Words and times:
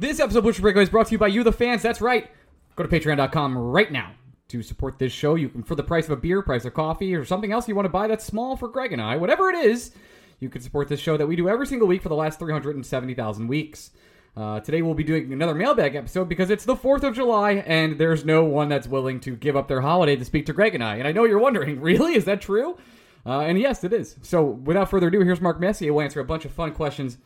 This 0.00 0.18
episode 0.18 0.38
of 0.38 0.44
Blue 0.44 0.52
Shirts 0.54 0.62
Breakaway 0.62 0.84
is 0.84 0.88
brought 0.88 1.08
to 1.08 1.12
you 1.12 1.18
by 1.18 1.26
you, 1.26 1.44
the 1.44 1.52
fans. 1.52 1.82
That's 1.82 2.00
right. 2.00 2.30
Go 2.74 2.84
to 2.84 2.88
patreon.com 2.88 3.58
right 3.58 3.92
now 3.92 4.12
to 4.48 4.62
support 4.62 4.98
this 4.98 5.12
show. 5.12 5.34
You 5.34 5.50
can, 5.50 5.62
for 5.62 5.74
the 5.74 5.82
price 5.82 6.06
of 6.06 6.12
a 6.12 6.16
beer, 6.16 6.40
price 6.40 6.64
of 6.64 6.72
coffee, 6.72 7.14
or 7.14 7.22
something 7.26 7.52
else 7.52 7.68
you 7.68 7.74
want 7.74 7.84
to 7.84 7.90
buy 7.90 8.06
that's 8.06 8.24
small 8.24 8.56
for 8.56 8.66
Greg 8.68 8.94
and 8.94 9.02
I, 9.02 9.16
whatever 9.16 9.50
it 9.50 9.56
is, 9.56 9.92
you 10.38 10.48
can 10.48 10.62
support 10.62 10.88
this 10.88 11.00
show 11.00 11.18
that 11.18 11.26
we 11.26 11.36
do 11.36 11.50
every 11.50 11.66
single 11.66 11.86
week 11.86 12.00
for 12.00 12.08
the 12.08 12.14
last 12.14 12.38
370,000 12.38 13.46
weeks. 13.46 13.90
Uh, 14.34 14.60
today 14.60 14.80
we'll 14.80 14.94
be 14.94 15.04
doing 15.04 15.34
another 15.34 15.54
mailbag 15.54 15.94
episode 15.94 16.30
because 16.30 16.48
it's 16.48 16.64
the 16.64 16.76
4th 16.76 17.02
of 17.02 17.14
July 17.14 17.56
and 17.66 17.98
there's 17.98 18.24
no 18.24 18.42
one 18.42 18.70
that's 18.70 18.86
willing 18.86 19.20
to 19.20 19.36
give 19.36 19.54
up 19.54 19.68
their 19.68 19.82
holiday 19.82 20.16
to 20.16 20.24
speak 20.24 20.46
to 20.46 20.54
Greg 20.54 20.74
and 20.74 20.82
I. 20.82 20.96
And 20.96 21.06
I 21.06 21.12
know 21.12 21.24
you're 21.24 21.38
wondering, 21.38 21.78
really? 21.82 22.14
Is 22.14 22.24
that 22.24 22.40
true? 22.40 22.78
Uh, 23.26 23.40
and 23.40 23.58
yes, 23.58 23.84
it 23.84 23.92
is. 23.92 24.16
So 24.22 24.44
without 24.46 24.88
further 24.88 25.08
ado, 25.08 25.20
here's 25.20 25.42
Mark 25.42 25.60
Messier. 25.60 25.92
We'll 25.92 26.04
answer 26.04 26.20
a 26.20 26.24
bunch 26.24 26.46
of 26.46 26.52
fun 26.52 26.72
questions 26.72 27.18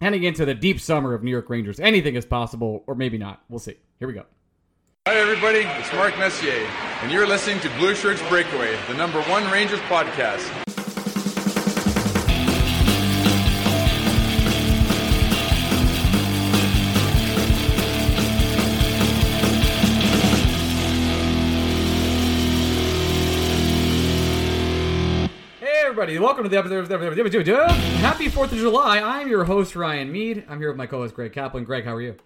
heading 0.00 0.24
into 0.24 0.44
the 0.44 0.54
deep 0.54 0.80
summer 0.80 1.14
of 1.14 1.22
New 1.22 1.30
York 1.30 1.48
Rangers. 1.48 1.80
Anything 1.80 2.16
is 2.16 2.26
possible, 2.26 2.84
or 2.86 2.94
maybe 2.94 3.18
not. 3.18 3.42
We'll 3.48 3.58
see. 3.58 3.76
Here 3.98 4.08
we 4.08 4.14
go. 4.14 4.24
Hi, 5.06 5.14
everybody. 5.16 5.60
It's 5.60 5.92
Mark 5.92 6.18
Messier, 6.18 6.66
and 7.02 7.12
you're 7.12 7.26
listening 7.26 7.60
to 7.60 7.68
Blue 7.78 7.94
Shirts 7.94 8.20
Breakaway, 8.28 8.76
the 8.88 8.94
number 8.94 9.22
one 9.22 9.48
Rangers 9.52 9.80
podcast. 9.80 10.85
Everybody. 25.98 26.18
Welcome 26.18 26.44
to 26.44 26.50
the 26.50 26.58
episode. 26.58 26.92
of 26.92 26.92
Episode. 26.92 27.70
Happy 28.00 28.26
4th 28.26 28.52
of 28.52 28.58
July. 28.58 28.98
I'm 28.98 29.28
your 29.28 29.44
host, 29.44 29.74
Ryan 29.74 30.12
Mead. 30.12 30.44
I'm 30.46 30.58
here 30.58 30.68
with 30.68 30.76
my 30.76 30.84
co 30.84 30.98
host, 30.98 31.14
Greg 31.14 31.32
Kaplan. 31.32 31.64
Greg, 31.64 31.86
how 31.86 31.94
are 31.94 32.02
you? 32.02 32.16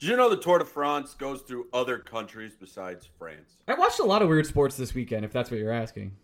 Did 0.00 0.08
you 0.08 0.16
know 0.16 0.28
the 0.28 0.36
Tour 0.36 0.58
de 0.58 0.64
France 0.64 1.14
goes 1.14 1.42
through 1.42 1.68
other 1.72 1.98
countries 1.98 2.56
besides 2.58 3.08
France? 3.16 3.58
I 3.68 3.74
watched 3.74 4.00
a 4.00 4.04
lot 4.04 4.22
of 4.22 4.28
weird 4.28 4.44
sports 4.44 4.76
this 4.76 4.92
weekend, 4.92 5.24
if 5.24 5.32
that's 5.32 5.52
what 5.52 5.60
you're 5.60 5.70
asking. 5.70 6.16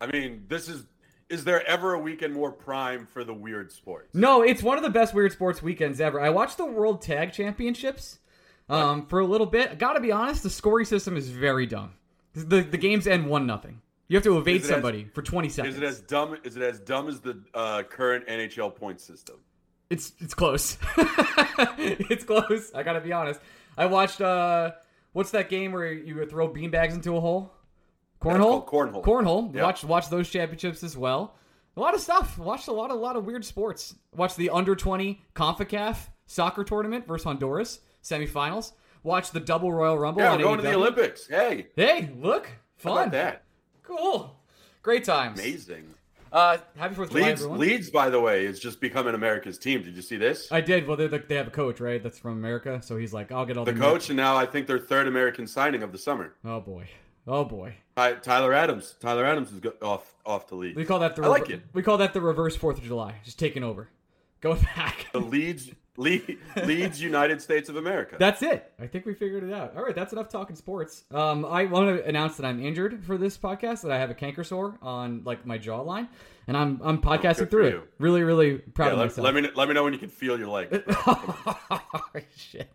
I 0.00 0.06
mean, 0.06 0.44
this 0.46 0.68
is 0.68 0.84
is 1.30 1.42
there 1.42 1.66
ever 1.66 1.94
a 1.94 1.98
weekend 1.98 2.32
more 2.32 2.52
prime 2.52 3.04
for 3.04 3.24
the 3.24 3.34
weird 3.34 3.72
sports? 3.72 4.14
No, 4.14 4.42
it's 4.42 4.62
one 4.62 4.78
of 4.78 4.84
the 4.84 4.90
best 4.90 5.14
weird 5.14 5.32
sports 5.32 5.64
weekends 5.64 6.00
ever. 6.00 6.20
I 6.20 6.30
watched 6.30 6.58
the 6.58 6.66
World 6.66 7.02
Tag 7.02 7.32
Championships 7.32 8.20
um, 8.68 9.04
for 9.08 9.18
a 9.18 9.26
little 9.26 9.48
bit. 9.48 9.80
Gotta 9.80 9.98
be 9.98 10.12
honest, 10.12 10.44
the 10.44 10.50
scoring 10.50 10.86
system 10.86 11.16
is 11.16 11.28
very 11.28 11.66
dumb. 11.66 11.94
The, 12.34 12.60
the 12.60 12.78
games 12.78 13.08
end 13.08 13.26
1 13.26 13.46
nothing. 13.48 13.80
You 14.08 14.16
have 14.16 14.24
to 14.24 14.38
evade 14.38 14.56
it 14.56 14.62
as- 14.62 14.68
somebody 14.68 15.04
for 15.04 15.22
20 15.22 15.48
seconds. 15.50 15.76
Is 15.76 15.82
it 15.82 15.86
as 15.86 16.00
dumb? 16.00 16.36
Is 16.44 16.56
it 16.56 16.62
as 16.62 16.80
dumb 16.80 17.08
as 17.08 17.20
the 17.20 17.42
uh, 17.54 17.82
current 17.84 18.26
NHL 18.26 18.74
point 18.74 19.00
system? 19.00 19.36
It's 19.90 20.12
it's 20.18 20.34
close. 20.34 20.76
it's 21.78 22.24
close. 22.24 22.72
I 22.74 22.82
gotta 22.82 23.00
be 23.00 23.12
honest. 23.12 23.40
I 23.76 23.86
watched 23.86 24.20
uh 24.20 24.72
what's 25.12 25.30
that 25.30 25.48
game 25.48 25.72
where 25.72 25.92
you 25.92 26.24
throw 26.26 26.48
beanbags 26.48 26.92
into 26.92 27.16
a 27.16 27.20
hole? 27.20 27.52
Cornhole? 28.20 28.66
cornhole. 28.66 29.02
Cornhole. 29.02 29.54
Yeah. 29.54 29.62
Watch 29.62 29.84
watch 29.84 30.08
those 30.10 30.28
championships 30.28 30.82
as 30.82 30.96
well. 30.96 31.36
A 31.76 31.80
lot 31.80 31.94
of 31.94 32.00
stuff. 32.00 32.38
Watched 32.38 32.68
a 32.68 32.72
lot 32.72 32.90
a 32.90 32.94
lot 32.94 33.16
of 33.16 33.24
weird 33.24 33.44
sports. 33.44 33.94
Watched 34.14 34.36
the 34.36 34.50
under 34.50 34.74
twenty 34.76 35.22
CONCACAF 35.34 35.96
soccer 36.26 36.64
tournament 36.64 37.06
versus 37.06 37.24
Honduras 37.24 37.80
semifinals. 38.02 38.72
Watched 39.04 39.32
the 39.32 39.40
double 39.40 39.72
Royal 39.72 39.96
Rumble. 39.98 40.20
Yeah, 40.22 40.36
going 40.36 40.56
to 40.58 40.62
the 40.62 40.74
Olympics. 40.74 41.26
Hey, 41.28 41.68
Hey, 41.76 42.10
look, 42.18 42.46
how 42.82 42.90
fun. 42.90 42.92
about 43.04 43.12
that? 43.12 43.44
Cool. 43.88 44.36
Great 44.82 45.04
times. 45.04 45.40
Amazing. 45.40 45.94
Uh, 46.30 46.58
happy 46.76 46.94
Fourth 46.94 47.08
of 47.08 47.16
July, 47.16 47.28
Leeds, 47.28 47.40
everyone. 47.40 47.58
Leeds, 47.60 47.90
by 47.90 48.10
the 48.10 48.20
way, 48.20 48.44
is 48.44 48.60
just 48.60 48.80
becoming 48.82 49.14
America's 49.14 49.58
team. 49.58 49.82
Did 49.82 49.96
you 49.96 50.02
see 50.02 50.16
this? 50.18 50.52
I 50.52 50.60
did. 50.60 50.86
Well, 50.86 50.96
the, 50.98 51.08
they 51.26 51.36
have 51.36 51.46
a 51.46 51.50
coach, 51.50 51.80
right? 51.80 52.02
That's 52.02 52.18
from 52.18 52.32
America. 52.32 52.82
So 52.84 52.98
he's 52.98 53.14
like, 53.14 53.32
I'll 53.32 53.46
get 53.46 53.56
all 53.56 53.64
The 53.64 53.72
the 53.72 53.80
coach, 53.80 54.10
and 54.10 54.16
now 54.18 54.36
I 54.36 54.44
think 54.44 54.66
their 54.66 54.78
third 54.78 55.08
American 55.08 55.46
signing 55.46 55.82
of 55.82 55.90
the 55.90 55.96
summer. 55.98 56.34
Oh 56.44 56.60
boy. 56.60 56.86
Oh 57.26 57.44
boy. 57.44 57.74
Ty- 57.96 58.14
Tyler 58.16 58.52
Adams. 58.52 58.94
Tyler 59.00 59.24
Adams 59.24 59.52
is 59.52 59.60
off 59.80 60.14
off 60.26 60.46
to 60.48 60.54
Leeds. 60.54 60.76
We 60.76 60.84
call 60.84 60.98
that 60.98 61.16
the 61.16 61.22
I 61.24 61.28
like 61.28 61.48
it. 61.48 61.62
We 61.72 61.82
call 61.82 61.96
that 61.96 62.12
the 62.12 62.20
reverse 62.20 62.56
Fourth 62.56 62.76
of 62.76 62.84
July. 62.84 63.14
Just 63.24 63.38
taking 63.38 63.64
over, 63.64 63.88
going 64.42 64.60
back. 64.76 65.06
The 65.12 65.20
Leeds, 65.20 65.70
Le- 65.98 66.20
Leeds, 66.64 67.02
United 67.02 67.42
States 67.42 67.68
of 67.68 67.76
America. 67.76 68.16
That's 68.18 68.40
it. 68.40 68.72
I 68.80 68.86
think 68.86 69.04
we 69.04 69.14
figured 69.14 69.42
it 69.42 69.52
out. 69.52 69.76
All 69.76 69.82
right, 69.82 69.94
that's 69.94 70.12
enough 70.12 70.28
talking 70.28 70.54
sports. 70.56 71.04
Um, 71.10 71.44
I 71.44 71.64
want 71.64 71.88
to 71.98 72.06
announce 72.08 72.36
that 72.36 72.46
I'm 72.46 72.64
injured 72.64 73.04
for 73.04 73.18
this 73.18 73.36
podcast. 73.36 73.82
That 73.82 73.90
I 73.90 73.98
have 73.98 74.08
a 74.08 74.14
canker 74.14 74.44
sore 74.44 74.78
on 74.80 75.22
like 75.24 75.44
my 75.44 75.58
jawline, 75.58 76.08
and 76.46 76.56
I'm 76.56 76.80
I'm 76.84 77.02
podcasting 77.02 77.38
good 77.38 77.50
through 77.50 77.66
it. 77.66 77.90
Really, 77.98 78.22
really 78.22 78.58
proud 78.58 78.86
Yeah, 78.86 78.92
of 78.92 78.98
let, 78.98 79.04
myself. 79.06 79.24
let 79.24 79.34
me 79.34 79.48
let 79.54 79.68
me 79.68 79.74
know 79.74 79.84
when 79.84 79.92
you 79.92 79.98
can 79.98 80.08
feel 80.08 80.38
your 80.38 80.48
leg. 80.48 80.68
oh 81.06 82.10
shit. 82.36 82.70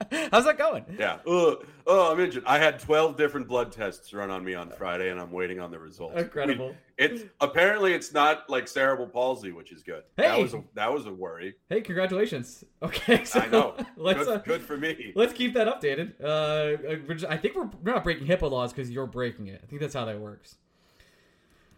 How's 0.32 0.44
that 0.44 0.56
going? 0.58 0.84
Yeah. 0.98 1.18
Ugh. 1.26 1.66
Oh, 1.86 2.12
I'm 2.12 2.20
injured. 2.20 2.44
I 2.46 2.58
had 2.58 2.78
12 2.78 3.16
different 3.16 3.48
blood 3.48 3.72
tests 3.72 4.12
run 4.12 4.30
on 4.30 4.44
me 4.44 4.54
on 4.54 4.70
Friday, 4.70 5.10
and 5.10 5.18
I'm 5.20 5.32
waiting 5.32 5.58
on 5.58 5.70
the 5.72 5.78
results. 5.78 6.16
Incredible. 6.20 6.66
I 6.66 6.68
mean, 6.68 6.76
it's 6.98 7.24
apparently 7.40 7.94
it's 7.94 8.12
not 8.12 8.48
like 8.48 8.68
cerebral 8.68 9.08
palsy, 9.08 9.50
which 9.50 9.72
is 9.72 9.82
good. 9.82 10.04
Hey, 10.16 10.28
That 10.28 10.38
was 10.40 10.54
a, 10.54 10.62
that 10.74 10.92
was 10.92 11.06
a 11.06 11.12
worry. 11.12 11.54
Hey, 11.68 11.80
congratulations. 11.80 12.64
Okay, 12.82 13.24
so 13.24 13.40
I 13.40 13.48
know. 13.48 13.74
let's 13.96 14.20
good, 14.20 14.28
uh, 14.28 14.38
good 14.38 14.62
for 14.62 14.76
me. 14.76 15.12
let's 15.16 15.32
keep 15.32 15.52
that 15.54 15.66
updated. 15.66 16.12
Uh, 16.22 16.76
we're 17.08 17.14
just- 17.14 17.30
I 17.30 17.36
think 17.36 17.56
we're, 17.56 17.68
we're 17.82 17.92
not 17.92 18.04
breaking 18.04 18.26
HIPAA 18.28 18.48
laws 18.50 18.72
because 18.72 18.88
you're 18.90 19.06
breaking 19.06 19.48
it. 19.48 19.60
I 19.64 19.66
think 19.66 19.80
that's 19.80 19.94
how 19.94 20.04
that 20.04 20.20
works. 20.20 20.56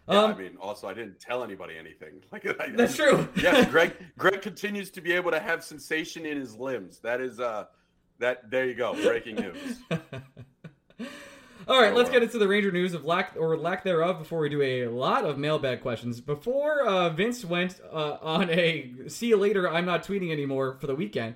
Yeah, 0.07 0.23
Um, 0.23 0.31
I 0.31 0.37
mean, 0.37 0.57
also 0.61 0.87
I 0.87 0.93
didn't 0.93 1.19
tell 1.19 1.43
anybody 1.43 1.75
anything. 1.77 2.21
Like 2.31 2.45
I, 2.59 2.69
That's 2.69 2.95
true. 2.95 3.27
yes, 3.35 3.67
Greg. 3.69 3.93
Greg 4.17 4.41
continues 4.43 4.91
to 4.91 5.01
be 5.01 5.11
able 5.13 5.31
to 5.31 5.39
have 5.39 5.63
sensation 5.63 6.25
in 6.25 6.37
his 6.37 6.55
limbs. 6.55 6.99
That 6.99 7.19
is 7.21 7.39
uh, 7.39 7.65
that. 8.21 8.49
There 8.49 8.65
you 8.65 8.73
go. 8.73 8.93
Breaking 8.93 9.35
news. 9.35 9.79
All 11.67 11.79
right, 11.79 11.93
let's 11.93 12.09
get 12.09 12.23
into 12.23 12.39
the 12.39 12.47
Ranger 12.47 12.71
news 12.71 12.93
of 12.95 13.05
lack 13.05 13.35
or 13.37 13.55
lack 13.55 13.83
thereof 13.83 14.17
before 14.17 14.39
we 14.39 14.49
do 14.49 14.61
a 14.63 14.87
lot 14.87 15.25
of 15.25 15.37
mailbag 15.37 15.81
questions. 15.81 16.19
Before 16.19 16.81
uh, 16.81 17.09
Vince 17.11 17.45
went 17.45 17.79
uh, 17.91 18.17
on 18.21 18.49
a 18.49 18.91
see 19.07 19.27
you 19.27 19.37
later, 19.37 19.69
I'm 19.69 19.85
not 19.85 20.03
tweeting 20.03 20.31
anymore 20.31 20.77
for 20.81 20.87
the 20.87 20.95
weekend, 20.95 21.35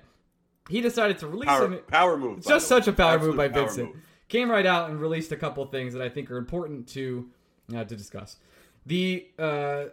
he 0.68 0.80
decided 0.80 1.18
to 1.20 1.28
release 1.28 1.46
Power, 1.46 1.60
some. 1.62 1.78
power 1.86 2.16
move. 2.16 2.44
Just 2.44 2.66
such 2.66 2.88
a 2.88 2.92
power 2.92 3.14
Absolute 3.14 3.30
move 3.30 3.36
by 3.36 3.48
power 3.48 3.66
Vincent. 3.66 3.94
move. 3.94 4.02
Came 4.28 4.50
right 4.50 4.66
out 4.66 4.90
and 4.90 5.00
released 5.00 5.30
a 5.30 5.36
couple 5.36 5.64
things 5.66 5.92
that 5.92 6.02
I 6.02 6.08
think 6.08 6.28
are 6.30 6.38
important 6.38 6.88
to 6.88 7.28
uh, 7.74 7.84
to 7.84 7.96
discuss. 7.96 8.36
The 8.84 9.28
uh, 9.38 9.84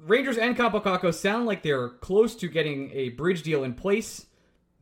Rangers 0.00 0.38
and 0.38 0.56
Kaapo 0.56 0.82
Kakko 0.82 1.12
sound 1.12 1.44
like 1.46 1.62
they're 1.62 1.90
close 1.90 2.34
to 2.36 2.48
getting 2.48 2.90
a 2.92 3.10
bridge 3.10 3.42
deal 3.42 3.62
in 3.62 3.74
place. 3.74 4.26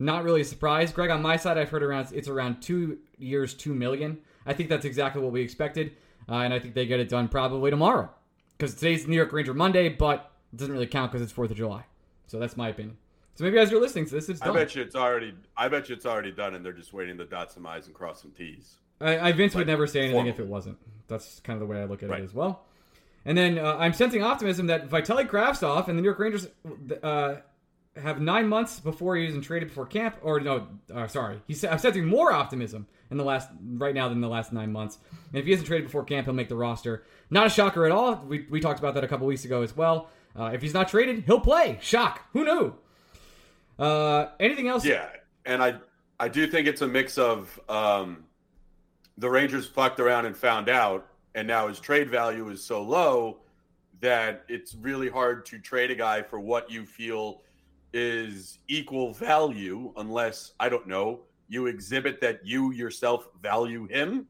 Not 0.01 0.23
really 0.23 0.41
a 0.41 0.45
surprise, 0.45 0.91
Greg. 0.91 1.11
On 1.11 1.21
my 1.21 1.37
side, 1.37 1.59
I've 1.59 1.69
heard 1.69 1.83
around 1.83 2.07
it's 2.11 2.27
around 2.27 2.61
two 2.61 2.97
years, 3.19 3.53
two 3.53 3.75
million. 3.75 4.17
I 4.47 4.53
think 4.53 4.67
that's 4.67 4.83
exactly 4.85 5.21
what 5.21 5.31
we 5.31 5.41
expected, 5.41 5.91
uh, 6.27 6.37
and 6.37 6.51
I 6.51 6.57
think 6.59 6.73
they 6.73 6.87
get 6.87 6.99
it 6.99 7.07
done 7.07 7.27
probably 7.27 7.69
tomorrow 7.69 8.09
because 8.57 8.73
today's 8.73 9.07
New 9.07 9.15
York 9.15 9.31
Ranger 9.31 9.53
Monday, 9.53 9.89
but 9.89 10.31
it 10.51 10.57
doesn't 10.57 10.73
really 10.73 10.87
count 10.87 11.11
because 11.11 11.21
it's 11.23 11.31
Fourth 11.31 11.51
of 11.51 11.57
July. 11.57 11.85
So 12.25 12.39
that's 12.39 12.57
my 12.57 12.69
opinion. 12.69 12.97
So 13.35 13.43
maybe 13.43 13.59
as 13.59 13.69
you're 13.69 13.79
listening 13.79 14.05
to 14.07 14.15
this, 14.15 14.27
it's 14.27 14.39
done. 14.39 14.49
I 14.49 14.53
bet 14.61 14.73
you 14.75 14.81
it's 14.81 14.95
already. 14.95 15.35
I 15.55 15.67
bet 15.67 15.87
you 15.87 15.95
it's 15.95 16.07
already 16.07 16.31
done, 16.31 16.55
and 16.55 16.65
they're 16.65 16.73
just 16.73 16.93
waiting 16.93 17.19
to 17.19 17.25
dot 17.25 17.51
some 17.51 17.67
i's 17.67 17.85
and 17.85 17.93
cross 17.93 18.23
some 18.23 18.31
t's. 18.31 18.77
I, 18.99 19.29
I 19.29 19.31
Vince 19.33 19.53
would 19.53 19.67
never 19.67 19.85
say 19.85 20.01
anything 20.05 20.25
if 20.25 20.39
it 20.39 20.47
wasn't. 20.47 20.79
That's 21.09 21.39
kind 21.41 21.61
of 21.61 21.67
the 21.67 21.71
way 21.71 21.79
I 21.79 21.85
look 21.85 22.01
at 22.01 22.09
Right. 22.09 22.21
it 22.21 22.23
as 22.23 22.33
well. 22.33 22.63
And 23.23 23.37
then 23.37 23.59
uh, 23.59 23.75
I'm 23.77 23.93
sensing 23.93 24.23
optimism 24.23 24.65
that 24.67 24.89
Vitaly 24.89 25.27
Kravtsov 25.27 25.87
and 25.87 25.95
the 25.97 26.01
New 26.01 26.07
York 26.07 26.17
Rangers 26.17 26.47
uh, 27.03 27.35
have 27.95 28.21
nine 28.21 28.47
months 28.47 28.79
before 28.79 29.15
he 29.15 29.27
isn't 29.27 29.41
traded 29.41 29.69
before 29.69 29.85
camp. 29.85 30.17
Or 30.21 30.39
no, 30.39 30.67
uh, 30.93 31.07
sorry, 31.07 31.41
he's 31.47 31.63
I'm 31.63 31.79
sensing 31.79 32.05
more 32.05 32.31
optimism 32.31 32.87
in 33.09 33.17
the 33.17 33.23
last 33.23 33.49
right 33.73 33.93
now 33.93 34.09
than 34.09 34.21
the 34.21 34.29
last 34.29 34.53
nine 34.53 34.71
months. 34.71 34.97
And 35.31 35.39
if 35.39 35.45
he 35.45 35.51
isn't 35.51 35.65
traded 35.65 35.87
before 35.87 36.03
camp, 36.03 36.25
he'll 36.25 36.33
make 36.33 36.49
the 36.49 36.55
roster. 36.55 37.03
Not 37.29 37.47
a 37.47 37.49
shocker 37.49 37.85
at 37.85 37.91
all. 37.91 38.15
We, 38.27 38.45
we 38.49 38.59
talked 38.59 38.79
about 38.79 38.93
that 38.95 39.03
a 39.03 39.07
couple 39.07 39.27
weeks 39.27 39.45
ago 39.45 39.61
as 39.61 39.75
well. 39.75 40.09
Uh, 40.37 40.51
if 40.53 40.61
he's 40.61 40.73
not 40.73 40.87
traded, 40.87 41.23
he'll 41.25 41.41
play. 41.41 41.77
Shock. 41.81 42.21
Who 42.33 42.45
knew? 42.45 42.73
Uh, 43.77 44.27
anything 44.39 44.67
else? 44.67 44.85
Yeah, 44.85 45.09
and 45.45 45.61
I 45.61 45.75
I 46.19 46.27
do 46.27 46.47
think 46.47 46.67
it's 46.67 46.81
a 46.81 46.87
mix 46.87 47.17
of 47.17 47.59
um, 47.67 48.25
the 49.17 49.29
Rangers 49.29 49.67
fucked 49.67 49.99
around 49.99 50.25
and 50.25 50.37
found 50.37 50.69
out, 50.69 51.07
and 51.35 51.47
now 51.47 51.67
his 51.67 51.79
trade 51.79 52.09
value 52.09 52.49
is 52.49 52.63
so 52.63 52.81
low 52.81 53.39
that 53.99 54.43
it's 54.47 54.73
really 54.75 55.09
hard 55.09 55.45
to 55.47 55.59
trade 55.59 55.91
a 55.91 55.95
guy 55.95 56.21
for 56.21 56.39
what 56.39 56.71
you 56.71 56.85
feel 56.85 57.41
is 57.93 58.59
equal 58.67 59.13
value 59.13 59.93
unless 59.97 60.53
I 60.59 60.69
don't 60.69 60.87
know 60.87 61.21
you 61.51 61.67
exhibit 61.67 62.21
that 62.21 62.39
you 62.45 62.71
yourself 62.71 63.27
value 63.41 63.85
him. 63.87 64.25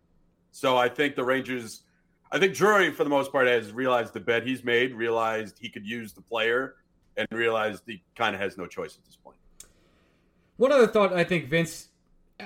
So 0.52 0.76
I 0.76 0.90
think 0.90 1.16
the 1.16 1.24
Rangers, 1.24 1.84
I 2.32 2.40
think 2.40 2.56
Drury 2.56 2.92
for 2.92 3.04
the 3.04 3.12
most 3.12 3.32
part 3.32 3.46
has 3.48 3.72
realized 3.72 4.14
the 4.14 4.20
bet 4.20 4.46
he's 4.46 4.64
made, 4.64 4.96
realized 4.96 5.58
he 5.60 5.70
could 5.70 5.86
use 5.86 6.14
the 6.14 6.22
player, 6.22 6.78
and 7.16 7.28
realized 7.32 7.84
he 7.86 8.02
kind 8.16 8.34
of 8.34 8.42
has 8.42 8.58
no 8.58 8.66
choice 8.66 8.98
at 8.98 9.06
this 9.06 9.16
point. 9.16 9.38
One 10.58 10.72
other 10.72 10.88
thought 10.88 11.14
I 11.14 11.24
think 11.24 11.48
Vince, 11.48 11.90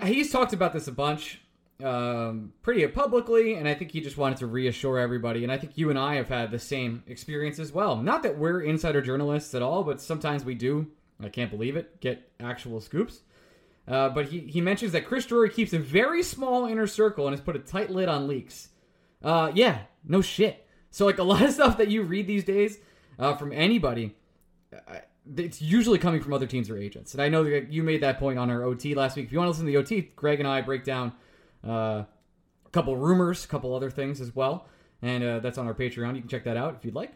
he's 0.04 0.30
talked 0.30 0.52
about 0.52 0.74
this 0.74 0.88
a 0.88 0.92
bunch, 0.92 1.40
um, 1.82 2.52
pretty 2.62 2.86
publicly, 2.88 3.54
and 3.54 3.70
I 3.70 3.76
think 3.76 3.92
he 3.92 4.02
just 4.02 4.18
wanted 4.18 4.40
to 4.40 4.48
reassure 4.48 5.00
everybody. 5.00 5.44
And 5.44 5.54
I 5.54 5.58
think 5.58 5.78
you 5.78 5.90
and 5.90 5.98
I 5.98 6.16
have 6.16 6.28
had 6.28 6.52
the 6.52 6.60
same 6.60 7.04
experience 7.08 7.60
as 7.60 7.72
well. 7.72 7.96
Not 7.96 8.24
that 8.24 8.38
we're 8.38 8.62
insider 8.62 9.02
journalists 9.02 9.54
at 9.56 9.62
all, 9.62 9.86
but 9.86 10.02
sometimes 10.02 10.44
we 10.44 10.56
do. 10.56 10.88
I 11.22 11.30
can't 11.30 11.52
believe 11.52 11.76
it. 11.76 12.00
Get 12.02 12.30
actual 12.40 12.82
scoops. 12.82 13.22
Uh, 13.88 14.10
but 14.10 14.28
he, 14.28 14.40
he 14.40 14.62
mentions 14.62 14.92
that 14.94 15.06
Chris 15.06 15.26
Drury 15.26 15.50
keeps 15.50 15.74
a 15.74 15.80
very 15.80 16.24
small 16.24 16.66
inner 16.66 16.88
circle 16.88 17.28
and 17.28 17.36
has 17.36 17.44
put 17.44 17.56
a 17.56 17.60
tight 17.60 17.92
lid 17.92 18.10
on 18.10 18.28
leaks. 18.28 18.70
Uh, 19.24 19.52
yeah, 19.54 19.82
no 20.04 20.22
shit. 20.22 20.66
So 20.92 21.06
like 21.06 21.20
a 21.20 21.24
lot 21.24 21.44
of 21.44 21.52
stuff 21.54 21.78
that 21.78 21.90
you 21.90 22.04
read 22.04 22.28
these 22.28 22.44
days 22.44 22.80
uh, 23.20 23.36
from 23.36 23.52
anybody, 23.52 24.16
it's 25.36 25.62
usually 25.62 25.98
coming 25.98 26.22
from 26.22 26.34
other 26.34 26.48
teams 26.48 26.70
or 26.70 26.78
agents. 26.78 27.14
And 27.14 27.22
I 27.22 27.30
know 27.30 27.44
that 27.44 27.72
you 27.72 27.84
made 27.84 28.02
that 28.02 28.20
point 28.20 28.40
on 28.40 28.50
our 28.50 28.64
OT 28.64 28.96
last 28.96 29.16
week. 29.16 29.26
If 29.26 29.32
you 29.32 29.38
want 29.40 29.48
to 29.48 29.52
listen 29.52 29.66
to 29.66 29.72
the 29.72 29.78
OT, 29.78 30.12
Greg 30.16 30.40
and 30.40 30.48
I 30.48 30.62
break 30.62 30.84
down 30.84 31.14
uh, 31.66 32.04
a 32.66 32.70
couple 32.72 32.96
rumors, 32.98 33.44
a 33.46 33.48
couple 33.48 33.74
other 33.76 33.90
things 33.90 34.22
as 34.22 34.36
well, 34.36 34.68
and 35.02 35.24
uh, 35.24 35.40
that's 35.40 35.58
on 35.58 35.68
our 35.68 35.74
Patreon. 35.74 36.16
You 36.16 36.22
can 36.22 36.30
check 36.30 36.44
that 36.44 36.58
out 36.58 36.76
if 36.76 36.86
you'd 36.86 36.96
like. 36.96 37.14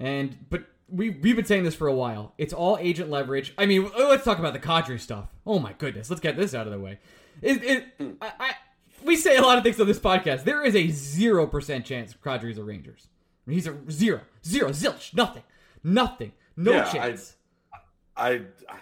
And 0.00 0.36
but 0.50 0.64
we 0.92 1.10
we've 1.10 1.36
been 1.36 1.44
saying 1.44 1.64
this 1.64 1.74
for 1.74 1.88
a 1.88 1.94
while. 1.94 2.34
It's 2.38 2.52
all 2.52 2.76
agent 2.78 3.10
leverage. 3.10 3.54
I 3.56 3.66
mean, 3.66 3.90
let's 3.98 4.24
talk 4.24 4.38
about 4.38 4.52
the 4.52 4.58
Kadri 4.60 5.00
stuff. 5.00 5.28
Oh 5.46 5.58
my 5.58 5.72
goodness, 5.72 6.10
let's 6.10 6.20
get 6.20 6.36
this 6.36 6.54
out 6.54 6.66
of 6.66 6.72
the 6.72 6.78
way. 6.78 6.98
It, 7.40 7.64
it 7.98 8.16
I, 8.20 8.32
I 8.38 8.54
we 9.02 9.16
say 9.16 9.36
a 9.36 9.42
lot 9.42 9.56
of 9.58 9.64
things 9.64 9.80
on 9.80 9.86
this 9.86 9.98
podcast. 9.98 10.44
There 10.44 10.64
is 10.64 10.76
a 10.76 10.88
zero 10.90 11.46
percent 11.46 11.84
chance 11.86 12.14
Kadri's 12.14 12.58
a 12.58 12.62
Rangers. 12.62 13.08
He's 13.46 13.66
a 13.66 13.76
zero, 13.90 14.20
zero, 14.46 14.68
zilch, 14.70 15.14
nothing, 15.14 15.42
nothing, 15.82 16.32
no 16.56 16.72
Yeah, 16.72 16.86
I- 16.88 16.92
chance. 16.92 17.36
I, 18.16 18.42
I 18.68 18.78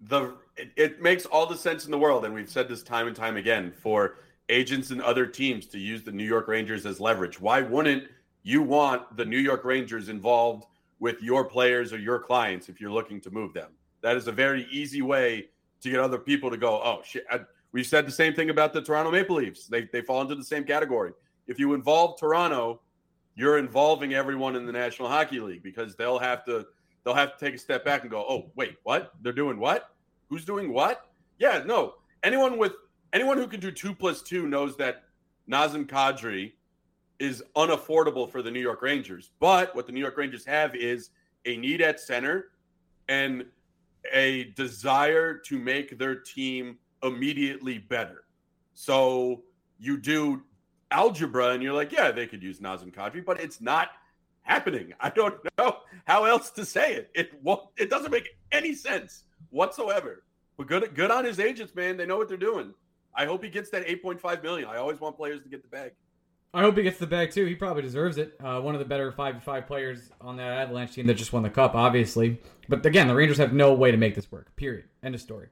the 0.00 0.34
it, 0.56 0.70
it 0.76 1.02
makes 1.02 1.26
all 1.26 1.46
the 1.46 1.56
sense 1.56 1.84
in 1.84 1.90
the 1.90 1.98
world, 1.98 2.24
and 2.24 2.32
we've 2.32 2.48
said 2.48 2.68
this 2.68 2.82
time 2.82 3.06
and 3.08 3.16
time 3.16 3.36
again 3.36 3.72
for 3.82 4.16
agents 4.48 4.90
and 4.90 5.02
other 5.02 5.26
teams 5.26 5.66
to 5.66 5.78
use 5.78 6.02
the 6.04 6.12
New 6.12 6.24
York 6.24 6.48
Rangers 6.48 6.86
as 6.86 7.00
leverage. 7.00 7.40
Why 7.40 7.62
wouldn't 7.62 8.04
you 8.42 8.62
want 8.62 9.16
the 9.16 9.24
New 9.24 9.38
York 9.38 9.64
Rangers 9.64 10.08
involved 10.08 10.64
with 11.00 11.20
your 11.22 11.44
players 11.44 11.92
or 11.92 11.98
your 11.98 12.20
clients 12.20 12.68
if 12.68 12.80
you're 12.80 12.92
looking 12.92 13.20
to 13.22 13.30
move 13.30 13.52
them? 13.52 13.72
That 14.02 14.16
is 14.16 14.28
a 14.28 14.32
very 14.32 14.66
easy 14.70 15.02
way 15.02 15.48
to 15.80 15.90
get 15.90 15.98
other 15.98 16.18
people 16.18 16.50
to 16.50 16.56
go, 16.56 16.80
oh 16.82 17.00
shit. 17.04 17.24
We've 17.72 17.86
said 17.86 18.06
the 18.06 18.12
same 18.12 18.34
thing 18.34 18.50
about 18.50 18.72
the 18.72 18.82
Toronto 18.82 19.10
Maple 19.10 19.36
Leafs. 19.36 19.66
They 19.66 19.88
they 19.92 20.02
fall 20.02 20.20
into 20.22 20.34
the 20.34 20.44
same 20.44 20.64
category. 20.64 21.12
If 21.46 21.58
you 21.58 21.74
involve 21.74 22.18
Toronto, 22.18 22.80
you're 23.36 23.58
involving 23.58 24.14
everyone 24.14 24.56
in 24.56 24.66
the 24.66 24.72
National 24.72 25.08
Hockey 25.08 25.40
League 25.40 25.62
because 25.62 25.94
they'll 25.96 26.18
have 26.18 26.44
to 26.46 26.66
they'll 27.04 27.14
have 27.14 27.36
to 27.36 27.44
take 27.44 27.54
a 27.54 27.58
step 27.58 27.84
back 27.84 28.02
and 28.02 28.10
go, 28.10 28.24
"Oh, 28.28 28.50
wait, 28.56 28.76
what? 28.82 29.12
They're 29.22 29.32
doing 29.32 29.58
what? 29.58 29.94
Who's 30.28 30.44
doing 30.44 30.72
what?" 30.72 31.10
Yeah, 31.38 31.62
no. 31.64 31.94
Anyone 32.22 32.58
with 32.58 32.74
anyone 33.12 33.38
who 33.38 33.46
can 33.46 33.60
do 33.60 33.70
2 33.70 33.94
plus 33.94 34.22
2 34.22 34.48
knows 34.48 34.76
that 34.78 35.04
Nazem 35.48 35.86
Kadri 35.86 36.52
is 37.20 37.44
unaffordable 37.54 38.30
for 38.30 38.42
the 38.42 38.50
New 38.50 38.60
York 38.60 38.82
Rangers. 38.82 39.30
But 39.38 39.76
what 39.76 39.86
the 39.86 39.92
New 39.92 40.00
York 40.00 40.16
Rangers 40.16 40.44
have 40.46 40.74
is 40.74 41.10
a 41.44 41.56
need 41.56 41.82
at 41.82 42.00
center 42.00 42.46
and 43.08 43.44
a 44.12 44.44
desire 44.56 45.34
to 45.34 45.58
make 45.58 45.98
their 45.98 46.16
team 46.16 46.78
immediately 47.02 47.78
better. 47.78 48.24
So 48.74 49.42
you 49.78 49.98
do 49.98 50.42
algebra 50.90 51.50
and 51.50 51.62
you're 51.62 51.74
like, 51.74 51.92
yeah, 51.92 52.10
they 52.10 52.26
could 52.26 52.42
use 52.42 52.60
Nazem 52.60 52.92
Kadri, 52.92 53.24
but 53.24 53.40
it's 53.40 53.60
not 53.60 53.90
happening. 54.42 54.94
I 55.00 55.10
don't 55.10 55.36
know 55.58 55.76
how 56.06 56.24
else 56.24 56.50
to 56.52 56.64
say 56.64 56.94
it. 56.94 57.10
It 57.14 57.42
won't, 57.42 57.62
it 57.76 57.90
doesn't 57.90 58.10
make 58.10 58.30
any 58.50 58.74
sense 58.74 59.24
whatsoever. 59.50 60.24
But 60.56 60.66
good 60.66 60.94
good 60.94 61.10
on 61.10 61.24
his 61.24 61.40
agents, 61.40 61.74
man. 61.74 61.96
They 61.96 62.04
know 62.04 62.18
what 62.18 62.28
they're 62.28 62.36
doing. 62.36 62.74
I 63.14 63.24
hope 63.24 63.42
he 63.42 63.50
gets 63.50 63.70
that 63.70 63.86
8.5 63.86 64.42
million. 64.42 64.68
I 64.68 64.76
always 64.76 65.00
want 65.00 65.16
players 65.16 65.42
to 65.42 65.48
get 65.48 65.62
the 65.62 65.68
bag. 65.68 65.92
I 66.52 66.62
hope 66.62 66.76
he 66.76 66.82
gets 66.82 66.98
the 66.98 67.06
bag 67.06 67.30
too. 67.30 67.46
He 67.46 67.54
probably 67.54 67.82
deserves 67.82 68.18
it. 68.18 68.34
Uh, 68.42 68.60
one 68.60 68.74
of 68.74 68.80
the 68.80 68.84
better 68.84 69.12
five 69.12 69.42
five 69.44 69.66
players 69.66 70.10
on 70.20 70.36
that 70.38 70.52
Avalanche 70.52 70.94
team 70.94 71.06
that 71.06 71.14
just 71.14 71.32
won 71.32 71.42
the 71.42 71.50
cup, 71.50 71.74
obviously. 71.74 72.40
But 72.68 72.84
again, 72.84 73.06
the 73.06 73.14
Rangers 73.14 73.38
have 73.38 73.52
no 73.52 73.72
way 73.72 73.90
to 73.90 73.96
make 73.96 74.14
this 74.14 74.30
work. 74.32 74.54
Period. 74.56 74.86
End 75.02 75.14
of 75.14 75.20
story. 75.20 75.48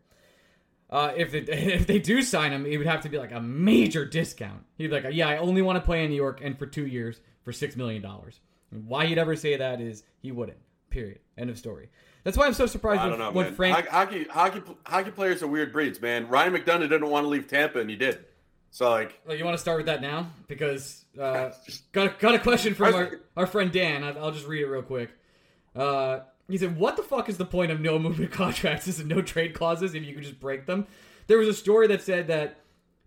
Uh, 0.91 1.13
if 1.17 1.35
it, 1.35 1.49
if 1.49 1.87
they 1.87 1.99
do 1.99 2.21
sign 2.23 2.53
him, 2.53 2.67
it 2.67 2.79
would 2.79 2.87
have 2.87 3.03
to 3.03 3.09
be 3.09 3.19
like 3.19 3.33
a 3.33 3.41
major 3.41 4.05
discount. 4.05 4.65
He'd 4.77 4.89
be 4.89 5.01
like, 5.01 5.07
yeah, 5.13 5.29
I 5.29 5.37
only 5.37 5.63
want 5.63 5.77
to 5.77 5.85
play 5.85 6.03
in 6.03 6.11
New 6.11 6.17
York 6.17 6.41
and 6.43 6.59
for 6.59 6.67
two 6.67 6.87
years 6.87 7.21
for 7.45 7.53
six 7.53 7.77
million 7.77 8.03
dollars. 8.03 8.41
Why 8.71 9.07
he'd 9.07 9.19
ever 9.19 9.37
say 9.37 9.57
that 9.57 9.81
is 9.81 10.03
he 10.21 10.33
wouldn't. 10.33 10.59
Period. 10.91 11.21
End 11.37 11.51
of 11.51 11.59
story. 11.59 11.91
That's 12.25 12.37
why 12.37 12.47
I'm 12.47 12.55
so 12.55 12.67
surprised 12.67 13.01
I 13.01 13.09
when, 13.09 13.19
don't 13.19 13.29
know, 13.29 13.31
when 13.31 13.47
man. 13.47 13.55
Frank. 13.55 13.87
Hockey, 13.87 14.25
hockey, 14.25 14.63
hockey 14.85 15.11
players 15.11 15.43
are 15.43 15.47
weird 15.47 15.73
breeds, 15.73 16.01
man. 16.01 16.29
Ryan 16.29 16.55
McDonagh 16.55 16.89
didn't 16.89 17.09
want 17.09 17.25
to 17.25 17.29
leave 17.29 17.47
Tampa, 17.47 17.79
and 17.79 17.89
he 17.89 17.97
did. 17.97 18.25
So, 18.71 18.91
like, 18.91 19.21
Well, 19.27 19.37
you 19.37 19.45
want 19.45 19.55
to 19.57 19.61
start 19.61 19.79
with 19.79 19.87
that 19.87 20.03
now 20.03 20.31
because 20.47 21.05
uh, 21.19 21.51
got 21.93 22.19
got 22.19 22.35
a 22.35 22.39
question 22.39 22.75
from 22.75 22.95
our, 22.95 23.21
our 23.37 23.47
friend 23.47 23.73
Dan. 23.73 24.05
I- 24.05 24.19
I'll 24.19 24.31
just 24.31 24.47
read 24.47 24.63
it 24.63 24.67
real 24.67 24.83
quick. 24.83 25.11
Uh, 25.75 26.21
he 26.49 26.59
said, 26.59 26.77
"What 26.77 26.97
the 26.97 27.03
fuck 27.03 27.29
is 27.29 27.37
the 27.39 27.45
point 27.45 27.71
of 27.73 27.81
no 27.81 27.99
movement 28.07 28.31
contracts 28.33 28.87
and 28.99 29.09
no 29.09 29.23
trade 29.23 29.55
clauses 29.55 29.95
if 29.95 30.05
you 30.05 30.15
can 30.15 30.23
just 30.23 30.41
break 30.41 30.67
them?" 30.67 30.87
There 31.27 31.39
was 31.39 31.49
a 31.49 31.55
story 31.55 31.87
that 31.89 32.03
said 32.03 32.29
that 32.29 32.61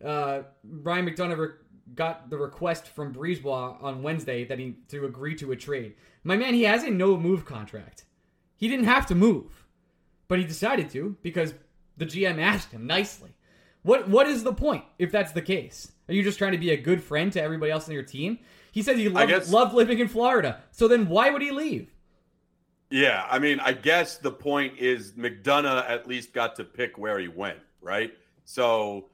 uh, 0.04 0.44
Brian 0.64 1.08
McDonagh 1.08 1.54
got 1.96 2.30
the 2.30 2.38
request 2.38 2.88
from 2.88 3.14
Brisebois 3.14 3.82
on 3.84 4.02
Wednesday 4.04 4.46
that 4.46 4.60
he 4.60 4.76
to 4.90 5.06
agree 5.06 5.36
to 5.36 5.52
a 5.52 5.56
trade. 5.56 5.96
My 6.24 6.38
man, 6.38 6.54
he 6.54 6.64
has 6.64 6.84
a 6.84 6.90
no 6.90 7.18
move 7.18 7.46
contract. 7.46 8.06
He 8.58 8.68
didn't 8.68 8.86
have 8.86 9.08
to 9.08 9.16
move, 9.16 9.66
but 10.28 10.38
he 10.40 10.46
decided 10.46 10.90
to 10.92 11.18
because 11.22 11.54
the 11.98 12.06
GM 12.06 12.40
asked 12.40 12.72
him 12.72 12.86
nicely. 12.88 13.32
What 13.84 14.08
what 14.08 14.28
is 14.28 14.44
the 14.44 14.54
point 14.54 14.84
if 15.00 15.12
that's 15.12 15.32
the 15.32 15.42
case? 15.42 15.92
Are 16.08 16.14
you 16.14 16.24
just 16.24 16.38
trying 16.38 16.52
to 16.52 16.58
be 16.58 16.72
a 16.72 16.78
good 16.78 17.04
friend 17.04 17.32
to 17.34 17.42
everybody 17.42 17.72
else 17.72 17.88
on 17.88 17.94
your 17.94 18.04
team? 18.04 18.40
He 18.72 18.82
said 18.82 18.98
he 18.98 19.10
loved, 19.10 19.30
guess- 19.30 19.52
loved 19.52 19.74
living 19.74 20.00
in 20.00 20.08
Florida. 20.08 20.62
So 20.72 20.88
then 20.88 21.08
why 21.08 21.30
would 21.30 21.42
he 21.42 21.52
leave? 21.52 21.90
yeah, 22.92 23.26
I 23.30 23.40
mean, 23.40 23.60
I 23.62 23.72
guess 23.72 24.18
the 24.18 24.32
point 24.32 24.78
is 24.78 25.14
McDonagh 25.14 25.90
at 25.90 26.08
least 26.08 26.34
got 26.34 26.58
to 26.58 26.66
pick 26.66 26.98
where 26.98 27.18
he 27.20 27.30
went, 27.30 27.60
right? 27.82 28.12
So 28.44 29.08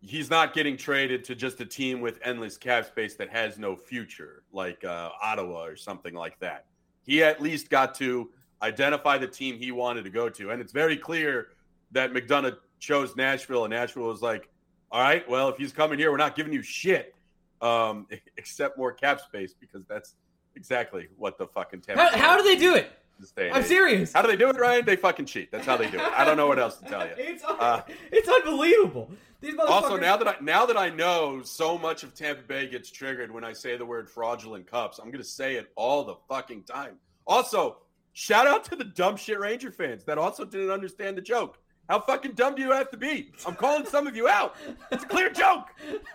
he's 0.00 0.30
not 0.30 0.54
getting 0.54 0.76
traded 0.76 1.24
to 1.24 1.34
just 1.34 1.60
a 1.60 1.66
team 1.66 2.00
with 2.00 2.20
endless 2.22 2.56
cap 2.56 2.86
space 2.86 3.16
that 3.16 3.28
has 3.30 3.58
no 3.58 3.74
future, 3.74 4.44
like 4.52 4.84
uh, 4.84 5.10
Ottawa 5.20 5.64
or 5.64 5.74
something 5.74 6.14
like 6.14 6.38
that. 6.38 6.66
He 7.02 7.24
at 7.24 7.42
least 7.42 7.70
got 7.70 7.96
to 7.96 8.30
identify 8.62 9.18
the 9.18 9.26
team 9.26 9.58
he 9.58 9.72
wanted 9.72 10.04
to 10.04 10.10
go 10.10 10.28
to. 10.28 10.50
And 10.50 10.60
it's 10.60 10.72
very 10.72 10.96
clear 10.96 11.48
that 11.90 12.12
McDonagh 12.12 12.56
chose 12.78 13.16
Nashville, 13.16 13.64
and 13.64 13.72
Nashville 13.72 14.06
was 14.06 14.22
like, 14.22 14.48
all 14.90 15.02
right, 15.02 15.28
well, 15.28 15.48
if 15.48 15.56
he's 15.56 15.72
coming 15.72 15.98
here, 15.98 16.10
we're 16.10 16.16
not 16.16 16.34
giving 16.36 16.52
you 16.52 16.62
shit 16.62 17.14
um, 17.60 18.06
except 18.36 18.78
more 18.78 18.92
cap 18.92 19.20
space 19.20 19.54
because 19.58 19.84
that's 19.86 20.14
exactly 20.56 21.08
what 21.16 21.38
the 21.38 21.46
fucking 21.46 21.80
Tampa 21.80 22.02
How, 22.02 22.16
how 22.16 22.36
do 22.36 22.42
they 22.42 22.56
do 22.56 22.74
it? 22.74 22.90
this 23.18 23.32
day 23.32 23.48
and 23.48 23.56
I'm 23.56 23.64
serious. 23.64 24.12
How 24.12 24.22
do 24.22 24.28
they 24.28 24.36
do 24.36 24.48
it, 24.48 24.56
Ryan? 24.56 24.84
They 24.84 24.96
fucking 24.96 25.26
cheat. 25.26 25.50
That's 25.50 25.66
how 25.66 25.76
they 25.76 25.90
do 25.90 25.98
it. 25.98 26.04
I 26.16 26.24
don't 26.24 26.36
know 26.36 26.46
what 26.46 26.58
else 26.58 26.76
to 26.76 26.84
tell 26.84 27.04
you. 27.04 27.12
It's 27.18 27.44
Uh, 27.44 27.82
it's 28.12 28.28
unbelievable. 28.28 29.10
These 29.40 29.56
Also, 29.56 29.96
now 29.96 30.16
that 30.16 30.28
I 30.28 30.36
now 30.40 30.66
that 30.66 30.76
I 30.76 30.90
know 30.90 31.42
so 31.42 31.78
much 31.78 32.02
of 32.02 32.14
Tampa 32.14 32.42
Bay 32.42 32.68
gets 32.68 32.90
triggered 32.90 33.32
when 33.32 33.44
I 33.44 33.52
say 33.52 33.76
the 33.76 33.84
word 33.84 34.08
fraudulent 34.08 34.66
cups, 34.66 34.98
I'm 34.98 35.10
gonna 35.10 35.24
say 35.24 35.56
it 35.56 35.70
all 35.76 36.04
the 36.04 36.16
fucking 36.28 36.64
time. 36.64 36.96
Also, 37.26 37.78
shout 38.12 38.46
out 38.46 38.64
to 38.64 38.76
the 38.76 38.84
dumb 38.84 39.16
shit 39.16 39.38
Ranger 39.38 39.70
fans 39.70 40.04
that 40.04 40.18
also 40.18 40.44
didn't 40.44 40.70
understand 40.70 41.16
the 41.16 41.22
joke. 41.22 41.58
How 41.88 42.00
fucking 42.00 42.32
dumb 42.32 42.54
do 42.54 42.62
you 42.62 42.70
have 42.70 42.90
to 42.90 42.96
be? 42.96 43.32
I'm 43.46 43.54
calling 43.54 43.86
some 43.86 44.06
of 44.06 44.14
you 44.14 44.28
out. 44.28 44.56
It's 44.92 45.04
a 45.04 45.06
clear 45.06 45.30
joke. 45.30 45.68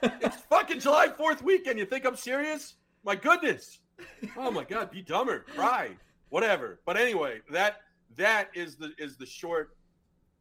It's 0.03 0.37
fucking 0.49 0.79
July 0.79 1.07
4th 1.07 1.41
weekend. 1.41 1.79
You 1.79 1.85
think 1.85 2.05
I'm 2.05 2.15
serious? 2.15 2.75
My 3.03 3.15
goodness. 3.15 3.79
Oh 4.37 4.51
my 4.51 4.63
god, 4.63 4.91
be 4.91 5.01
dumber. 5.01 5.45
Cry. 5.55 5.91
Whatever. 6.29 6.79
But 6.85 6.97
anyway, 6.97 7.41
that 7.51 7.77
that 8.15 8.49
is 8.53 8.75
the 8.75 8.91
is 8.97 9.17
the 9.17 9.25
short 9.25 9.75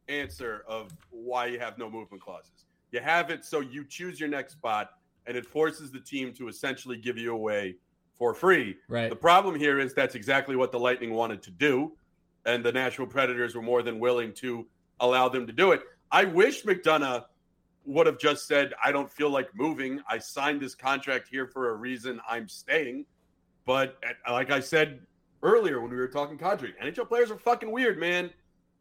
answer 0.07 0.63
of 0.67 0.91
why 1.09 1.47
you 1.47 1.59
have 1.59 1.77
no 1.77 1.89
movement 1.89 2.21
clauses. 2.21 2.65
You 2.91 2.99
have 2.99 3.31
it 3.31 3.43
so 3.43 3.59
you 3.59 3.85
choose 3.85 4.19
your 4.19 4.29
next 4.29 4.53
spot 4.53 4.91
and 5.25 5.35
it 5.35 5.45
forces 5.45 5.91
the 5.91 5.99
team 5.99 6.33
to 6.33 6.47
essentially 6.47 6.97
give 6.97 7.17
you 7.17 7.33
away 7.33 7.77
for 8.13 8.33
free. 8.33 8.75
Right. 8.87 9.09
The 9.09 9.15
problem 9.15 9.55
here 9.55 9.79
is 9.79 9.93
that's 9.93 10.15
exactly 10.15 10.55
what 10.55 10.71
the 10.71 10.79
Lightning 10.79 11.13
wanted 11.13 11.41
to 11.43 11.51
do, 11.51 11.93
and 12.45 12.63
the 12.63 12.71
Nashville 12.71 13.07
Predators 13.07 13.55
were 13.55 13.61
more 13.61 13.81
than 13.81 13.99
willing 13.99 14.33
to 14.35 14.67
allow 14.99 15.29
them 15.29 15.47
to 15.47 15.53
do 15.53 15.71
it. 15.71 15.81
I 16.11 16.25
wish 16.25 16.63
McDonagh 16.63 17.25
would 17.85 18.07
have 18.07 18.17
just 18.17 18.47
said, 18.47 18.73
I 18.83 18.91
don't 18.91 19.11
feel 19.11 19.29
like 19.29 19.49
moving. 19.55 20.01
I 20.07 20.17
signed 20.17 20.61
this 20.61 20.75
contract 20.75 21.27
here 21.27 21.47
for 21.47 21.69
a 21.69 21.73
reason. 21.73 22.21
I'm 22.27 22.47
staying. 22.47 23.05
But 23.65 23.97
like 24.29 24.51
I 24.51 24.59
said 24.59 25.01
earlier 25.41 25.81
when 25.81 25.91
we 25.91 25.97
were 25.97 26.07
talking 26.07 26.37
Kadri, 26.37 26.71
NHL 26.81 27.07
players 27.07 27.31
are 27.31 27.37
fucking 27.37 27.71
weird, 27.71 27.99
man. 27.99 28.29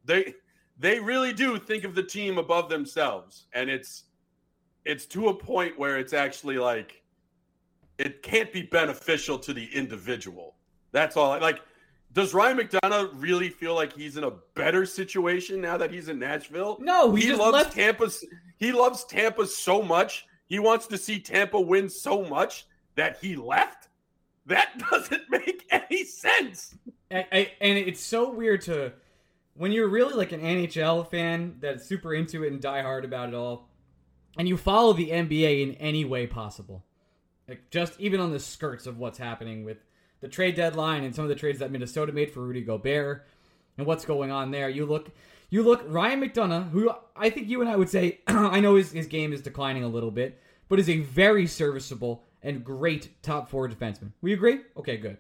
They 0.05 0.35
they 0.79 0.99
really 0.99 1.33
do 1.33 1.59
think 1.59 1.85
of 1.85 1.95
the 1.95 2.03
team 2.03 2.39
above 2.39 2.69
themselves. 2.69 3.47
And 3.53 3.71
it's 3.71 4.05
it's 4.85 5.07
to 5.07 5.29
a 5.29 5.35
point 5.35 5.79
where 5.79 5.99
it's 5.99 6.13
actually 6.13 6.59
like 6.59 7.03
it 7.99 8.23
can't 8.23 8.53
be 8.53 8.63
beneficial 8.63 9.39
to 9.39 9.53
the 9.53 9.69
individual. 9.75 10.57
That's 10.93 11.17
all. 11.17 11.39
Like, 11.41 11.61
does 12.13 12.35
Ryan 12.35 12.59
McDonagh 12.59 13.11
really 13.15 13.49
feel 13.49 13.75
like 13.75 13.95
he's 13.95 14.17
in 14.17 14.25
a 14.25 14.33
better 14.55 14.85
situation 14.85 15.61
now 15.61 15.77
that 15.79 15.91
he's 15.91 16.09
in 16.09 16.19
Nashville? 16.19 16.79
No, 16.81 17.15
he 17.15 17.27
he 17.27 17.33
loves 17.33 17.53
left- 17.55 17.75
Tampa. 17.75 18.09
He 18.59 18.73
loves 18.73 19.05
Tampa 19.05 19.47
so 19.47 19.83
much. 19.83 20.27
He 20.47 20.59
wants 20.59 20.87
to 20.89 20.99
see 20.99 21.19
Tampa 21.19 21.61
win 21.61 21.89
so 21.89 22.23
much 22.23 22.67
that 22.97 23.19
he 23.21 23.37
left. 23.37 23.89
That 24.47 24.79
doesn't 24.91 25.23
make 25.31 25.65
any 25.71 26.05
sense. 26.05 26.75
I, 27.11 27.27
I, 27.33 27.53
and 27.61 27.79
it's 27.79 28.03
so 28.03 28.31
weird 28.33 28.63
to 28.63 28.93
when 29.55 29.73
you're 29.73 29.89
really 29.89 30.15
like 30.15 30.33
an 30.33 30.41
NHL 30.41 31.09
fan 31.11 31.57
that's 31.61 31.87
super 31.87 32.15
into 32.15 32.45
it 32.45 32.53
and 32.53 32.61
die 32.61 32.83
hard 32.83 33.05
about 33.05 33.29
it 33.31 33.35
all, 33.35 33.69
and 34.39 34.49
you 34.49 34.57
follow 34.57 34.93
the 34.93 35.11
NBA 35.11 35.63
in 35.63 35.75
any 35.75 36.05
way 36.05 36.27
possible, 36.27 36.85
like 37.49 37.71
just 37.71 37.99
even 38.01 38.21
on 38.21 38.33
the 38.33 38.41
skirts 38.41 38.87
of 38.87 38.99
what's 38.99 39.19
happening 39.19 39.65
with 39.65 39.79
the 40.23 40.29
trade 40.29 40.55
deadline 40.55 41.05
and 41.05 41.15
some 41.15 41.25
of 41.25 41.29
the 41.29 41.35
trades 41.35 41.59
that 41.59 41.71
Minnesota 41.71 42.13
made 42.13 42.31
for 42.31 42.41
Rudy 42.41 42.63
Gobert 42.63 43.27
and 43.77 43.87
what's 43.87 44.07
going 44.07 44.31
on 44.31 44.51
there, 44.51 44.71
you 44.71 44.87
look. 44.87 45.11
You 45.51 45.63
look 45.63 45.85
Ryan 45.87 46.23
McDonagh, 46.23 46.71
who 46.71 46.91
I 47.15 47.29
think 47.29 47.47
you 47.47 47.61
and 47.61 47.69
I 47.69 47.77
would 47.77 47.91
say 47.91 48.21
I 48.27 48.61
know 48.61 48.77
his, 48.77 48.93
his 48.93 49.07
game 49.07 49.35
is 49.35 49.43
declining 49.43 49.85
a 49.85 49.89
little 49.89 50.11
bit, 50.11 50.41
but 50.71 50.81
is 50.81 50.89
a 50.89 51.01
very 51.01 51.47
serviceable 51.47 52.25
and 52.43 52.65
great 52.65 53.23
top 53.23 53.51
four 53.51 53.69
defenseman. 53.69 54.13
We 54.23 54.33
agree? 54.33 54.61
Okay, 54.79 54.97
good. 54.97 55.19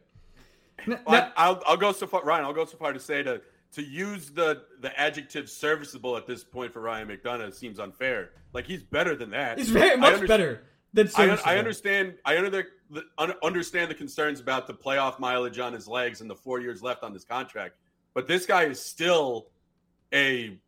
N- 0.86 1.00
well, 1.06 1.30
I'll, 1.36 1.62
I'll 1.66 1.76
go 1.76 1.92
so 1.92 2.06
far, 2.06 2.24
Ryan. 2.24 2.46
I'll 2.46 2.54
go 2.54 2.64
so 2.64 2.78
far 2.78 2.94
to 2.94 2.98
say 2.98 3.22
to 3.22 3.42
to 3.72 3.82
use 3.82 4.30
the 4.30 4.62
the 4.80 4.98
adjective 4.98 5.50
serviceable 5.50 6.16
at 6.16 6.26
this 6.26 6.44
point 6.44 6.72
for 6.72 6.80
Ryan 6.80 7.08
McDonagh 7.08 7.52
seems 7.54 7.78
unfair. 7.78 8.30
Like 8.52 8.66
he's 8.66 8.82
better 8.82 9.14
than 9.14 9.30
that. 9.30 9.58
He's 9.58 9.70
very 9.70 9.96
much 9.96 10.26
better 10.26 10.62
than 10.92 11.08
serviceable. 11.08 11.50
I, 11.50 11.54
I 11.56 11.58
understand. 11.58 12.14
I 12.24 12.36
under 12.38 12.66
the, 12.92 13.36
understand 13.42 13.90
the 13.90 13.94
concerns 13.94 14.38
about 14.40 14.66
the 14.66 14.74
playoff 14.74 15.18
mileage 15.18 15.58
on 15.58 15.72
his 15.72 15.88
legs 15.88 16.20
and 16.20 16.30
the 16.30 16.36
four 16.36 16.60
years 16.60 16.82
left 16.82 17.02
on 17.02 17.12
this 17.12 17.24
contract, 17.24 17.76
but 18.14 18.28
this 18.28 18.46
guy 18.46 18.64
is 18.64 18.84
still 18.84 19.48
a 20.12 20.58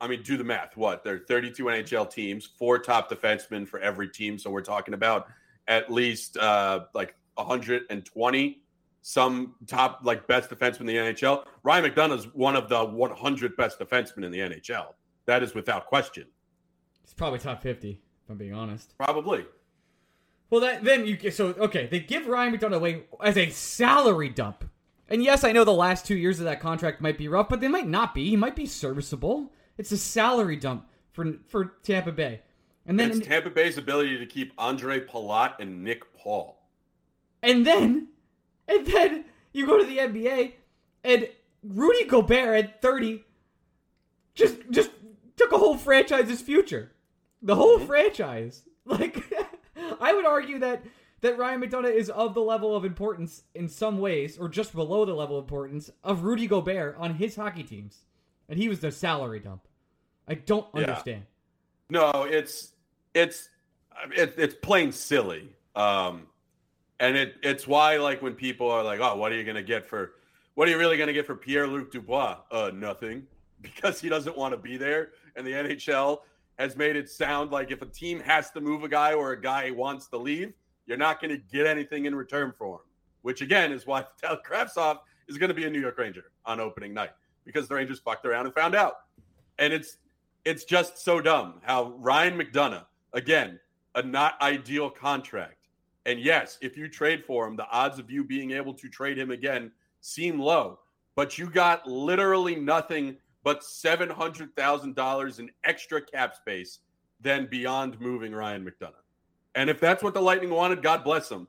I 0.00 0.08
mean, 0.08 0.22
do 0.22 0.36
the 0.36 0.44
math. 0.44 0.76
What? 0.76 1.02
There 1.02 1.14
are 1.14 1.18
32 1.18 1.64
NHL 1.64 2.10
teams, 2.10 2.44
four 2.44 2.78
top 2.78 3.10
defensemen 3.10 3.66
for 3.66 3.80
every 3.80 4.08
team. 4.08 4.38
So 4.38 4.50
we're 4.50 4.60
talking 4.60 4.92
about 4.92 5.28
at 5.66 5.90
least 5.90 6.36
uh, 6.36 6.80
like 6.92 7.14
120 7.36 8.60
some 9.06 9.54
top 9.66 10.00
like 10.02 10.26
best 10.26 10.48
defenseman 10.48 10.80
in 10.80 10.86
the 10.86 10.96
NHL. 10.96 11.44
Ryan 11.62 11.90
McDonagh 11.90 12.18
is 12.18 12.24
one 12.34 12.56
of 12.56 12.70
the 12.70 12.82
100 12.82 13.56
best 13.56 13.78
defensemen 13.78 14.24
in 14.24 14.32
the 14.32 14.38
NHL. 14.38 14.94
That 15.26 15.42
is 15.42 15.54
without 15.54 15.86
question. 15.86 16.26
It's 17.02 17.12
probably 17.12 17.38
top 17.38 17.62
50, 17.62 17.90
if 17.90 18.30
I'm 18.30 18.38
being 18.38 18.54
honest. 18.54 18.96
Probably. 18.96 19.44
Well, 20.50 20.60
that, 20.60 20.84
then 20.84 21.06
you 21.06 21.30
so 21.30 21.48
okay. 21.58 21.86
They 21.86 22.00
give 22.00 22.26
Ryan 22.26 22.56
McDonagh 22.56 22.76
away 22.76 23.04
as 23.22 23.36
a 23.36 23.50
salary 23.50 24.28
dump. 24.28 24.64
And 25.08 25.22
yes, 25.22 25.44
I 25.44 25.52
know 25.52 25.64
the 25.64 25.72
last 25.72 26.06
two 26.06 26.16
years 26.16 26.38
of 26.38 26.46
that 26.46 26.60
contract 26.60 27.00
might 27.00 27.18
be 27.18 27.28
rough, 27.28 27.48
but 27.48 27.60
they 27.60 27.68
might 27.68 27.88
not 27.88 28.14
be. 28.14 28.30
He 28.30 28.36
might 28.36 28.56
be 28.56 28.66
serviceable. 28.66 29.52
It's 29.76 29.92
a 29.92 29.98
salary 29.98 30.56
dump 30.56 30.86
for 31.12 31.34
for 31.48 31.74
Tampa 31.82 32.12
Bay. 32.12 32.40
And 32.86 33.00
then 33.00 33.10
it's 33.10 33.26
Tampa 33.26 33.50
Bay's 33.50 33.78
ability 33.78 34.18
to 34.18 34.26
keep 34.26 34.54
Ondrej 34.56 35.08
Palat 35.08 35.54
and 35.58 35.82
Nick 35.82 36.12
Paul. 36.14 36.60
And 37.42 37.66
then 37.66 38.08
and 38.68 38.86
then 38.86 39.24
you 39.52 39.66
go 39.66 39.78
to 39.78 39.84
the 39.84 39.98
NBA 39.98 40.52
and 41.02 41.28
Rudy 41.62 42.04
Gobert 42.04 42.64
at 42.64 42.82
30 42.82 43.24
just 44.34 44.56
just 44.70 44.90
took 45.36 45.52
a 45.52 45.58
whole 45.58 45.76
franchise's 45.76 46.42
future. 46.42 46.92
The 47.42 47.56
whole 47.56 47.78
mm-hmm. 47.78 47.86
franchise. 47.86 48.62
Like 48.86 49.23
I 50.00 50.12
would 50.12 50.26
argue 50.26 50.58
that 50.60 50.84
that 51.20 51.38
Ryan 51.38 51.62
McDonagh 51.62 51.94
is 51.94 52.10
of 52.10 52.34
the 52.34 52.42
level 52.42 52.76
of 52.76 52.84
importance 52.84 53.44
in 53.54 53.68
some 53.68 53.98
ways, 53.98 54.38
or 54.38 54.48
just 54.48 54.74
below 54.74 55.04
the 55.04 55.14
level 55.14 55.38
of 55.38 55.44
importance 55.44 55.90
of 56.02 56.22
Rudy 56.22 56.46
Gobert 56.46 56.96
on 56.98 57.14
his 57.14 57.34
hockey 57.34 57.62
teams. 57.62 58.04
And 58.48 58.58
he 58.58 58.68
was 58.68 58.80
the 58.80 58.92
salary 58.92 59.40
dump. 59.40 59.66
I 60.28 60.34
don't 60.34 60.66
yeah. 60.74 60.82
understand. 60.82 61.22
No, 61.88 62.26
it's 62.28 62.72
it's 63.14 63.48
it, 64.14 64.34
it's 64.36 64.54
plain 64.54 64.92
silly. 64.92 65.48
Um, 65.74 66.26
and 67.00 67.16
it 67.16 67.36
it's 67.42 67.66
why 67.66 67.96
like 67.96 68.20
when 68.22 68.34
people 68.34 68.70
are 68.70 68.82
like, 68.82 69.00
"Oh, 69.00 69.16
what 69.16 69.32
are 69.32 69.36
you 69.36 69.50
to 69.50 69.62
get 69.62 69.86
for 69.86 70.12
what 70.54 70.68
are 70.68 70.70
you 70.70 70.78
really 70.78 70.96
going 70.96 71.08
to 71.08 71.12
get 71.12 71.26
for 71.26 71.34
Pierre-Luc 71.34 71.90
Dubois?" 71.90 72.36
Uh, 72.50 72.70
nothing, 72.74 73.26
because 73.62 74.00
he 74.00 74.08
doesn't 74.08 74.36
want 74.36 74.52
to 74.52 74.58
be 74.58 74.76
there 74.76 75.10
and 75.36 75.46
the 75.46 75.52
NHL 75.52 76.20
has 76.58 76.76
made 76.76 76.96
it 76.96 77.10
sound 77.10 77.50
like 77.50 77.70
if 77.70 77.82
a 77.82 77.86
team 77.86 78.20
has 78.20 78.50
to 78.52 78.60
move 78.60 78.84
a 78.84 78.88
guy 78.88 79.12
or 79.12 79.32
a 79.32 79.40
guy 79.40 79.70
wants 79.70 80.06
to 80.08 80.16
leave, 80.16 80.52
you're 80.86 80.96
not 80.96 81.20
going 81.20 81.30
to 81.30 81.42
get 81.52 81.66
anything 81.66 82.06
in 82.06 82.14
return 82.14 82.52
for 82.56 82.76
him. 82.76 82.82
Which 83.22 83.40
again 83.40 83.72
is 83.72 83.86
why 83.86 84.04
Tal 84.22 84.38
Kravtsov 84.46 84.98
is 85.28 85.38
going 85.38 85.48
to 85.48 85.54
be 85.54 85.64
a 85.64 85.70
New 85.70 85.80
York 85.80 85.98
Ranger 85.98 86.24
on 86.44 86.60
opening 86.60 86.92
night 86.92 87.10
because 87.44 87.68
the 87.68 87.74
Rangers 87.74 87.98
fucked 87.98 88.26
around 88.26 88.46
and 88.46 88.54
found 88.54 88.74
out. 88.74 88.94
And 89.58 89.72
it's 89.72 89.98
it's 90.44 90.64
just 90.64 90.98
so 90.98 91.20
dumb 91.20 91.60
how 91.62 91.94
Ryan 91.98 92.38
McDonagh, 92.38 92.84
again, 93.14 93.58
a 93.94 94.02
not 94.02 94.40
ideal 94.42 94.90
contract. 94.90 95.56
And 96.06 96.20
yes, 96.20 96.58
if 96.60 96.76
you 96.76 96.88
trade 96.88 97.24
for 97.24 97.46
him, 97.46 97.56
the 97.56 97.68
odds 97.70 97.98
of 97.98 98.10
you 98.10 98.24
being 98.24 98.50
able 98.50 98.74
to 98.74 98.88
trade 98.88 99.18
him 99.18 99.30
again 99.30 99.72
seem 100.00 100.38
low. 100.38 100.80
But 101.16 101.38
you 101.38 101.48
got 101.48 101.86
literally 101.86 102.56
nothing 102.56 103.16
but 103.44 103.60
$700,000 103.60 105.38
in 105.38 105.50
extra 105.62 106.00
cap 106.00 106.34
space 106.34 106.80
than 107.20 107.46
beyond 107.46 108.00
moving 108.00 108.34
Ryan 108.34 108.64
McDonagh. 108.64 108.94
And 109.54 109.70
if 109.70 109.78
that's 109.78 110.02
what 110.02 110.14
the 110.14 110.20
Lightning 110.20 110.50
wanted, 110.50 110.82
God 110.82 111.04
bless 111.04 111.28
them. 111.28 111.46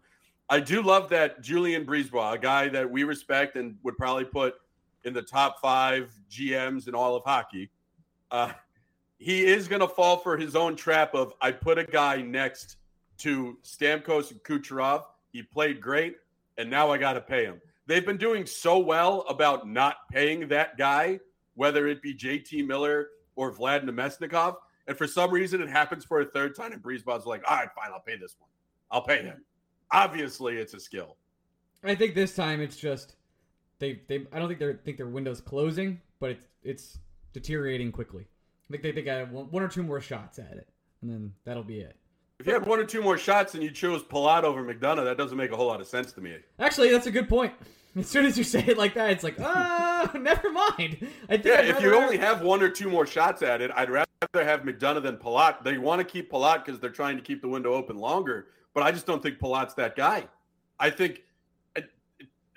I 0.50 0.60
do 0.60 0.84
love 0.84 1.10
that 1.10 1.42
Julien 1.42 1.86
BriseBois, 1.86 2.36
a 2.36 2.38
guy 2.38 2.68
that 2.70 2.90
we 2.90 3.04
respect 3.04 3.56
and 3.56 3.78
would 3.82 3.98
probably 3.98 4.25
put 4.25 4.56
in 5.04 5.14
the 5.14 5.22
top 5.22 5.60
five 5.60 6.12
GMs 6.30 6.88
in 6.88 6.94
all 6.94 7.16
of 7.16 7.24
hockey, 7.24 7.72
uh, 8.30 8.52
he 9.18 9.46
is 9.46 9.68
going 9.68 9.82
to 9.82 9.88
fall 9.88 10.18
for 10.18 10.38
his 10.38 10.56
own 10.56 10.75
trap 10.75 11.16
of 11.16 11.34
I 11.42 11.52
put 11.52 11.78
a 11.78 11.84
guy 11.84 12.22
next 12.22 12.78
to 13.20 13.58
Stamkos 13.64 14.32
and 14.32 14.44
Kucherov. 14.44 15.04
He 15.32 15.42
played 15.42 15.82
great, 15.82 16.18
and 16.58 16.70
now 16.70 16.92
I 16.92 16.98
got 16.98 17.14
to 17.14 17.22
pay 17.22 17.46
him. 17.46 17.62
They've 17.88 18.06
been 18.06 18.18
doing 18.18 18.46
so 18.46 18.78
well 18.80 19.25
about 19.30 19.68
not 19.68 19.98
paying 20.12 20.48
that 20.50 20.78
guy, 20.78 21.20
whether 21.56 21.88
it 21.88 22.02
be 22.02 22.14
JT 22.14 22.68
Miller 22.68 23.10
or 23.36 23.54
Vlad 23.54 23.84
Namestnikov. 23.84 24.58
And 24.88 24.98
for 24.98 25.08
some 25.08 25.32
reason, 25.32 25.62
it 25.62 25.70
happens 25.70 26.06
for 26.06 26.22
a 26.22 26.26
third 26.26 26.56
time, 26.56 26.72
and 26.72 26.82
BriseBois's 26.82 27.26
like, 27.26 27.44
all 27.50 27.58
right, 27.58 27.70
fine, 27.76 27.92
I'll 27.92 28.00
pay 28.00 28.18
this 28.18 28.36
one. 28.40 28.50
I'll 28.92 29.02
pay 29.02 29.24
him. 29.24 29.44
Obviously, 29.92 30.58
it's 30.58 30.74
a 30.74 30.80
skill. 30.80 31.18
I 31.84 31.96
think 31.96 32.16
this 32.16 32.36
time 32.36 32.62
it's 32.62 32.78
just 32.78 33.16
they 33.80 34.02
they. 34.08 34.26
I 34.32 34.40
don't 34.40 34.48
think 34.48 34.60
they 34.60 34.74
think 34.74 34.98
their 34.98 35.08
window's 35.08 35.42
closing, 35.42 36.02
but 36.20 36.32
it's 36.32 36.46
it's 36.64 37.00
deteriorating 37.34 37.92
quickly. 37.92 38.26
I 38.68 38.72
think 38.72 38.84
they 38.84 38.92
think 38.92 39.08
I 39.08 39.16
have 39.16 39.32
one 39.32 39.62
or 39.62 39.68
two 39.68 39.84
more 39.84 40.02
shots 40.02 40.40
at 40.40 40.54
it, 40.54 40.68
and 41.02 41.12
then 41.12 41.34
that'll 41.44 41.64
be 41.64 41.80
it. 41.80 41.96
If 42.40 42.48
you 42.48 42.54
had 42.54 42.66
one 42.66 42.80
or 42.80 42.86
two 42.86 43.02
more 43.02 43.18
shots 43.18 43.54
and 43.54 43.64
you 43.64 43.72
chose 43.72 44.04
Palat 44.04 44.44
over 44.44 44.64
McDonagh, 44.64 45.06
that 45.06 45.18
doesn't 45.18 45.38
make 45.38 45.52
a 45.52 45.56
whole 45.56 45.68
lot 45.68 45.80
of 45.80 45.88
sense 45.88 46.12
to 46.14 46.22
me. 46.22 46.36
Actually, 46.60 46.92
that's 46.92 47.08
a 47.08 47.12
good 47.12 47.30
point. 47.30 47.54
As 48.00 48.08
soon 48.08 48.25
as 48.25 48.38
you 48.38 48.44
say 48.44 48.64
it 48.68 48.78
like 48.78 48.94
that, 48.96 49.12
it's 49.12 49.24
like, 49.24 49.40
ah, 49.40 50.12
never 50.20 50.52
mind. 50.52 51.08
I 51.30 51.38
think 51.38 51.46
yeah, 51.46 51.62
if 51.62 51.82
you 51.82 51.96
only 51.96 52.18
have 52.18 52.42
one 52.42 52.62
or 52.62 52.70
two 52.70 52.90
more 52.90 53.06
shots 53.06 53.42
at 53.42 53.62
it, 53.62 53.72
I'd 53.74 53.90
rather 53.90 54.06
have 54.34 54.62
McDonagh 54.64 55.04
than 55.04 55.16
Palat. 55.16 55.64
They 55.64 55.78
want 55.78 56.00
to 56.00 56.06
keep 56.06 56.30
Palat 56.30 56.66
because 56.66 56.82
they're 56.82 56.90
trying 56.90 57.16
to 57.16 57.24
keep 57.24 57.42
the 57.42 57.48
window 57.48 57.74
open 57.74 57.98
longer, 57.98 58.48
but 58.74 58.84
I 58.84 58.92
just 58.92 59.06
don't 59.06 59.24
think 59.24 59.40
Palat's 59.40 59.75
that 59.75 59.96
guy. 59.96 60.28
I 60.78 60.90
think 60.90 61.24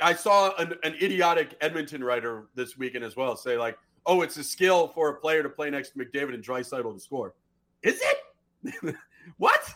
I 0.00 0.14
saw 0.14 0.54
an, 0.57 0.75
an 0.83 0.95
idiotic 0.95 1.57
Edmonton 1.61 2.02
writer 2.02 2.47
this 2.54 2.76
weekend 2.76 3.04
as 3.04 3.16
well 3.16 3.37
say 3.37 3.57
like, 3.57 3.78
oh, 4.07 4.23
it's 4.23 4.37
a 4.37 4.45
skill 4.45 4.88
for 4.88 5.11
a 5.11 5.14
player 5.14 5.42
to 5.42 5.49
play 5.49 5.71
next 5.71 5.90
to 5.90 5.99
McDavid 5.99 6.35
and 6.35 6.45
Draisaitl 6.45 6.95
to 6.95 7.00
score. 7.00 7.35
Is 7.83 8.00
it? 8.02 8.97
what? 9.38 9.75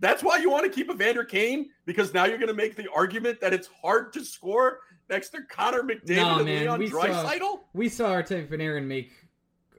That's 0.00 0.22
why 0.22 0.38
you 0.38 0.50
want 0.50 0.64
to 0.64 0.70
keep 0.70 0.90
Evander 0.90 1.24
Kane 1.24 1.70
because 1.86 2.12
now 2.14 2.24
you're 2.24 2.38
going 2.38 2.48
to 2.48 2.54
make 2.54 2.76
the 2.76 2.88
argument 2.94 3.40
that 3.40 3.52
it's 3.52 3.68
hard 3.82 4.12
to 4.14 4.24
score 4.24 4.80
next 5.08 5.30
to 5.30 5.42
Connor 5.42 5.82
McDavid 5.82 6.16
no, 6.16 6.36
and 6.36 6.44
man. 6.44 6.62
Leon 6.62 6.78
we 6.80 6.90
Draisaitl. 6.90 7.38
Saw, 7.38 7.58
we 7.72 7.88
saw 7.88 8.10
Artemi 8.10 8.48
Panarin 8.48 8.86
make 8.86 9.12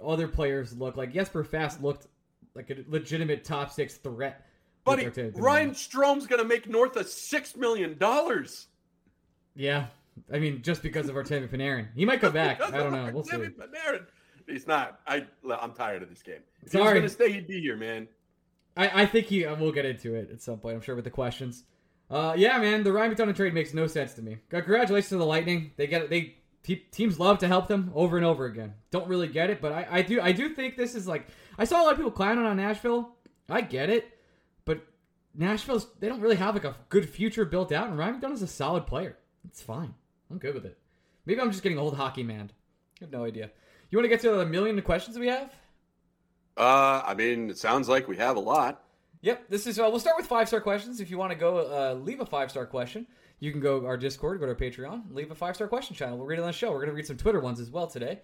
other 0.03 0.27
players 0.27 0.77
look 0.77 0.98
like 0.98 1.13
Jesper 1.13 1.44
Fast 1.44 1.82
looked 1.82 2.08
like 2.53 2.70
a 2.70 2.77
legitimate 2.88 3.44
top 3.44 3.72
six 3.72 3.96
threat. 3.96 4.46
Buddy, 4.84 5.08
Ryan 5.36 5.74
Strome's 5.74 6.27
going 6.27 6.41
to 6.41 6.48
make 6.48 6.70
north 6.70 6.96
of 6.96 7.08
six 7.08 7.55
million 7.55 7.98
dollars. 7.98 8.67
Yeah, 9.55 9.88
I 10.32 10.38
mean, 10.38 10.62
just 10.62 10.84
because 10.84 11.10
of 11.10 11.15
Artemi 11.15 11.50
Panarin, 11.50 11.88
he 11.96 12.05
might 12.05 12.22
come 12.22 12.34
back. 12.34 12.62
I 12.62 12.70
don't 12.72 12.91
know. 12.91 13.10
We'll 13.12 13.24
see. 13.24 13.38
Panarin. 13.38 14.05
He's 14.48 14.67
not. 14.67 15.00
I 15.08 15.25
I'm 15.60 15.74
tired 15.74 16.03
of 16.03 16.10
this 16.10 16.22
game. 16.22 16.41
If 16.62 16.72
Sorry. 16.72 16.84
he 16.84 16.88
was 16.88 16.94
going 16.94 17.03
to 17.03 17.10
stay, 17.10 17.32
he'd 17.32 17.48
be 17.48 17.60
here, 17.60 17.75
man. 17.75 18.08
I 18.77 19.03
I 19.03 19.05
think 19.08 19.27
he. 19.27 19.46
We'll 19.46 19.72
get 19.72 19.86
into 19.86 20.13
it 20.13 20.29
at 20.32 20.41
some 20.41 20.60
point. 20.60 20.75
I'm 20.75 20.82
sure 20.82 20.96
with 20.96 21.05
the 21.05 21.10
questions. 21.10 21.63
Uh, 22.10 22.34
yeah, 22.38 22.58
man, 22.60 22.84
the 22.84 22.94
Ryan 22.94 23.16
McDonagh 23.16 23.36
trade 23.36 23.54
makes 23.54 23.74
no 23.74 23.88
sense 23.88 24.14
to 24.14 24.22
me. 24.22 24.38
Congratulations 24.50 25.10
to 25.10 25.18
the 25.18 25.26
Lightning. 25.26 25.72
They 25.76 25.88
get 25.88 26.10
they 26.10 26.36
te- 26.64 26.86
teams 26.92 27.20
love 27.20 27.40
to 27.40 27.48
help 27.48 27.68
them 27.68 27.92
over 27.96 28.18
and 28.18 28.26
over 28.26 28.46
again. 28.46 28.74
Don't 28.92 29.08
really 29.08 29.28
get 29.28 29.50
it, 29.50 29.62
but 29.62 29.72
I, 29.72 29.88
I 29.90 30.02
do 30.02 30.22
I 30.22 30.32
do 30.32 30.50
think 30.50 30.76
this 30.76 30.94
is 30.96 31.08
like 31.08 31.28
I 31.58 31.64
saw 31.64 31.82
a 31.82 31.84
lot 31.84 31.92
of 31.92 31.98
people 31.98 32.12
clowning 32.12 32.46
on 32.46 32.58
Nashville. 32.58 33.16
I 33.50 33.62
get 33.62 33.90
it, 33.90 34.18
but 34.66 34.86
Nashville's 35.34 35.88
they 36.00 36.08
don't 36.08 36.22
really 36.22 36.36
have 36.36 36.54
like 36.54 36.64
a 36.64 36.76
good 36.90 37.10
future 37.10 37.46
built 37.46 37.72
out, 37.72 37.90
and 37.90 37.98
Ryan 37.98 38.22
McDonagh's 38.22 38.42
a 38.44 38.48
solid 38.48 38.86
player. 38.86 39.18
It's 39.48 39.62
fine. 39.62 39.94
I'm 40.30 40.38
good 40.38 40.54
with 40.54 40.66
it. 40.66 40.78
Maybe 41.26 41.42
I'm 41.42 41.52
just 41.52 41.64
getting 41.64 41.80
old 41.80 41.96
hockey 41.96 42.24
man. 42.24 42.52
I 43.02 43.06
have 43.06 43.12
no 43.12 43.26
idea. 43.26 43.52
You 43.90 43.98
want 43.98 44.06
to 44.06 44.10
get 44.10 44.22
to 44.22 44.32
the 44.32 44.46
million 44.46 44.80
questions 44.82 45.18
we 45.18 45.28
have? 45.28 45.54
Uh, 46.58 47.02
I 47.06 47.14
mean, 47.14 47.50
it 47.50 47.58
sounds 47.58 47.90
like 47.90 48.08
we 48.08 48.18
have 48.18 48.38
a 48.38 48.40
lot. 48.40 48.85
Yep, 49.25 49.50
this 49.50 49.65
is. 49.65 49.79
Uh, 49.79 49.88
we'll 49.89 50.00
start 50.00 50.17
with 50.17 50.27
five 50.27 50.48
star 50.48 50.62
questions. 50.62 51.00
If 51.00 51.10
you 51.10 51.17
want 51.17 51.32
to 51.32 51.36
go 51.36 51.58
uh, 51.58 51.96
leave 51.96 52.20
a 52.20 52.27
five 52.27 52.51
star 52.51 52.67
question, 52.67 53.08
you 53.39 53.51
can 53.51 53.60
go 53.60 53.84
our 53.88 53.98
Discord, 53.98 54.39
go 54.39 54.46
to 54.46 54.51
our 54.51 54.55
Patreon, 54.55 55.15
leave 55.15 55.32
a 55.32 55.36
five 55.36 55.55
star 55.55 55.67
question 55.67 55.96
channel. 55.96 56.20
We'll 56.20 56.27
read 56.27 56.38
it 56.38 56.44
on 56.44 56.48
the 56.48 56.53
show. 56.53 56.70
We're 56.70 56.77
going 56.77 56.89
to 56.89 56.96
read 56.96 57.08
some 57.08 57.17
Twitter 57.17 57.39
ones 57.39 57.60
as 57.60 57.72
well 57.72 57.88
today. 57.88 58.20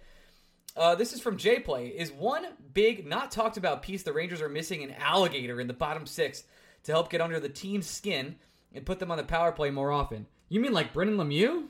Uh, 0.76 0.94
this 0.94 1.12
is 1.12 1.20
from 1.20 1.38
J 1.38 1.58
Play. 1.58 1.88
Is 1.88 2.12
one 2.12 2.46
big, 2.72 3.04
not 3.04 3.32
talked 3.32 3.56
about 3.56 3.82
piece 3.82 4.04
the 4.04 4.12
Rangers 4.12 4.40
are 4.40 4.48
missing 4.48 4.84
an 4.84 4.92
alligator 4.92 5.60
in 5.60 5.66
the 5.66 5.72
bottom 5.72 6.06
six 6.06 6.44
to 6.84 6.92
help 6.92 7.10
get 7.10 7.20
under 7.20 7.40
the 7.40 7.48
team's 7.48 7.88
skin 7.88 8.36
and 8.72 8.86
put 8.86 9.00
them 9.00 9.10
on 9.10 9.18
the 9.18 9.24
power 9.24 9.50
play 9.50 9.70
more 9.72 9.90
often? 9.90 10.28
You 10.50 10.60
mean 10.60 10.72
like 10.72 10.92
Brendan 10.92 11.16
Lemieux? 11.16 11.64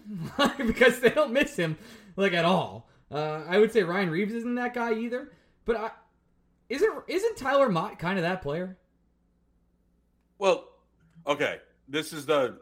because 0.66 1.00
they 1.00 1.08
don't 1.08 1.32
miss 1.32 1.56
him 1.56 1.78
like 2.16 2.34
at 2.34 2.44
all. 2.44 2.86
Uh, 3.10 3.44
I 3.48 3.56
would 3.56 3.72
say 3.72 3.82
Ryan 3.82 4.10
Reaves 4.10 4.34
isn't 4.34 4.56
that 4.56 4.74
guy 4.74 4.92
either. 4.92 5.32
But 5.64 5.76
I, 5.76 5.90
isn't 6.68 6.92
isn't 7.08 7.38
Tyler 7.38 7.70
Motte 7.70 7.98
kind 7.98 8.18
of 8.18 8.24
that 8.24 8.42
player? 8.42 8.76
Well, 10.42 10.64
okay. 11.24 11.60
This 11.86 12.12
is 12.12 12.26
the. 12.26 12.58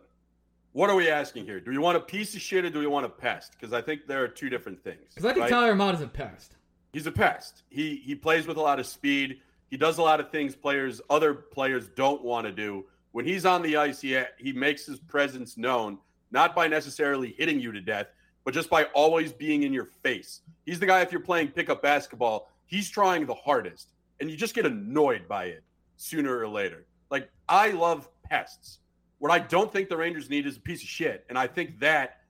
What 0.73 0.91
are 0.91 0.95
we 0.95 1.09
asking 1.09 1.47
here? 1.47 1.61
Do 1.61 1.71
we 1.71 1.79
want 1.79 1.97
a 1.97 2.01
piece 2.01 2.35
of 2.35 2.43
shit 2.43 2.67
or 2.67 2.69
do 2.69 2.79
we 2.79 2.87
want 2.87 3.07
a 3.07 3.09
pest? 3.09 3.53
Because 3.53 3.73
I 3.73 3.81
think 3.81 4.07
there 4.07 4.23
are 4.23 4.29
two 4.29 4.51
different 4.51 4.85
things. 4.85 5.15
Because 5.15 5.25
I 5.25 5.33
think 5.33 5.45
right? 5.45 5.51
Tyler 5.51 5.75
Motte 5.75 5.95
is 5.95 6.03
a 6.03 6.07
pest. 6.07 6.57
He's 6.93 7.07
a 7.07 7.11
pest. 7.11 7.63
He 7.71 7.97
he 8.05 8.15
plays 8.15 8.47
with 8.47 8.59
a 8.59 8.61
lot 8.61 8.79
of 8.79 8.87
speed. 8.87 9.41
He 9.71 9.79
does 9.79 9.97
a 9.97 10.03
lot 10.03 10.21
of 10.21 10.31
things 10.31 10.55
players 10.55 11.01
other 11.09 11.33
players 11.33 11.89
don't 11.97 12.23
want 12.23 12.47
to 12.47 12.53
do. 12.53 12.85
When 13.13 13.25
he's 13.25 13.47
on 13.47 13.63
the 13.63 13.79
ice, 13.79 14.03
he 14.03 14.21
he 14.39 14.53
makes 14.53 14.85
his 14.85 15.01
presence 15.01 15.57
known, 15.57 15.97
not 16.31 16.55
by 16.55 16.69
necessarily 16.69 17.35
hitting 17.39 17.61
you 17.61 17.73
to 17.73 17.81
death, 17.81 18.09
but 18.45 18.53
just 18.53 18.69
by 18.69 18.85
always 18.93 19.33
being 19.33 19.63
in 19.63 19.73
your 19.73 19.87
face. 19.87 20.43
He's 20.67 20.81
the 20.81 20.87
guy 20.87 21.01
if 21.01 21.13
you're 21.13 21.23
playing 21.23 21.49
pickup 21.49 21.81
basketball, 21.81 22.51
he's 22.67 22.91
trying 22.91 23.25
the 23.25 23.35
hardest, 23.35 23.95
and 24.21 24.31
you 24.31 24.37
just 24.37 24.55
get 24.55 24.67
annoyed 24.67 25.27
by 25.27 25.45
it 25.45 25.65
sooner 25.97 26.39
or 26.39 26.47
later. 26.47 26.85
Like 27.11 27.31
I 27.49 27.71
love 27.71 28.09
pests. 28.29 28.79
What 29.19 29.31
I 29.31 29.39
don't 29.39 29.73
think 29.73 29.89
the 29.89 29.97
Rangers 29.97 30.31
need 30.31 30.47
is 30.47 30.57
a 30.57 30.61
piece 30.61 30.83
of 30.83 30.89
shit, 30.89 31.27
and 31.29 31.39
I 31.39 31.47
think 31.47 31.81
that 31.81 32.21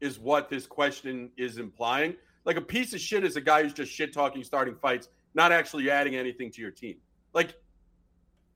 is 0.00 0.18
what 0.18 0.48
this 0.48 0.66
question 0.66 1.30
is 1.36 1.58
implying. 1.58 2.16
Like 2.44 2.56
a 2.56 2.62
piece 2.62 2.94
of 2.94 3.00
shit 3.00 3.22
is 3.24 3.36
a 3.36 3.40
guy 3.40 3.62
who's 3.62 3.72
just 3.72 3.92
shit 3.92 4.12
talking, 4.12 4.42
starting 4.42 4.74
fights, 4.74 5.08
not 5.34 5.52
actually 5.52 5.90
adding 5.90 6.16
anything 6.16 6.50
to 6.52 6.60
your 6.60 6.70
team. 6.70 6.96
Like 7.34 7.54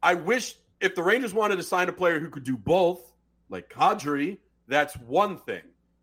I 0.02 0.14
wish 0.14 0.56
if 0.80 0.94
the 0.94 1.02
Rangers 1.02 1.32
wanted 1.32 1.56
to 1.56 1.62
sign 1.62 1.88
a 1.88 1.92
player 1.92 2.18
who 2.18 2.28
could 2.28 2.44
do 2.44 2.56
both, 2.56 3.12
like 3.48 3.68
Kadri, 3.70 4.38
that's 4.66 4.94
one 4.96 5.38
thing. 5.38 5.62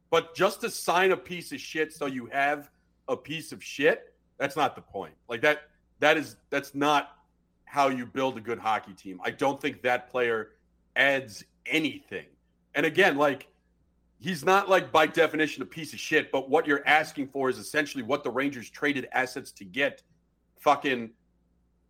But 0.09 0.35
just 0.35 0.61
to 0.61 0.69
sign 0.69 1.11
a 1.11 1.17
piece 1.17 1.51
of 1.51 1.59
shit 1.59 1.93
so 1.93 2.05
you 2.05 2.27
have 2.27 2.69
a 3.07 3.17
piece 3.17 3.51
of 3.51 3.63
shit, 3.63 4.13
that's 4.37 4.55
not 4.55 4.75
the 4.75 4.81
point. 4.81 5.13
Like 5.27 5.41
that 5.41 5.63
that 5.99 6.17
is 6.17 6.35
that's 6.49 6.75
not 6.75 7.17
how 7.71 7.87
you 7.87 8.05
build 8.05 8.37
a 8.37 8.41
good 8.41 8.59
hockey 8.59 8.91
team. 8.91 9.17
I 9.23 9.31
don't 9.31 9.61
think 9.61 9.81
that 9.83 10.11
player 10.11 10.49
adds 10.97 11.45
anything. 11.65 12.25
And 12.75 12.85
again, 12.85 13.15
like 13.15 13.47
he's 14.19 14.43
not 14.43 14.67
like 14.67 14.91
by 14.91 15.07
definition 15.07 15.63
a 15.63 15.65
piece 15.65 15.93
of 15.93 15.99
shit, 15.99 16.33
but 16.33 16.49
what 16.49 16.67
you're 16.67 16.85
asking 16.85 17.29
for 17.29 17.49
is 17.49 17.57
essentially 17.57 18.03
what 18.03 18.25
the 18.25 18.29
Rangers 18.29 18.69
traded 18.69 19.07
assets 19.13 19.53
to 19.53 19.63
get 19.63 20.03
fucking 20.59 21.11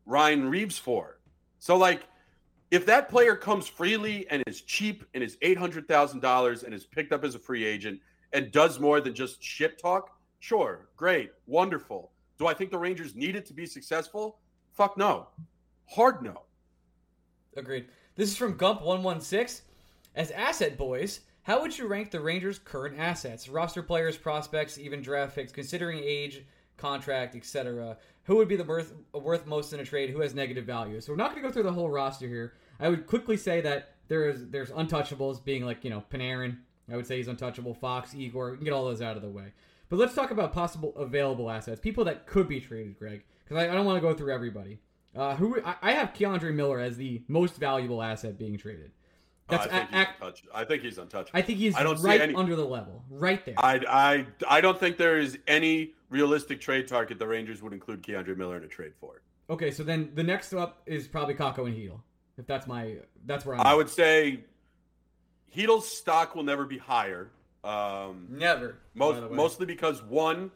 Ryan 0.05 0.47
Reaves 0.47 0.77
for. 0.77 1.19
So 1.57 1.75
like 1.75 2.03
if 2.69 2.85
that 2.85 3.09
player 3.09 3.35
comes 3.35 3.67
freely 3.67 4.27
and 4.29 4.43
is 4.45 4.61
cheap 4.61 5.03
and 5.15 5.23
is 5.23 5.37
$800,000 5.37 6.63
and 6.63 6.75
is 6.75 6.85
picked 6.85 7.11
up 7.11 7.23
as 7.23 7.33
a 7.33 7.39
free 7.39 7.65
agent 7.65 7.99
and 8.33 8.51
does 8.51 8.79
more 8.79 9.01
than 9.01 9.15
just 9.15 9.41
shit 9.41 9.81
talk, 9.81 10.11
sure, 10.41 10.89
great, 10.95 11.31
wonderful. 11.47 12.11
Do 12.37 12.45
I 12.45 12.53
think 12.53 12.69
the 12.69 12.77
Rangers 12.77 13.15
need 13.15 13.35
it 13.35 13.47
to 13.47 13.53
be 13.55 13.65
successful? 13.65 14.37
Fuck 14.73 14.95
no. 14.95 15.27
Hard 15.91 16.21
no. 16.21 16.43
Agreed. 17.57 17.87
This 18.15 18.29
is 18.29 18.37
from 18.37 18.57
Gump116. 18.57 19.61
As 20.15 20.31
asset 20.31 20.77
boys, 20.77 21.21
how 21.43 21.61
would 21.61 21.77
you 21.77 21.87
rank 21.87 22.11
the 22.11 22.21
Rangers' 22.21 22.59
current 22.59 22.97
assets? 22.97 23.49
Roster 23.49 23.83
players, 23.83 24.15
prospects, 24.15 24.77
even 24.77 25.01
draft 25.01 25.35
picks, 25.35 25.51
considering 25.51 25.99
age, 26.01 26.45
contract, 26.77 27.35
etc. 27.35 27.97
Who 28.23 28.37
would 28.37 28.47
be 28.47 28.55
the 28.55 28.63
worth, 28.63 28.93
worth 29.13 29.45
most 29.45 29.73
in 29.73 29.81
a 29.81 29.85
trade? 29.85 30.09
Who 30.11 30.21
has 30.21 30.33
negative 30.33 30.65
value? 30.65 31.01
So 31.01 31.11
we're 31.11 31.17
not 31.17 31.31
going 31.31 31.41
to 31.41 31.47
go 31.49 31.51
through 31.51 31.63
the 31.63 31.73
whole 31.73 31.89
roster 31.89 32.27
here. 32.27 32.53
I 32.79 32.87
would 32.87 33.05
quickly 33.05 33.35
say 33.35 33.59
that 33.59 33.95
there 34.07 34.29
is 34.29 34.47
there's 34.49 34.71
untouchables 34.71 35.43
being 35.43 35.65
like 35.65 35.83
you 35.83 35.89
know 35.89 36.05
Panarin. 36.09 36.59
I 36.89 36.95
would 36.95 37.07
say 37.07 37.17
he's 37.17 37.27
untouchable. 37.27 37.73
Fox, 37.73 38.13
Igor, 38.15 38.55
get 38.55 38.71
all 38.71 38.85
those 38.85 39.01
out 39.01 39.17
of 39.17 39.23
the 39.23 39.29
way. 39.29 39.53
But 39.89 39.99
let's 39.99 40.15
talk 40.15 40.31
about 40.31 40.53
possible 40.53 40.93
available 40.95 41.49
assets, 41.49 41.81
people 41.81 42.05
that 42.05 42.27
could 42.27 42.47
be 42.47 42.61
traded, 42.61 42.97
Greg, 42.97 43.23
because 43.43 43.61
I, 43.61 43.69
I, 43.69 43.75
don't 43.75 43.85
want 43.85 43.97
to 43.97 44.01
go 44.01 44.13
through 44.13 44.33
everybody. 44.33 44.79
Uh, 45.15 45.35
who 45.35 45.61
I, 45.63 45.75
I 45.81 45.91
have 45.93 46.13
K'Andre 46.13 46.53
Miller 46.53 46.79
as 46.79 46.97
the 46.97 47.21
most 47.27 47.57
valuable 47.57 48.01
asset 48.01 48.37
being 48.37 48.57
traded. 48.57 48.91
That's 49.49 49.65
uh, 49.65 49.69
I, 49.69 49.85
think 49.85 50.09
ac- 50.23 50.47
I 50.53 50.63
think 50.63 50.83
he's 50.83 50.97
untouchable. 50.97 51.37
I 51.37 51.41
think 51.41 51.59
he's 51.59 51.75
I 51.75 51.83
don't 51.83 51.99
right 52.01 52.21
any, 52.21 52.33
under 52.33 52.55
the 52.55 52.63
level, 52.65 53.03
right 53.09 53.45
there. 53.45 53.55
I, 53.57 53.81
I 53.89 54.25
I 54.57 54.61
don't 54.61 54.79
think 54.79 54.97
there 54.97 55.17
is 55.19 55.37
any 55.47 55.93
realistic 56.09 56.61
trade 56.61 56.87
target 56.87 57.19
the 57.19 57.27
Rangers 57.27 57.61
would 57.61 57.73
include 57.73 58.03
K'Andre 58.03 58.37
Miller 58.37 58.55
in 58.57 58.63
a 58.63 58.67
trade 58.67 58.93
for. 58.99 59.21
Okay, 59.49 59.69
so 59.71 59.83
then 59.83 60.11
the 60.15 60.23
next 60.23 60.53
up 60.53 60.81
is 60.85 61.09
probably 61.09 61.33
Kakko 61.35 61.67
and 61.67 61.75
Chytil. 61.75 61.99
If 62.37 62.47
that's 62.47 62.67
my, 62.67 62.95
that's 63.25 63.45
where 63.45 63.55
I'm. 63.55 63.67
I 63.67 63.71
at. 63.71 63.77
would 63.77 63.89
say 63.89 64.45
Chytil's 65.53 65.87
stock 65.87 66.35
will 66.35 66.43
never 66.43 66.65
be 66.65 66.77
higher. 66.77 67.31
Um, 67.63 68.27
never. 68.29 68.77
Most, 68.95 69.29
mostly 69.31 69.65
because 69.65 70.01
one, 70.01 70.51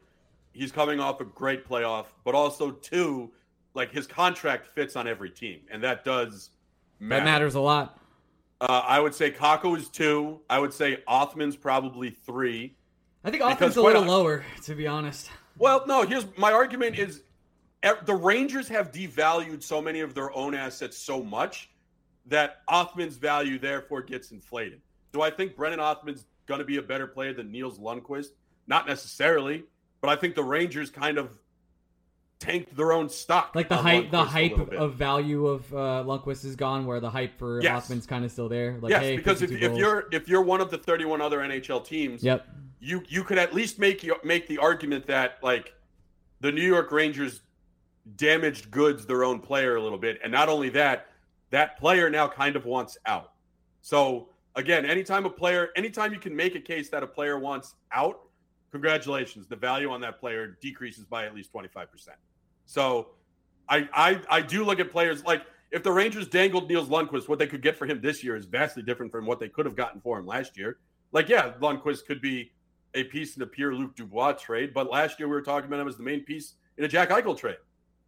he's 0.54 0.72
coming 0.72 1.00
off 1.00 1.20
a 1.20 1.26
great 1.26 1.68
playoff, 1.68 2.06
but 2.24 2.34
also 2.34 2.72
two, 2.72 3.32
like 3.76 3.92
his 3.92 4.08
contract 4.08 4.68
fits 4.68 4.96
on 4.96 5.08
every 5.08 5.30
team, 5.30 5.60
and 5.70 5.84
that 5.84 6.04
does 6.04 6.50
matter. 7.00 7.20
That 7.20 7.26
matters 7.26 7.56
a 7.56 7.60
lot. 7.60 8.00
Uh, 8.62 8.82
I 8.86 9.00
would 9.00 9.14
say 9.14 9.32
Kakko 9.32 9.78
is 9.78 9.90
two. 9.90 10.40
I 10.50 10.60
would 10.60 10.74
say 10.74 11.04
Othmann's 11.08 11.58
probably 11.58 12.10
three. 12.10 12.76
I 13.24 13.32
think 13.32 13.44
Othmann's 13.44 13.76
a 13.76 13.82
little 13.82 14.04
lower, 14.04 14.44
to 14.64 14.76
be 14.76 14.88
honest. 14.88 15.30
Well, 15.58 15.84
no. 15.86 16.04
Here's 16.04 16.26
my 16.38 16.52
argument: 16.52 16.98
is 16.98 17.22
the 18.06 18.16
Rangers 18.16 18.68
have 18.70 18.92
devalued 18.92 19.62
so 19.62 19.82
many 19.82 20.00
of 20.00 20.16
their 20.16 20.36
own 20.36 20.56
assets 20.56 20.98
so 20.98 21.22
much 21.22 21.70
that 22.28 22.62
Othmann's 22.68 23.18
value 23.18 23.60
therefore 23.60 24.02
gets 24.02 24.32
inflated. 24.32 24.82
Do 25.14 25.22
I 25.22 25.30
think 25.30 25.56
Brennan 25.56 25.80
Othmann's 25.80 26.26
going 26.48 26.60
to 26.60 26.66
be 26.66 26.78
a 26.78 26.82
better 26.82 27.08
player 27.08 27.34
than 27.34 27.52
Nils 27.52 27.78
Lundkvist? 27.78 28.30
Not 28.68 28.88
necessarily, 28.88 29.64
but 30.02 30.10
I 30.10 30.16
think 30.16 30.34
the 30.34 30.44
Rangers 30.44 30.90
kind 30.90 31.18
of 31.18 31.30
tanked 32.40 32.76
their 32.76 32.92
own 32.92 33.10
stock. 33.10 33.52
Like 33.56 33.70
the 33.70 33.78
hype, 33.78 34.12
the 34.12 34.24
hype 34.24 34.58
of 34.74 34.96
value 34.96 35.48
of 35.48 35.74
uh, 35.74 36.04
Lundkvist 36.06 36.46
is 36.46 36.56
gone, 36.56 36.86
where 36.86 37.00
the 37.00 37.10
hype 37.10 37.38
for 37.38 37.62
yes. 37.62 37.86
Othmann's 37.86 38.06
kind 38.06 38.26
of 38.26 38.32
still 38.32 38.50
there. 38.50 38.78
Like, 38.82 38.92
yes, 38.92 39.02
hey, 39.02 39.16
because 39.16 39.42
if, 39.42 39.52
if, 39.52 39.78
you're 39.78 40.08
if 40.12 40.28
you're 40.28 40.42
one 40.42 40.62
of 40.62 40.72
the 40.72 40.78
31 40.78 41.22
other 41.22 41.40
NHL 41.40 41.86
teams, 41.86 42.24
yep. 42.24 42.46
you 42.80 43.04
you 43.08 43.24
could 43.24 43.38
at 43.38 43.54
least 43.54 43.80
make 43.80 44.08
make 44.24 44.48
the 44.48 44.58
argument 44.58 45.08
that 45.08 45.40
like 45.42 45.74
the 46.42 46.52
New 46.52 46.66
York 46.66 46.92
Rangers 46.92 47.42
damaged 48.16 48.70
goods 48.70 49.06
their 49.06 49.24
own 49.24 49.40
player 49.40 49.76
a 49.76 49.82
little 49.82 49.98
bit, 49.98 50.20
and 50.24 50.32
not 50.32 50.50
only 50.50 50.70
that, 50.70 51.08
that 51.50 51.78
player 51.80 52.10
now 52.10 52.28
kind 52.28 52.56
of 52.56 52.66
wants 52.66 52.98
out. 53.06 53.32
So 53.82 54.30
again, 54.56 54.86
anytime 54.86 55.26
a 55.26 55.30
player, 55.30 55.70
anytime 55.76 56.14
you 56.14 56.20
can 56.20 56.36
make 56.36 56.56
a 56.56 56.60
case 56.60 56.90
that 56.90 57.04
a 57.04 57.08
player 57.08 57.40
wants 57.40 57.76
out, 57.92 58.20
congratulations, 58.76 59.48
the 59.48 59.56
value 59.56 59.90
on 59.90 60.02
that 60.02 60.20
player 60.20 60.58
decreases 60.62 61.06
by 61.06 61.26
at 61.26 61.34
least 61.34 61.50
25%. 61.54 61.88
So 62.66 63.12
I 63.70 63.88
I 63.94 64.22
I 64.30 64.42
do 64.42 64.66
look 64.66 64.82
at 64.82 64.92
players 64.92 65.24
like 65.24 65.44
if 65.72 65.82
the 65.82 65.94
Rangers 65.94 66.28
dangled 66.28 66.70
Nils 66.70 66.90
Lundkvist, 66.90 67.30
what 67.30 67.40
they 67.40 67.48
could 67.48 67.62
get 67.62 67.78
for 67.78 67.86
him 67.86 68.02
this 68.02 68.22
year 68.22 68.36
is 68.36 68.46
vastly 68.46 68.84
different 68.84 69.14
from 69.14 69.26
what 69.26 69.40
they 69.40 69.48
could 69.48 69.66
have 69.66 69.78
gotten 69.78 70.02
for 70.02 70.20
him 70.20 70.26
last 70.26 70.58
year. 70.58 70.78
Like, 71.14 71.30
yeah, 71.30 71.54
Lundkvist 71.62 72.06
could 72.06 72.22
be 72.22 72.52
a 72.94 73.06
piece 73.06 73.38
in 73.38 73.40
the 73.40 73.48
Pierre 73.48 73.74
Luc 73.74 73.96
Dubois 73.96 74.34
trade, 74.34 74.74
but 74.74 74.92
last 74.92 75.20
year 75.20 75.30
we 75.30 75.34
were 75.34 75.42
talking 75.42 75.68
about 75.68 75.80
him 75.80 75.88
as 75.88 75.96
the 75.96 76.04
main 76.04 76.26
piece 76.26 76.56
in 76.78 76.84
a 76.84 76.88
Jack 76.90 77.10
Eichel 77.10 77.38
trade. 77.38 77.58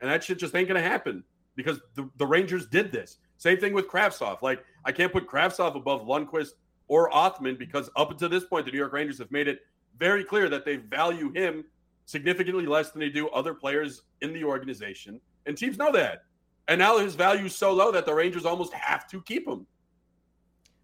And 0.01 0.11
that 0.11 0.21
shit 0.21 0.37
just 0.37 0.53
ain't 0.53 0.67
gonna 0.67 0.81
happen 0.81 1.23
because 1.55 1.79
the, 1.95 2.09
the 2.17 2.27
Rangers 2.27 2.67
did 2.67 2.91
this. 2.91 3.17
Same 3.37 3.57
thing 3.57 3.73
with 3.73 3.87
Kravtsov. 3.87 4.41
Like, 4.41 4.65
I 4.83 4.91
can't 4.91 5.13
put 5.13 5.27
Kravtsov 5.27 5.75
above 5.75 6.01
Lundkvist 6.01 6.51
or 6.89 7.09
Othmann 7.11 7.57
because 7.57 7.89
up 7.95 8.11
until 8.11 8.27
this 8.27 8.43
point, 8.43 8.65
the 8.65 8.71
New 8.71 8.77
York 8.77 8.93
Rangers 8.93 9.19
have 9.19 9.31
made 9.31 9.47
it 9.47 9.61
very 9.97 10.23
clear 10.23 10.49
that 10.49 10.65
they 10.65 10.77
value 10.77 11.31
him 11.33 11.65
significantly 12.05 12.65
less 12.65 12.91
than 12.91 12.99
they 12.99 13.09
do 13.09 13.27
other 13.29 13.53
players 13.53 14.03
in 14.21 14.33
the 14.33 14.43
organization. 14.43 15.19
And 15.45 15.57
teams 15.57 15.77
know 15.77 15.91
that. 15.91 16.23
And 16.67 16.79
now 16.79 16.97
his 16.97 17.15
value 17.15 17.45
is 17.45 17.55
so 17.55 17.73
low 17.73 17.91
that 17.91 18.05
the 18.05 18.13
Rangers 18.13 18.45
almost 18.45 18.73
have 18.73 19.07
to 19.09 19.21
keep 19.21 19.47
him. 19.47 19.65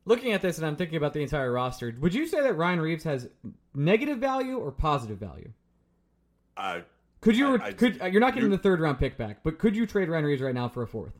Looking 0.05 0.33
at 0.33 0.41
this 0.41 0.57
and 0.57 0.67
I'm 0.67 0.75
thinking 0.75 0.97
about 0.97 1.13
the 1.13 1.21
entire 1.21 1.51
roster, 1.51 1.95
would 1.99 2.13
you 2.13 2.27
say 2.27 2.41
that 2.41 2.53
Ryan 2.53 2.81
Reaves 2.81 3.03
has 3.05 3.29
negative 3.73 4.17
value 4.17 4.57
or 4.57 4.71
positive 4.71 5.17
value? 5.17 5.51
Uh, 6.57 6.81
could 7.21 7.37
you? 7.37 7.57
I, 7.57 7.67
I, 7.67 7.73
could 7.73 8.01
you're 8.11 8.19
not 8.19 8.33
getting 8.33 8.49
the 8.49 8.57
third 8.57 8.81
round 8.81 8.99
pick 8.99 9.17
back, 9.17 9.43
but 9.43 9.57
could 9.57 9.75
you 9.75 9.87
trade 9.87 10.09
Ryan 10.09 10.25
Reaves 10.25 10.41
right 10.41 10.53
now 10.53 10.67
for 10.67 10.83
a 10.83 10.87
fourth? 10.87 11.13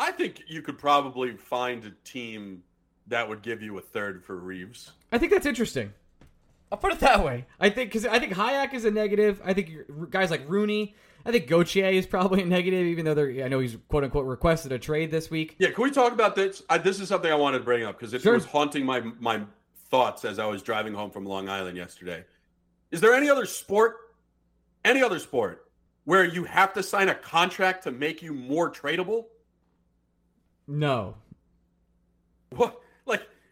I 0.00 0.10
think 0.10 0.42
you 0.48 0.60
could 0.60 0.76
probably 0.76 1.36
find 1.36 1.84
a 1.84 1.92
team 2.04 2.62
that 3.08 3.28
would 3.28 3.42
give 3.42 3.62
you 3.62 3.78
a 3.78 3.80
third 3.80 4.24
for 4.24 4.36
Reaves. 4.36 4.92
I 5.12 5.18
think 5.18 5.32
that's 5.32 5.46
interesting. 5.46 5.92
I'll 6.70 6.78
put 6.78 6.92
it 6.92 7.00
that 7.00 7.24
way. 7.24 7.46
I 7.60 7.70
think 7.70 7.90
because 7.90 8.06
I 8.06 8.18
think 8.18 8.32
Hajek 8.32 8.74
is 8.74 8.84
a 8.84 8.90
negative. 8.90 9.40
I 9.44 9.52
think 9.54 10.10
guys 10.10 10.30
like 10.30 10.48
Rooney 10.48 10.94
I 11.26 11.32
think 11.32 11.48
Gauthier 11.48 11.86
is 11.86 12.06
probably 12.06 12.42
a 12.42 12.46
negative, 12.46 12.86
even 12.86 13.04
though 13.04 13.14
they're, 13.14 13.44
I 13.44 13.48
know 13.48 13.58
he's 13.58 13.76
quote 13.88 14.04
unquote 14.04 14.26
requested 14.26 14.70
a 14.70 14.78
trade 14.78 15.10
this 15.10 15.28
week. 15.28 15.56
Yeah, 15.58 15.70
can 15.72 15.82
we 15.82 15.90
talk 15.90 16.12
about 16.12 16.36
this? 16.36 16.62
I, 16.70 16.78
this 16.78 17.00
is 17.00 17.08
something 17.08 17.30
I 17.30 17.34
wanted 17.34 17.58
to 17.58 17.64
bring 17.64 17.82
up 17.82 17.98
because 17.98 18.14
it 18.14 18.22
Sure. 18.22 18.34
was 18.34 18.44
haunting 18.44 18.86
my 18.86 19.00
my 19.18 19.42
thoughts 19.90 20.24
as 20.24 20.38
I 20.38 20.46
was 20.46 20.62
driving 20.62 20.94
home 20.94 21.10
from 21.10 21.26
Long 21.26 21.48
Island 21.48 21.76
yesterday. 21.76 22.24
Is 22.92 23.00
there 23.00 23.12
any 23.12 23.28
other 23.28 23.44
sport, 23.44 23.96
any 24.84 25.02
other 25.02 25.18
sport, 25.18 25.66
where 26.04 26.24
you 26.24 26.44
have 26.44 26.72
to 26.74 26.82
sign 26.82 27.08
a 27.08 27.14
contract 27.14 27.82
to 27.84 27.90
make 27.90 28.22
you 28.22 28.32
more 28.32 28.70
tradable? 28.70 29.24
No. 30.68 31.16
What? 32.50 32.80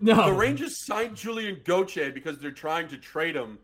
No. 0.00 0.26
the 0.26 0.32
Rangers 0.32 0.76
signed 0.76 1.16
Julien 1.16 1.60
Gauthier 1.64 2.12
because 2.12 2.38
they're 2.38 2.50
trying 2.50 2.88
to 2.88 2.98
trade 2.98 3.36
him 3.36 3.58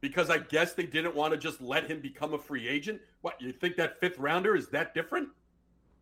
because 0.00 0.28
I 0.28 0.38
guess 0.38 0.74
they 0.74 0.84
didn't 0.84 1.14
want 1.14 1.32
to 1.32 1.38
just 1.38 1.60
let 1.60 1.90
him 1.90 2.00
become 2.00 2.34
a 2.34 2.38
free 2.38 2.68
agent. 2.68 3.00
What 3.22 3.40
you 3.40 3.52
think 3.52 3.76
that 3.76 3.98
fifth 4.00 4.18
rounder 4.18 4.54
is 4.54 4.68
that 4.68 4.94
different? 4.94 5.28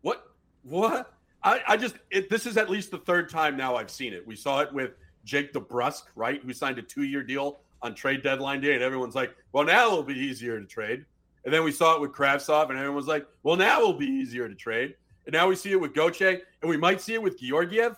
What? 0.01 0.33
What? 0.63 1.13
I, 1.41 1.61
I 1.67 1.77
just 1.77 1.95
it, 2.09 2.29
this 2.29 2.45
is 2.45 2.57
at 2.57 2.69
least 2.69 2.91
the 2.91 2.97
third 2.97 3.29
time 3.29 3.55
now 3.57 3.75
I've 3.75 3.89
seen 3.89 4.13
it. 4.13 4.25
We 4.25 4.35
saw 4.35 4.59
it 4.59 4.73
with 4.73 4.91
Jake 5.23 5.53
DeBrusk, 5.53 6.03
right, 6.15 6.41
who 6.43 6.53
signed 6.53 6.79
a 6.79 6.81
two-year 6.81 7.23
deal 7.23 7.59
on 7.81 7.95
trade 7.95 8.23
deadline 8.23 8.61
day, 8.61 8.73
and 8.73 8.83
everyone's 8.83 9.15
like, 9.15 9.35
"Well, 9.51 9.63
now 9.63 9.87
it'll 9.87 10.03
be 10.03 10.19
easier 10.19 10.59
to 10.59 10.65
trade." 10.65 11.05
And 11.45 11.53
then 11.53 11.63
we 11.63 11.71
saw 11.71 11.95
it 11.95 12.01
with 12.01 12.11
Kravtsov, 12.11 12.69
and 12.69 12.77
everyone 12.77 12.95
was 12.95 13.07
like, 13.07 13.25
"Well, 13.43 13.55
now 13.55 13.79
it'll 13.79 13.93
be 13.93 14.05
easier 14.05 14.47
to 14.47 14.55
trade." 14.55 14.95
And 15.25 15.33
now 15.33 15.47
we 15.47 15.55
see 15.55 15.71
it 15.71 15.79
with 15.79 15.93
Gauthier, 15.93 16.41
and 16.61 16.69
we 16.69 16.77
might 16.77 16.99
see 16.99 17.13
it 17.13 17.23
with 17.23 17.39
Georgiev. 17.39 17.95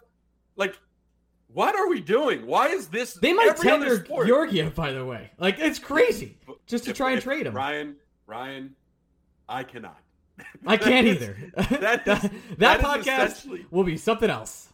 Like, 0.55 0.77
what 1.55 1.75
are 1.75 1.87
we 1.87 2.01
doing? 2.01 2.45
Why 2.45 2.67
is 2.67 2.87
this? 2.89 3.13
They 3.15 3.33
might 3.33 3.57
tender 3.57 3.99
Georgiev, 3.99 4.75
by 4.75 4.91
the 4.91 5.03
way. 5.05 5.31
Like, 5.39 5.57
it's 5.59 5.79
crazy. 5.79 6.37
Just 6.67 6.83
to 6.83 6.91
If- 6.91 6.97
try 6.97 7.11
and 7.13 7.21
trade 7.21 7.47
him. 7.47 7.53
Ryan, 7.55 7.95
Ryan, 8.27 8.75
I 9.49 9.63
cannot. 9.63 9.97
I 10.67 10.75
can't 10.87 11.05
That 11.07 11.15
is- 11.15 11.21
either. 11.23 11.37
that 11.79 12.05
that 12.05 12.07
is- 12.25 12.29
that 12.57 12.57
that 12.57 12.79
is 12.79 12.85
podcast 12.85 13.65
will 13.71 13.83
be 13.85 13.97
something 13.97 14.29
else. 14.29 14.67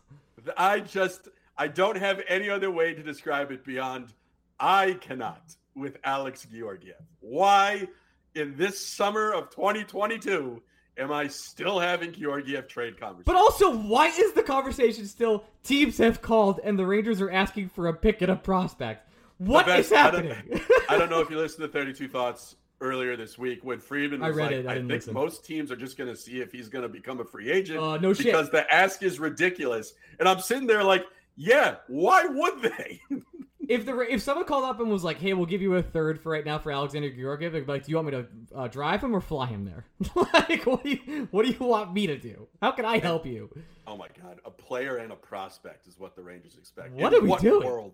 I 0.57 0.79
just 0.79 1.27
I 1.57 1.67
don't 1.67 1.97
have 1.97 2.21
any 2.27 2.49
other 2.49 2.71
way 2.71 2.93
to 2.95 3.03
describe 3.03 3.51
it 3.51 3.63
beyond 3.63 4.13
I 4.59 4.93
cannot 4.93 5.55
with 5.75 5.97
Alex 6.03 6.47
Georgiev. 6.51 6.95
Why 7.19 7.87
in 8.33 8.55
this 8.57 8.83
summer 8.83 9.31
of 9.33 9.49
2022 9.51 10.61
am 10.97 11.11
I 11.11 11.27
still 11.27 11.79
having 11.79 12.11
Georgiev 12.13 12.67
trade 12.67 12.99
conversations? 12.99 13.25
But 13.25 13.35
also, 13.35 13.75
why 13.75 14.07
is 14.07 14.33
the 14.33 14.43
conversation 14.43 15.05
still 15.07 15.43
teams 15.63 15.97
have 15.99 16.21
called 16.21 16.59
and 16.63 16.77
the 16.77 16.85
Rangers 16.85 17.21
are 17.21 17.31
asking 17.31 17.69
for 17.69 17.87
a 17.87 17.93
pick 17.93 18.21
and 18.21 18.31
a 18.31 18.35
prospect? 18.35 19.07
What 19.37 19.67
is 19.69 19.89
best- 19.89 19.93
I 19.93 20.11
don't- 20.11 20.25
happening? 20.31 20.61
I 20.89 20.97
don't 20.97 21.09
know 21.09 21.21
if 21.21 21.29
you 21.29 21.37
listened 21.37 21.63
to 21.63 21.67
32 21.79 22.07
Thoughts 22.07 22.55
earlier 22.81 23.15
this 23.15 23.37
week 23.37 23.59
when 23.63 23.79
Friedman 23.79 24.23
I 24.23 24.29
was 24.29 24.37
read 24.37 24.45
like, 24.45 24.51
it, 24.55 24.67
I 24.67 24.71
I, 24.71 24.75
think 24.77 24.89
listen." 24.89 25.13
most 25.13 25.45
teams 25.45 25.71
are 25.71 25.75
just 25.75 25.97
going 25.97 26.09
to 26.09 26.15
see 26.15 26.41
if 26.41 26.51
he's 26.51 26.67
going 26.69 26.81
to 26.83 26.89
become 26.89 27.19
a 27.19 27.25
free 27.25 27.51
agent 27.51 27.79
Uh, 27.79 27.97
no 27.97 28.11
shit. 28.13 28.25
because 28.27 28.49
the 28.49 28.71
ask 28.73 29.03
is 29.03 29.19
ridiculous. 29.19 29.93
And 30.19 30.27
I'm 30.27 30.39
sitting 30.39 30.65
there 30.67 30.83
like, 30.83 31.05
yeah, 31.35 31.75
why 31.87 32.25
would 32.25 32.61
they? 32.63 33.01
if 33.67 33.85
the 33.85 33.97
if 33.99 34.21
someone 34.21 34.45
called 34.45 34.65
up 34.65 34.79
and 34.79 34.89
was 34.89 35.03
like, 35.03 35.17
"Hey, 35.17 35.33
we'll 35.33 35.45
give 35.45 35.61
you 35.61 35.75
a 35.75 35.83
third 35.83 36.21
for 36.21 36.31
right 36.31 36.45
now 36.45 36.57
for 36.59 36.71
Alexander 36.71 37.09
Georgiev," 37.09 37.53
they'd 37.53 37.65
be 37.65 37.71
like, 37.71 37.85
"Do 37.85 37.91
you 37.91 37.95
want 37.97 38.07
me 38.07 38.11
to 38.11 38.27
uh, 38.55 38.67
drive 38.67 39.03
him 39.03 39.15
or 39.15 39.21
fly 39.21 39.47
him 39.47 39.65
there? 39.65 39.85
like, 40.15 40.65
what 40.65 40.83
do 40.83 40.89
you 40.89 41.27
what 41.31 41.45
do 41.45 41.51
you 41.51 41.59
want 41.59 41.93
me 41.93 42.07
to 42.07 42.17
do? 42.17 42.47
How 42.61 42.71
can 42.71 42.85
I 42.85 42.99
help 42.99 43.25
you?" 43.25 43.49
oh 43.87 43.97
my 43.97 44.07
God, 44.21 44.39
a 44.45 44.51
player 44.51 44.97
and 44.97 45.11
a 45.11 45.15
prospect 45.15 45.87
is 45.87 45.99
what 45.99 46.15
the 46.15 46.23
Rangers 46.23 46.55
expect. 46.57 46.93
What 46.93 47.13
In 47.13 47.19
are 47.19 47.23
we 47.23 47.29
what 47.29 47.41
doing? 47.41 47.67
World? 47.67 47.93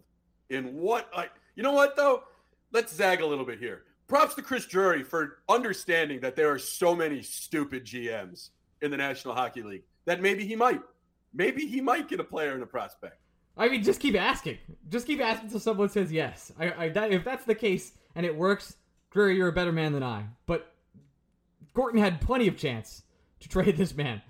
In 0.50 0.76
what? 0.76 1.10
Like, 1.16 1.32
you 1.56 1.64
know 1.64 1.72
what 1.74 1.96
though? 1.96 2.24
Let's 2.72 2.94
zag 2.94 3.22
a 3.22 3.26
little 3.26 3.46
bit 3.46 3.60
here. 3.60 3.84
Props 4.08 4.36
to 4.36 4.42
Chris 4.42 4.66
Drury 4.66 5.04
for 5.04 5.40
understanding 5.50 6.20
that 6.22 6.36
there 6.36 6.50
are 6.52 6.60
so 6.60 6.96
many 6.96 7.22
stupid 7.22 7.84
GMs 7.86 8.50
in 8.82 8.92
the 8.92 8.98
National 8.98 9.34
Hockey 9.34 9.64
League 9.64 9.84
that 10.06 10.22
maybe 10.22 10.46
he 10.46 10.56
might, 10.56 10.82
maybe 11.34 11.66
he 11.66 11.82
might 11.82 12.08
get 12.08 12.20
a 12.20 12.24
player 12.24 12.54
and 12.54 12.64
a 12.64 12.68
prospect. 12.68 13.18
I 13.58 13.70
mean, 13.70 13.84
just 13.84 14.00
keep 14.00 14.16
asking. 14.16 14.58
Just 14.90 15.08
keep 15.08 15.20
asking 15.20 15.46
until 15.48 15.60
someone 15.60 15.90
says 15.90 16.12
yes. 16.12 16.52
I, 16.60 16.72
I 16.86 16.90
that, 16.90 17.12
if 17.12 17.24
that's 17.24 17.46
the 17.46 17.56
case 17.56 17.94
and 18.16 18.26
it 18.26 18.36
works, 18.36 18.76
Drury, 19.12 19.36
you're 19.36 19.48
a 19.48 19.52
better 19.54 19.72
man 19.72 19.94
than 19.94 20.04
I. 20.04 20.26
But 20.46 20.74
Gorton 21.74 22.00
had 22.00 22.22
plenty 22.22 22.48
of 22.48 22.58
chance 22.58 23.04
to 23.40 23.50
trade 23.50 23.78
this 23.78 23.96
man, 23.96 24.22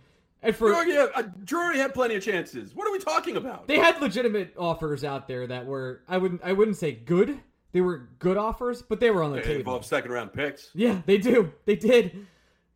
and 0.43 0.55
for 0.55 0.69
Drury, 0.69 0.93
yeah, 0.93 1.07
uh, 1.15 1.23
Drury 1.43 1.77
had 1.77 1.93
plenty 1.93 2.15
of 2.15 2.23
chances. 2.23 2.73
What 2.75 2.87
are 2.87 2.91
we 2.91 2.99
talking 2.99 3.37
about? 3.37 3.67
they 3.67 3.77
had 3.79 4.01
legitimate 4.01 4.53
offers 4.57 5.03
out 5.03 5.27
there 5.27 5.47
that 5.47 5.65
were 5.65 6.01
I 6.07 6.17
wouldn't 6.17 6.41
I 6.43 6.53
wouldn't 6.53 6.77
say 6.77 6.91
good. 6.93 7.39
They 7.73 7.81
were 7.81 8.09
good 8.19 8.37
offers, 8.37 8.81
but 8.81 8.99
they 8.99 9.11
were 9.11 9.23
on 9.23 9.31
the 9.31 9.37
They 9.37 9.43
table. 9.43 9.59
involve 9.59 9.85
second 9.85 10.11
round 10.11 10.33
picks. 10.33 10.69
Yeah, 10.73 11.01
they 11.05 11.17
do. 11.17 11.51
They 11.65 11.75
did. 11.75 12.25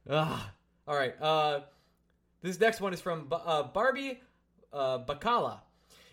Ah. 0.09 0.51
All 0.87 0.95
right. 0.95 1.13
Uh, 1.21 1.61
this 2.41 2.59
next 2.59 2.81
one 2.81 2.93
is 2.93 2.99
from 2.99 3.27
B- 3.29 3.37
uh, 3.45 3.63
Barbie 3.63 4.19
uh, 4.73 4.99
Bacala. 4.99 5.59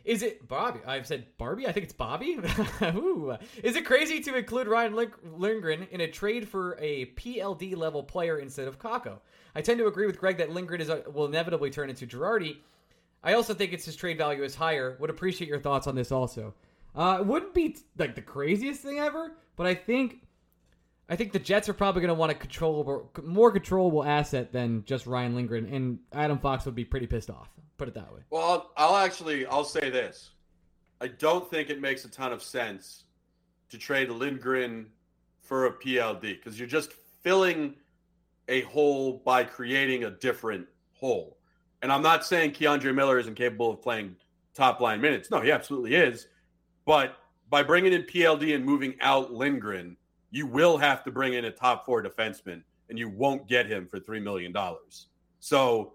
Is 0.09 0.23
it 0.23 0.49
Bobby? 0.49 0.81
I've 0.87 1.07
said 1.07 1.27
Barbie. 1.37 1.67
I 1.67 1.73
think 1.73 1.85
it's 1.85 1.93
Bobby. 1.93 2.39
Ooh. 2.83 3.37
Is 3.63 3.77
it 3.77 3.85
crazy 3.85 4.21
to 4.21 4.37
include 4.39 4.67
Ryan 4.67 4.97
Lindgren 5.37 5.87
in 5.91 6.01
a 6.01 6.11
trade 6.11 6.49
for 6.49 6.79
a 6.81 7.13
PLD 7.17 7.77
level 7.77 8.03
player 8.03 8.39
instead 8.39 8.69
of 8.69 8.79
Kakko? 8.79 9.19
I 9.55 9.61
tend 9.61 9.79
to 9.81 9.87
agree 9.87 10.07
with 10.07 10.19
Greg 10.19 10.39
that 10.39 10.51
Lindgren 10.51 10.81
is, 10.81 10.91
will 11.13 11.27
inevitably 11.27 11.69
turn 11.69 11.91
into 11.91 12.07
Girardi. 12.07 12.57
I 13.23 13.35
also 13.35 13.53
think 13.53 13.75
it's 13.75 13.85
his 13.85 13.97
trade 13.97 14.17
value 14.17 14.43
is 14.45 14.55
higher. 14.55 14.97
Would 14.99 15.11
appreciate 15.11 15.47
your 15.47 15.61
thoughts 15.61 15.87
on 15.87 15.95
this 15.95 16.11
also. 16.11 16.55
Uh, 16.97 17.19
it 17.21 17.27
wouldn't 17.27 17.53
be 17.53 17.77
like 17.99 18.15
the 18.15 18.23
craziest 18.23 18.81
thing 18.81 18.99
ever, 18.99 19.37
but 19.57 19.67
I 19.67 19.75
think 19.75 20.23
I 21.11 21.17
think 21.17 21.33
the 21.33 21.39
Jets 21.39 21.69
are 21.69 21.75
probably 21.75 22.01
going 22.01 22.15
to 22.15 22.19
want 22.19 22.33
a 22.33 22.35
controllable, 22.35 23.13
more 23.23 23.53
controllable 23.53 24.05
asset 24.05 24.53
than 24.53 24.85
just 24.87 25.07
Ryan 25.07 25.35
Lindgren, 25.35 25.67
and 25.67 25.99
Adam 26.15 26.39
Fox 26.39 26.65
would 26.65 26.75
be 26.75 26.87
pretty 26.87 27.07
pissed 27.07 27.29
off. 27.29 27.51
Put 27.79 27.89
it 27.89 27.95
that 27.95 28.13
way. 28.13 28.21
Well, 28.31 28.43
I'll, 28.43 28.73
I'll 28.77 28.97
actually 28.97 29.47
I'll 29.47 29.65
say 29.65 29.89
this. 29.89 30.31
I 31.01 31.07
don't 31.07 31.49
think 31.49 31.71
it 31.71 31.81
makes 31.81 32.05
a 32.05 32.11
ton 32.11 32.33
of 32.33 32.43
sense 32.43 33.05
to 33.71 33.79
trade 33.79 34.11
Lindgren 34.11 34.87
for 35.41 35.67
a 35.67 35.73
PLD 35.73 36.21
because 36.21 36.59
you're 36.59 36.69
just 36.69 36.93
filling 37.23 37.77
a 38.49 38.63
hole 38.63 39.23
by 39.25 39.45
creating 39.45 40.05
a 40.05 40.11
different 40.11 40.67
hole. 40.93 41.39
And 41.83 41.93
I'm 41.93 42.03
not 42.03 42.27
saying 42.27 42.53
K'Andre 42.53 42.93
Miller 42.95 43.19
isn't 43.19 43.37
capable 43.37 43.71
of 43.71 43.81
playing 43.81 44.17
top 44.55 44.81
line 44.81 45.01
minutes. 45.01 45.31
No, 45.31 45.41
he 45.41 45.53
absolutely 45.53 45.95
is. 45.95 46.27
But 46.85 47.17
by 47.49 47.63
bringing 47.63 47.93
in 47.93 48.03
PLD 48.03 48.55
and 48.55 48.65
moving 48.65 48.95
out 49.01 49.33
Lindgren, 49.33 49.97
you 50.31 50.47
will 50.47 50.77
have 50.77 51.05
to 51.05 51.13
bring 51.13 51.35
in 51.35 51.45
a 51.45 51.51
top 51.51 51.87
four 51.87 52.03
defenseman, 52.03 52.63
and 52.89 52.99
you 52.99 53.09
won't 53.09 53.47
get 53.47 53.67
him 53.67 53.87
for 53.87 54.01
three 54.01 54.21
million 54.21 54.53
dollars. 54.53 55.07
So 55.39 55.95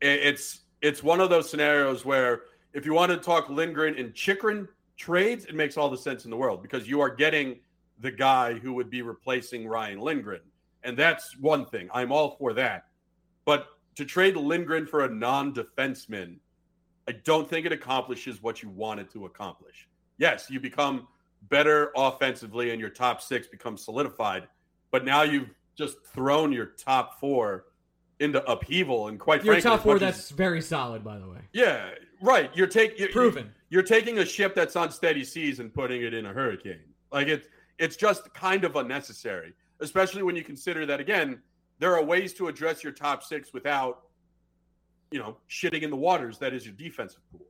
it's 0.00 0.60
it's 0.82 1.02
one 1.02 1.20
of 1.20 1.30
those 1.30 1.50
scenarios 1.50 2.04
where 2.04 2.42
if 2.72 2.86
you 2.86 2.94
want 2.94 3.10
to 3.10 3.18
talk 3.18 3.48
Lindgren 3.48 3.96
and 3.96 4.14
Chychrun 4.14 4.68
trades, 4.96 5.44
it 5.44 5.54
makes 5.54 5.76
all 5.76 5.90
the 5.90 5.96
sense 5.96 6.24
in 6.24 6.30
the 6.30 6.36
world 6.36 6.62
because 6.62 6.88
you 6.88 7.00
are 7.00 7.10
getting 7.10 7.58
the 7.98 8.10
guy 8.10 8.54
who 8.54 8.72
would 8.72 8.90
be 8.90 9.02
replacing 9.02 9.66
Ryan 9.66 10.00
Lindgren. 10.00 10.40
And 10.82 10.96
that's 10.96 11.36
one 11.38 11.66
thing. 11.66 11.88
I'm 11.92 12.12
all 12.12 12.36
for 12.36 12.52
that. 12.54 12.86
But 13.44 13.66
to 13.96 14.04
trade 14.04 14.36
Lindgren 14.36 14.86
for 14.86 15.04
a 15.04 15.08
non 15.08 15.52
defenseman, 15.52 16.36
I 17.08 17.12
don't 17.12 17.48
think 17.48 17.66
it 17.66 17.72
accomplishes 17.72 18.42
what 18.42 18.62
you 18.62 18.70
wanted 18.70 19.10
to 19.12 19.26
accomplish. 19.26 19.88
Yes, 20.18 20.48
you 20.48 20.60
become 20.60 21.08
better 21.48 21.90
offensively 21.96 22.70
and 22.70 22.80
your 22.80 22.90
top 22.90 23.20
six 23.20 23.46
becomes 23.46 23.84
solidified, 23.84 24.48
but 24.90 25.04
now 25.04 25.22
you've 25.22 25.50
just 25.74 25.96
thrown 26.04 26.52
your 26.52 26.66
top 26.66 27.18
four 27.18 27.66
into 28.20 28.48
upheaval. 28.50 29.08
And 29.08 29.18
quite 29.18 29.44
Your 29.44 29.54
frankly, 29.54 29.70
top 29.70 29.82
four, 29.82 29.98
that's 29.98 30.30
very 30.30 30.62
solid, 30.62 31.02
by 31.02 31.18
the 31.18 31.28
way. 31.28 31.40
yeah, 31.52 31.90
right. 32.20 32.50
You're 32.54 32.66
taking 32.66 33.08
Proven. 33.08 33.50
You're 33.70 33.82
taking 33.82 34.18
a 34.18 34.24
ship 34.24 34.54
that's 34.54 34.76
on 34.76 34.90
steady 34.92 35.24
seas 35.24 35.58
and 35.58 35.72
putting 35.72 36.02
it 36.02 36.14
in 36.14 36.26
a 36.26 36.32
hurricane. 36.32 36.80
Like 37.10 37.26
it's 37.26 37.48
it's 37.78 37.96
just 37.96 38.32
kind 38.34 38.64
of 38.64 38.76
unnecessary, 38.76 39.54
especially 39.80 40.22
when 40.22 40.36
you 40.36 40.44
consider 40.44 40.86
that 40.86 41.00
again, 41.00 41.40
there 41.78 41.96
are 41.96 42.04
ways 42.04 42.32
to 42.34 42.48
address 42.48 42.84
your 42.84 42.92
top 42.92 43.22
six 43.24 43.52
without, 43.52 44.02
you 45.10 45.18
know, 45.18 45.36
shitting 45.48 45.82
in 45.82 45.90
the 45.90 45.96
waters 45.96 46.38
that 46.38 46.52
is 46.52 46.64
your 46.64 46.74
defensive 46.74 47.22
pool. 47.32 47.46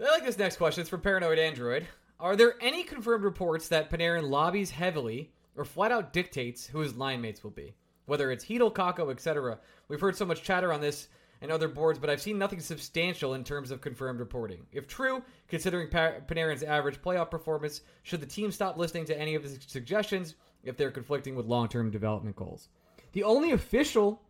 I 0.00 0.04
like 0.12 0.24
this 0.24 0.38
next 0.38 0.56
question. 0.56 0.82
It's 0.82 0.90
from 0.90 1.00
Paranoid 1.00 1.38
Android. 1.38 1.86
Are 2.20 2.36
there 2.36 2.54
any 2.60 2.82
confirmed 2.82 3.24
reports 3.24 3.68
that 3.68 3.90
Panarin 3.90 4.28
lobbies 4.28 4.70
heavily 4.70 5.32
or 5.56 5.64
flat 5.64 5.90
out 5.90 6.12
dictates 6.12 6.66
who 6.66 6.80
his 6.80 6.94
line 6.94 7.20
mates 7.20 7.42
will 7.42 7.50
be? 7.50 7.74
Whether 8.06 8.30
it's 8.30 8.44
Hedel, 8.44 8.72
Kakko, 8.72 9.10
etc. 9.10 9.58
We've 9.88 10.00
heard 10.00 10.16
so 10.16 10.24
much 10.24 10.42
chatter 10.42 10.72
on 10.72 10.80
this 10.80 11.08
and 11.42 11.50
other 11.50 11.68
boards, 11.68 11.98
but 11.98 12.08
I've 12.08 12.22
seen 12.22 12.38
nothing 12.38 12.60
substantial 12.60 13.34
in 13.34 13.44
terms 13.44 13.70
of 13.70 13.80
confirmed 13.80 14.20
reporting. 14.20 14.66
If 14.72 14.86
true, 14.86 15.22
considering 15.48 15.88
pa- 15.88 16.20
Panarin's 16.26 16.62
average 16.62 17.02
playoff 17.02 17.30
performance, 17.30 17.82
should 18.02 18.20
the 18.20 18.26
team 18.26 18.50
stop 18.50 18.78
listening 18.78 19.04
to 19.06 19.20
any 19.20 19.34
of 19.34 19.42
his 19.42 19.58
suggestions 19.66 20.34
if 20.64 20.76
they're 20.76 20.90
conflicting 20.90 21.36
with 21.36 21.46
long 21.46 21.68
term 21.68 21.90
development 21.90 22.36
goals? 22.36 22.68
The 23.12 23.24
only 23.24 23.52
official 23.52 24.22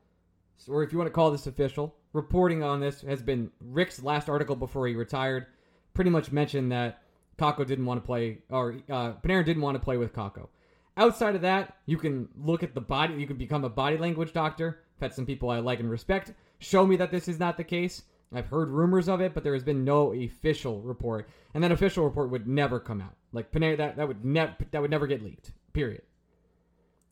or 0.69 0.83
if 0.83 0.93
you 0.93 0.99
want 0.99 1.09
to 1.09 1.13
call 1.13 1.31
this 1.31 1.47
official, 1.47 1.95
reporting 2.13 2.63
on 2.63 2.81
this 2.81 3.03
has 3.03 3.23
been 3.23 3.51
Rick's 3.61 4.03
last 4.03 4.29
article 4.29 4.57
before 4.57 4.87
he 4.87 4.95
retired. 4.95 5.47
Pretty 5.95 6.11
much 6.11 6.33
mentioned 6.33 6.73
that 6.73 7.03
Kakko 7.39 7.67
didn't 7.67 7.87
want 7.87 8.03
to 8.03 8.07
play, 8.07 8.39
or 8.51 8.77
uh, 8.91 9.13
Panarin 9.23 9.45
didn't 9.45 9.63
want 9.63 9.77
to 9.77 9.85
play 9.85 9.97
with 9.97 10.13
Kakko. 10.13 10.49
Outside 10.97 11.35
of 11.35 11.43
that, 11.43 11.77
you 11.87 11.99
can 11.99 12.29
look 12.37 12.63
at 12.63 12.75
the 12.75 12.81
body. 12.81 13.15
You 13.15 13.27
can 13.27 13.37
become 13.37 13.65
a 13.65 13.69
body 13.69 13.99
language 13.99 14.33
doctor. 14.33 14.81
I've 14.97 15.03
had 15.03 15.15
some 15.15 15.27
people 15.27 15.51
I 15.51 15.59
like 15.59 15.81
and 15.81 15.91
respect 15.91 16.33
show 16.59 16.87
me 16.87 16.97
that 16.97 17.11
this 17.11 17.29
is 17.29 17.39
not 17.39 17.57
the 17.57 17.65
case. 17.65 18.03
I've 18.35 18.49
heard 18.49 18.71
rumors 18.71 19.09
of 19.09 19.21
it, 19.21 19.35
but 19.35 19.45
there 19.45 19.55
has 19.55 19.63
been 19.63 19.85
no 19.85 20.13
official 20.13 20.81
report, 20.83 21.29
and 21.55 21.63
that 21.63 21.73
official 21.73 22.05
report 22.05 22.31
would 22.31 22.49
never 22.49 22.81
come 22.81 23.01
out. 23.01 23.15
Like 23.33 23.53
Panarin, 23.53 23.79
that 23.79 23.97
that 23.97 24.09
would 24.09 24.25
never 24.25 24.55
that 24.71 24.83
would 24.83 24.91
never 24.91 25.07
get 25.07 25.23
leaked. 25.23 25.53
Period. 25.73 26.03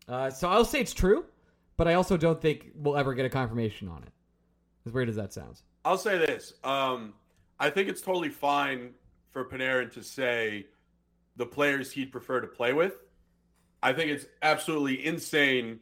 Uh, 0.08 0.30
so 0.30 0.48
I'll 0.48 0.64
say 0.64 0.80
it's 0.80 0.92
true, 0.92 1.24
but 1.76 1.88
I 1.88 1.94
also 1.94 2.16
don't 2.16 2.40
think 2.40 2.72
we'll 2.74 2.96
ever 2.96 3.14
get 3.14 3.24
a 3.24 3.30
confirmation 3.30 3.88
on 3.88 4.02
it. 4.02 4.12
As 4.86 4.92
weird 4.92 5.08
as 5.08 5.16
that 5.16 5.32
sounds. 5.32 5.62
I'll 5.84 5.96
say 5.96 6.18
this. 6.18 6.54
Um, 6.62 7.14
I 7.58 7.70
think 7.70 7.88
it's 7.88 8.02
totally 8.02 8.28
fine 8.28 8.90
for 9.30 9.44
Panarin 9.44 9.92
to 9.94 10.02
say 10.02 10.66
the 11.36 11.46
players 11.46 11.90
he'd 11.90 12.12
prefer 12.12 12.40
to 12.40 12.46
play 12.46 12.72
with. 12.72 13.03
I 13.84 13.92
think 13.92 14.10
it's 14.10 14.24
absolutely 14.40 15.04
insane 15.04 15.78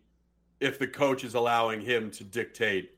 if 0.58 0.76
the 0.76 0.88
coach 0.88 1.22
is 1.22 1.34
allowing 1.34 1.80
him 1.80 2.10
to 2.10 2.24
dictate 2.24 2.90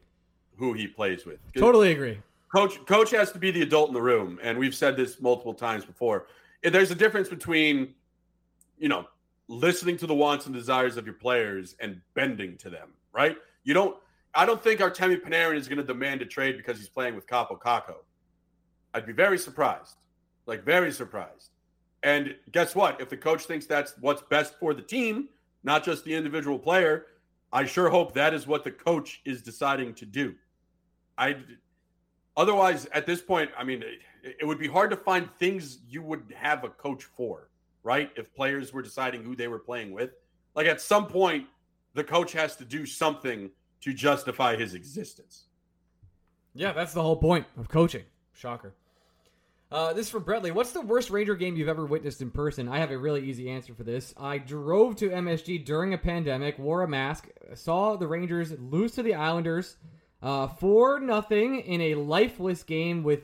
who 0.56 0.72
he 0.72 0.86
plays 0.88 1.26
with. 1.26 1.38
Totally 1.54 1.92
agree. 1.92 2.18
Coach 2.54 2.84
coach 2.86 3.10
has 3.10 3.30
to 3.32 3.38
be 3.38 3.50
the 3.50 3.62
adult 3.62 3.88
in 3.88 3.94
the 3.94 4.00
room, 4.02 4.38
and 4.42 4.56
we've 4.56 4.74
said 4.74 4.96
this 4.96 5.20
multiple 5.20 5.52
times 5.52 5.84
before. 5.84 6.26
There's 6.62 6.90
a 6.90 6.94
difference 6.94 7.28
between, 7.28 7.94
you 8.78 8.88
know, 8.88 9.06
listening 9.48 9.98
to 9.98 10.06
the 10.06 10.14
wants 10.14 10.46
and 10.46 10.54
desires 10.54 10.96
of 10.96 11.04
your 11.04 11.16
players 11.16 11.76
and 11.80 12.00
bending 12.14 12.56
to 12.58 12.70
them, 12.70 12.88
right? 13.12 13.36
You 13.64 13.74
don't 13.74 13.96
I 14.34 14.46
don't 14.46 14.62
think 14.62 14.80
Artemi 14.80 15.20
Panarin 15.20 15.56
is 15.56 15.68
going 15.68 15.78
to 15.78 15.84
demand 15.84 16.22
a 16.22 16.26
trade 16.26 16.56
because 16.56 16.78
he's 16.78 16.88
playing 16.88 17.14
with 17.14 17.26
Kaapo 17.26 17.58
Kakko. 17.60 17.96
I'd 18.94 19.04
be 19.04 19.12
very 19.12 19.38
surprised. 19.38 19.96
Like 20.46 20.64
very 20.64 20.92
surprised. 20.92 21.50
And 22.04 22.36
guess 22.52 22.74
what? 22.74 23.00
If 23.00 23.08
the 23.08 23.16
coach 23.16 23.46
thinks 23.46 23.66
that's 23.66 23.94
what's 23.98 24.22
best 24.22 24.58
for 24.60 24.74
the 24.74 24.82
team, 24.82 25.30
not 25.64 25.82
just 25.82 26.04
the 26.04 26.14
individual 26.14 26.58
player, 26.58 27.06
I 27.50 27.64
sure 27.64 27.88
hope 27.88 28.12
that 28.12 28.34
is 28.34 28.46
what 28.46 28.62
the 28.62 28.70
coach 28.70 29.22
is 29.24 29.42
deciding 29.42 29.94
to 29.94 30.06
do. 30.06 30.34
I 31.16 31.36
otherwise 32.36 32.86
at 32.92 33.06
this 33.06 33.22
point, 33.22 33.50
I 33.56 33.64
mean, 33.64 33.82
it, 33.82 34.36
it 34.40 34.44
would 34.44 34.58
be 34.58 34.68
hard 34.68 34.90
to 34.90 34.96
find 34.96 35.30
things 35.38 35.78
you 35.88 36.02
would 36.02 36.34
have 36.36 36.62
a 36.62 36.68
coach 36.68 37.04
for, 37.04 37.48
right? 37.82 38.10
If 38.16 38.34
players 38.34 38.72
were 38.72 38.82
deciding 38.82 39.24
who 39.24 39.34
they 39.34 39.48
were 39.48 39.58
playing 39.58 39.92
with, 39.92 40.10
like 40.54 40.66
at 40.66 40.82
some 40.82 41.06
point, 41.06 41.46
the 41.94 42.04
coach 42.04 42.32
has 42.32 42.54
to 42.56 42.66
do 42.66 42.84
something 42.84 43.50
to 43.80 43.94
justify 43.94 44.56
his 44.56 44.74
existence. 44.74 45.44
Yeah, 46.54 46.72
that's 46.72 46.92
the 46.92 47.02
whole 47.02 47.16
point 47.16 47.46
of 47.56 47.68
coaching. 47.68 48.04
Shocker. 48.34 48.74
Uh, 49.74 49.92
this 49.92 50.06
is 50.06 50.12
from 50.12 50.22
Brentley. 50.22 50.52
What's 50.52 50.70
the 50.70 50.80
worst 50.80 51.10
Ranger 51.10 51.34
game 51.34 51.56
you've 51.56 51.68
ever 51.68 51.84
witnessed 51.84 52.22
in 52.22 52.30
person? 52.30 52.68
I 52.68 52.78
have 52.78 52.92
a 52.92 52.96
really 52.96 53.28
easy 53.28 53.50
answer 53.50 53.74
for 53.74 53.82
this. 53.82 54.14
I 54.16 54.38
drove 54.38 54.94
to 54.98 55.08
MSG 55.08 55.64
during 55.64 55.92
a 55.92 55.98
pandemic, 55.98 56.60
wore 56.60 56.82
a 56.82 56.88
mask, 56.88 57.28
saw 57.54 57.96
the 57.96 58.06
Rangers 58.06 58.52
lose 58.56 58.92
to 58.92 59.02
the 59.02 59.16
Islanders 59.16 59.76
uh, 60.22 60.46
for 60.46 61.00
nothing 61.00 61.58
in 61.58 61.80
a 61.80 61.96
lifeless 61.96 62.62
game 62.62 63.02
with 63.02 63.22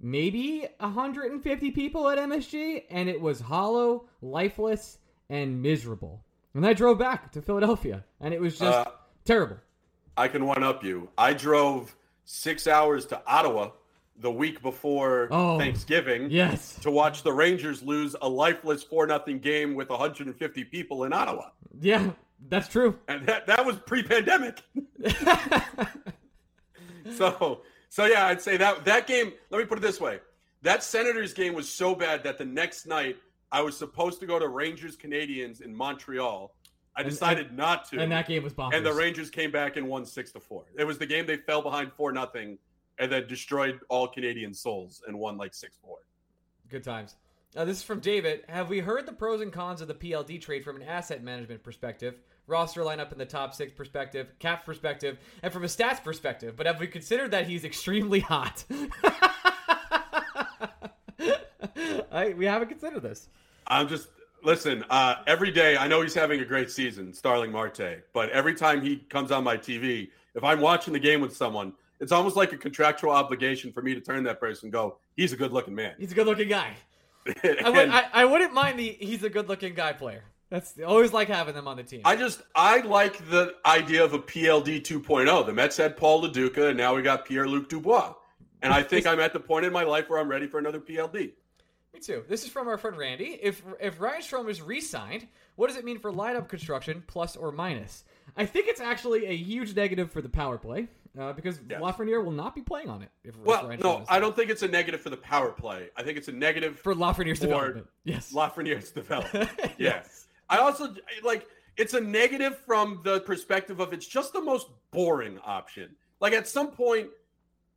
maybe 0.00 0.66
150 0.78 1.70
people 1.72 2.08
at 2.08 2.16
MSG, 2.16 2.84
and 2.88 3.10
it 3.10 3.20
was 3.20 3.38
hollow, 3.38 4.06
lifeless, 4.22 4.96
and 5.28 5.60
miserable. 5.60 6.24
And 6.54 6.66
I 6.66 6.72
drove 6.72 6.98
back 6.98 7.30
to 7.32 7.42
Philadelphia, 7.42 8.06
and 8.22 8.32
it 8.32 8.40
was 8.40 8.58
just 8.58 8.86
uh, 8.86 8.90
terrible. 9.26 9.58
I 10.16 10.28
can 10.28 10.46
one 10.46 10.62
up 10.62 10.82
you. 10.82 11.10
I 11.18 11.34
drove 11.34 11.94
six 12.24 12.66
hours 12.66 13.04
to 13.06 13.20
Ottawa 13.26 13.72
the 14.20 14.30
week 14.30 14.62
before 14.62 15.28
oh, 15.30 15.58
Thanksgiving. 15.58 16.30
Yes. 16.30 16.76
To 16.80 16.90
watch 16.90 17.22
the 17.22 17.32
Rangers 17.32 17.82
lose 17.82 18.14
a 18.20 18.28
lifeless 18.28 18.82
4 18.82 19.06
nothing 19.06 19.38
game 19.38 19.74
with 19.74 19.88
150 19.88 20.64
people 20.64 21.04
in 21.04 21.12
Ottawa. 21.12 21.50
Yeah, 21.80 22.10
that's 22.48 22.68
true. 22.68 22.98
And 23.08 23.26
that, 23.26 23.46
that 23.46 23.64
was 23.64 23.76
pre 23.76 24.02
pandemic. 24.02 24.62
so 27.14 27.62
so 27.88 28.04
yeah, 28.06 28.26
I'd 28.26 28.40
say 28.40 28.56
that 28.56 28.84
that 28.84 29.06
game, 29.06 29.32
let 29.50 29.58
me 29.58 29.64
put 29.64 29.78
it 29.78 29.82
this 29.82 30.00
way. 30.00 30.20
That 30.62 30.82
Senators 30.82 31.32
game 31.32 31.54
was 31.54 31.68
so 31.68 31.94
bad 31.94 32.22
that 32.24 32.38
the 32.38 32.44
next 32.44 32.86
night 32.86 33.16
I 33.50 33.62
was 33.62 33.76
supposed 33.76 34.20
to 34.20 34.26
go 34.26 34.38
to 34.38 34.48
Rangers 34.48 34.96
Canadiens 34.96 35.62
in 35.62 35.74
Montreal 35.74 36.52
I 36.96 37.02
decided 37.02 37.48
and, 37.48 37.56
not 37.56 37.88
to. 37.90 38.00
And 38.00 38.12
that 38.12 38.26
game 38.26 38.42
was 38.42 38.52
bonkers. 38.52 38.76
And 38.76 38.84
the 38.84 38.92
Rangers 38.92 39.30
came 39.30 39.50
back 39.50 39.76
and 39.76 39.88
won 39.88 40.04
six 40.04 40.32
to 40.32 40.40
four. 40.40 40.64
It 40.76 40.84
was 40.84 40.98
the 40.98 41.06
game 41.06 41.26
they 41.26 41.36
fell 41.36 41.62
behind 41.62 41.92
four 41.92 42.12
nothing, 42.12 42.58
and 43.00 43.10
then 43.10 43.26
destroyed 43.26 43.80
all 43.88 44.06
Canadian 44.06 44.54
souls 44.54 45.02
and 45.08 45.18
won 45.18 45.36
like 45.36 45.54
six 45.54 45.76
four. 45.82 45.96
Good 46.68 46.84
times. 46.84 47.16
Uh, 47.56 47.64
this 47.64 47.78
is 47.78 47.82
from 47.82 47.98
David. 47.98 48.44
Have 48.48 48.68
we 48.68 48.78
heard 48.78 49.06
the 49.06 49.12
pros 49.12 49.40
and 49.40 49.52
cons 49.52 49.80
of 49.80 49.88
the 49.88 49.94
PLD 49.94 50.40
trade 50.40 50.62
from 50.62 50.76
an 50.76 50.82
asset 50.82 51.24
management 51.24 51.64
perspective, 51.64 52.14
roster 52.46 52.82
lineup 52.82 53.10
in 53.10 53.18
the 53.18 53.26
top 53.26 53.54
six 53.54 53.72
perspective, 53.72 54.28
cap 54.38 54.64
perspective, 54.64 55.18
and 55.42 55.52
from 55.52 55.64
a 55.64 55.66
stats 55.66 56.04
perspective? 56.04 56.54
But 56.54 56.66
have 56.66 56.78
we 56.78 56.86
considered 56.86 57.32
that 57.32 57.48
he's 57.48 57.64
extremely 57.64 58.20
hot? 58.20 58.64
I, 62.12 62.34
we 62.36 62.44
haven't 62.44 62.68
considered 62.68 63.02
this. 63.02 63.28
I'm 63.66 63.88
just 63.88 64.08
Listen, 64.42 64.84
uh, 64.88 65.16
every 65.26 65.50
day 65.50 65.76
I 65.76 65.86
know 65.86 66.00
he's 66.00 66.14
having 66.14 66.40
a 66.40 66.46
great 66.46 66.70
season, 66.70 67.12
Starling 67.12 67.52
Marte, 67.52 68.04
but 68.14 68.30
every 68.30 68.54
time 68.54 68.80
he 68.80 68.96
comes 68.96 69.30
on 69.30 69.44
my 69.44 69.58
TV, 69.58 70.08
if 70.34 70.42
I'm 70.42 70.60
watching 70.60 70.94
the 70.94 70.98
game 70.98 71.20
with 71.20 71.36
someone, 71.36 71.74
it's 72.00 72.12
almost 72.12 72.36
like 72.36 72.52
a 72.52 72.56
contractual 72.56 73.10
obligation 73.10 73.72
for 73.72 73.82
me 73.82 73.94
to 73.94 74.00
turn 74.00 74.24
that 74.24 74.40
person 74.40 74.66
and 74.66 74.72
go, 74.72 74.98
he's 75.16 75.32
a 75.32 75.36
good 75.36 75.52
looking 75.52 75.74
man. 75.74 75.94
He's 75.98 76.12
a 76.12 76.14
good 76.14 76.26
looking 76.26 76.48
guy. 76.48 76.74
and, 77.42 77.58
I, 77.64 77.70
would, 77.70 77.88
I, 77.90 78.04
I 78.12 78.24
wouldn't 78.24 78.54
mind 78.54 78.78
the 78.78 78.96
he's 78.98 79.22
a 79.22 79.30
good 79.30 79.48
looking 79.48 79.74
guy 79.74 79.92
player. 79.92 80.24
That's 80.48 80.74
always 80.84 81.12
like 81.12 81.28
having 81.28 81.54
them 81.54 81.68
on 81.68 81.76
the 81.76 81.84
team. 81.84 82.00
I 82.04 82.16
just 82.16 82.42
I 82.56 82.80
like 82.80 83.28
the 83.30 83.54
idea 83.64 84.02
of 84.02 84.14
a 84.14 84.18
PLD 84.18 84.82
2.0. 84.82 85.46
The 85.46 85.52
Mets 85.52 85.76
had 85.76 85.96
Paul 85.96 86.22
Lo 86.22 86.28
Duca, 86.28 86.68
and 86.68 86.76
now 86.76 86.94
we 86.94 87.02
got 87.02 87.24
Pierre 87.24 87.46
Luc 87.46 87.68
Dubois. 87.68 88.14
And 88.62 88.72
I 88.72 88.82
think 88.82 89.06
I'm 89.06 89.20
at 89.20 89.32
the 89.32 89.40
point 89.40 89.64
in 89.64 89.72
my 89.72 89.84
life 89.84 90.10
where 90.10 90.18
I'm 90.18 90.28
ready 90.28 90.46
for 90.46 90.58
another 90.58 90.80
PLD. 90.80 91.32
Me 91.94 92.00
too. 92.00 92.24
This 92.28 92.44
is 92.44 92.50
from 92.50 92.68
our 92.68 92.78
friend 92.78 92.96
Randy. 92.96 93.38
If 93.40 93.62
if 93.80 94.00
Ryan 94.00 94.22
Strome 94.22 94.50
is 94.50 94.60
re-signed, 94.60 95.28
what 95.54 95.68
does 95.68 95.76
it 95.76 95.84
mean 95.84 95.98
for 95.98 96.12
lineup 96.12 96.48
construction, 96.48 97.04
plus 97.06 97.36
or 97.36 97.52
minus? 97.52 98.04
I 98.40 98.46
think 98.46 98.68
it's 98.68 98.80
actually 98.80 99.26
a 99.26 99.36
huge 99.36 99.74
negative 99.76 100.10
for 100.10 100.22
the 100.22 100.28
power 100.28 100.58
play 100.58 100.88
uh, 101.18 101.32
because 101.32 101.60
yes. 101.68 101.80
Lafreniere 101.80 102.24
will 102.24 102.32
not 102.32 102.54
be 102.54 102.62
playing 102.62 102.88
on 102.88 103.02
it. 103.02 103.10
If 103.24 103.36
well, 103.38 103.70
no, 103.80 104.04
I 104.08 104.18
don't 104.18 104.34
think 104.34 104.50
it's 104.50 104.62
a 104.62 104.68
negative 104.68 105.00
for 105.00 105.10
the 105.10 105.16
power 105.16 105.52
play. 105.52 105.90
I 105.96 106.02
think 106.02 106.16
it's 106.18 106.28
a 106.28 106.32
negative 106.32 106.78
for 106.80 106.94
Lafreniere's 106.94 107.40
development. 107.40 107.86
Yes, 108.04 108.32
Lafreniere's 108.32 108.90
development. 108.90 109.50
yes. 109.58 109.74
yes. 109.78 110.26
I 110.48 110.58
also 110.58 110.94
like 111.22 111.46
it's 111.76 111.94
a 111.94 112.00
negative 112.00 112.58
from 112.58 113.00
the 113.04 113.20
perspective 113.20 113.80
of 113.80 113.92
it's 113.92 114.06
just 114.06 114.32
the 114.32 114.42
most 114.42 114.68
boring 114.90 115.38
option. 115.44 115.94
Like 116.20 116.32
at 116.32 116.48
some 116.48 116.70
point, 116.70 117.08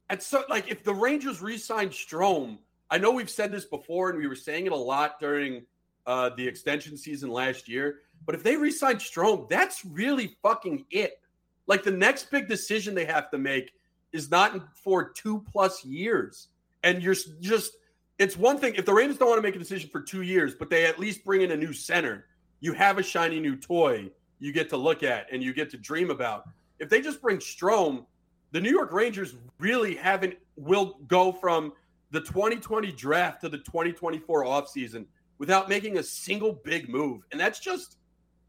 at 0.10 0.24
so 0.24 0.44
like 0.50 0.70
if 0.70 0.84
the 0.84 0.94
Rangers 0.94 1.42
re-signed 1.42 1.92
Strome 1.92 2.58
I 2.94 3.00
know 3.00 3.10
we've 3.10 3.30
said 3.30 3.52
this 3.52 3.66
before, 3.66 4.12
and 4.12 4.20
we 4.20 4.28
were 4.28 4.36
saying 4.36 4.68
it 4.68 4.72
a 4.72 4.76
lot 4.76 5.20
during 5.20 5.66
uh, 6.06 6.30
the 6.38 6.48
extension 6.48 6.96
season 6.96 7.32
last 7.32 7.68
year. 7.68 8.02
But 8.26 8.36
if 8.36 8.44
they 8.44 8.56
resign 8.56 8.96
Strome, 8.96 9.50
that's 9.50 9.84
really 9.86 10.38
fucking 10.42 10.86
it. 10.92 11.20
Like 11.68 11.84
the 11.84 11.92
next 11.92 12.30
big 12.32 12.48
decision 12.48 12.96
they 12.96 13.06
have 13.06 13.30
to 13.32 13.38
make 13.38 13.72
is 14.12 14.30
not 14.30 14.56
for 14.76 15.10
two 15.10 15.44
plus 15.52 15.84
years. 15.84 16.50
And 16.84 17.02
you're 17.02 17.16
just, 17.40 17.74
it's 18.20 18.38
one 18.38 18.58
thing 18.58 18.76
if 18.76 18.86
the 18.86 18.94
Rangers 18.94 19.18
don't 19.18 19.30
want 19.30 19.40
to 19.40 19.44
make 19.44 19.56
a 19.56 19.60
decision 19.60 19.90
for 19.90 20.02
two 20.02 20.22
years, 20.22 20.54
but 20.56 20.70
they 20.70 20.86
at 20.86 21.00
least 21.00 21.24
bring 21.24 21.42
in 21.42 21.52
a 21.52 21.58
new 21.58 21.74
center, 21.74 22.26
you 22.60 22.74
have 22.74 22.98
a 22.98 23.04
shiny 23.04 23.40
new 23.40 23.56
toy 23.56 24.10
you 24.40 24.52
get 24.52 24.70
to 24.70 24.78
look 24.78 25.04
at 25.04 25.32
and 25.32 25.42
you 25.42 25.54
get 25.54 25.70
to 25.72 25.78
dream 25.78 26.12
about. 26.12 26.50
If 26.80 26.90
they 26.90 27.02
just 27.02 27.22
bring 27.22 27.38
Strome, 27.38 28.06
the 28.52 28.60
New 28.60 28.70
York 28.70 28.92
Rangers 28.92 29.36
really 29.58 29.96
haven't, 29.96 30.36
will 30.58 30.98
go 31.08 31.32
from 31.32 31.74
the 32.12 32.20
2020 32.20 32.92
draft 32.92 33.42
to 33.42 33.50
the 33.50 33.58
2024 33.58 34.44
offseason 34.44 35.06
without 35.40 35.70
making 35.70 35.98
a 35.98 36.04
single 36.04 36.54
big 36.54 36.90
move. 36.90 37.24
And 37.32 37.40
that's 37.40 37.60
just 37.60 37.98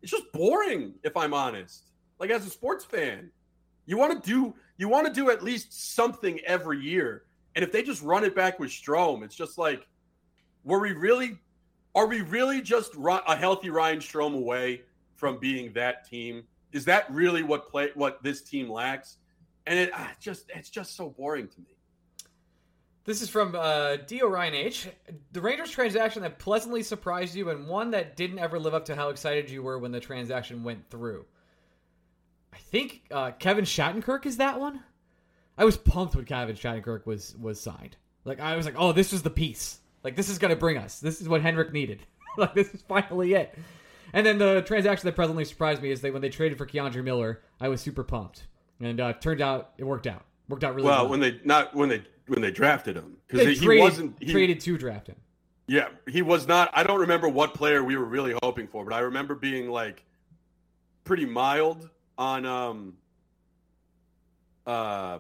it's 0.05 0.11
just 0.11 0.31
boring 0.33 0.93
if 1.03 1.17
I'm 1.17 1.33
honest. 1.33 1.91
Like 2.21 2.29
as 2.29 2.47
a 2.47 2.51
sports 2.51 2.85
fan, 2.85 3.31
you 3.87 3.97
want 3.97 4.23
to 4.23 4.31
do 4.31 4.55
you 4.77 4.87
want 4.87 5.07
to 5.07 5.13
do 5.13 5.31
at 5.31 5.43
least 5.43 5.95
something 5.95 6.39
every 6.41 6.79
year. 6.79 7.23
And 7.55 7.65
if 7.65 7.73
they 7.73 7.83
just 7.83 8.03
run 8.03 8.23
it 8.23 8.37
back 8.37 8.59
with 8.59 8.69
Strome, 8.69 9.25
it's 9.25 9.35
just 9.35 9.57
like 9.57 9.89
were 10.63 10.79
we 10.79 10.93
really 10.93 11.39
are 11.95 12.07
we 12.07 12.21
really 12.21 12.61
just 12.61 12.93
a 12.99 13.35
healthy 13.35 13.71
Ryan 13.71 14.01
Strome 14.01 14.35
away 14.35 14.83
from 15.17 15.39
being 15.39 15.73
that 15.73 16.07
team? 16.07 16.45
Is 16.73 16.85
that 16.85 17.11
really 17.11 17.43
what 17.43 17.71
play 17.71 17.89
what 17.95 18.23
this 18.23 18.43
team 18.43 18.69
lacks? 18.69 19.17
And 19.67 19.79
it 19.79 19.91
ah, 19.95 20.13
just 20.21 20.51
it's 20.55 20.69
just 20.69 20.97
so 20.97 21.09
boring 21.09 21.49
to 21.49 21.61
me. 21.61 21.74
This 23.05 23.21
is 23.21 23.29
from 23.29 23.55
uh, 23.55 23.97
D. 23.97 24.23
Orion 24.23 24.55
H. 24.55 24.89
The 25.33 25.41
Rangers 25.41 25.71
transaction 25.71 26.23
that 26.23 26.39
pleasantly 26.39 26.83
surprised 26.83 27.35
you 27.35 27.51
and 27.51 27.69
one 27.69 27.91
that 27.91 28.17
didn't 28.17 28.39
ever 28.39 28.59
live 28.59 28.73
up 28.73 28.87
to 28.87 28.97
how 28.97 29.11
excited 29.11 29.51
you 29.51 29.63
were 29.63 29.79
when 29.79 29.93
the 29.93 30.01
transaction 30.01 30.65
went 30.65 30.89
through. 30.91 31.27
I 32.53 32.57
think 32.57 33.03
uh, 33.11 33.33
Kevin 33.33 33.65
Shattenkirk 33.67 34.25
is 34.25 34.39
that 34.39 34.59
one. 34.59 34.81
I 35.59 35.65
was 35.65 35.77
pumped 35.77 36.17
when 36.17 36.25
Kevin 36.25 36.57
Shattenkirk 36.57 37.05
was 37.05 37.37
was 37.37 37.61
signed. 37.61 37.97
Like 38.25 38.41
I 38.41 38.57
was 38.57 38.65
like, 38.65 38.77
oh, 38.79 38.93
this 38.93 39.13
was 39.13 39.23
the 39.23 39.31
piece. 39.31 39.81
Like 40.03 40.17
this 40.17 40.31
is 40.31 40.39
gonna 40.39 40.57
bring 40.57 40.79
us. 40.79 40.99
This 40.99 41.21
is 41.21 41.29
what 41.29 41.43
Henrik 41.43 41.73
needed. 41.73 42.01
like 42.39 42.55
this 42.55 42.73
is 42.73 42.83
finally 42.89 43.35
it. 43.35 43.57
And 44.15 44.25
then 44.25 44.39
the 44.39 44.63
transaction 44.63 45.07
that 45.07 45.15
presently 45.17 45.45
surprised 45.45 45.83
me 45.83 45.91
is 45.91 46.01
that 46.01 46.13
when 46.13 46.23
they 46.23 46.29
traded 46.31 46.57
for 46.57 46.67
K'Andre 46.67 47.03
Miller, 47.05 47.43
I 47.61 47.69
was 47.69 47.81
super 47.81 48.05
pumped, 48.05 48.47
and 48.81 49.01
uh, 49.01 49.13
turned 49.15 49.41
out 49.43 49.73
it 49.77 49.85
worked 49.85 50.07
out. 50.07 50.25
Worked 50.49 50.65
out 50.65 50.75
really 50.75 50.87
Well, 50.87 51.03
well. 51.03 51.11
when 51.11 51.21
they 51.21 51.41
not 51.45 51.75
when 51.75 51.89
they 51.91 52.03
when 52.27 52.41
they 52.41 52.51
drafted 52.51 52.97
him 52.97 53.17
because 53.27 53.59
he 53.59 53.79
wasn't 53.79 54.17
he, 54.21 54.33
traded 54.33 54.61
to 54.61 54.79
draft 54.79 55.09
him. 55.09 55.17
Yeah, 55.67 55.89
he 56.09 56.23
was 56.23 56.47
not. 56.47 56.71
I 56.75 56.83
don't 56.83 57.01
remember 57.01 57.29
what 57.29 57.55
player 57.55 57.83
we 57.83 57.97
were 57.97 58.05
really 58.05 58.35
hoping 58.43 58.67
for, 58.67 58.85
but 58.85 58.93
I 58.95 59.01
remember 59.01 59.35
being 59.35 59.71
like 59.71 60.05
pretty 61.05 61.25
mild 61.27 61.89
on 62.17 62.47
um 62.47 62.95
uh 64.67 65.19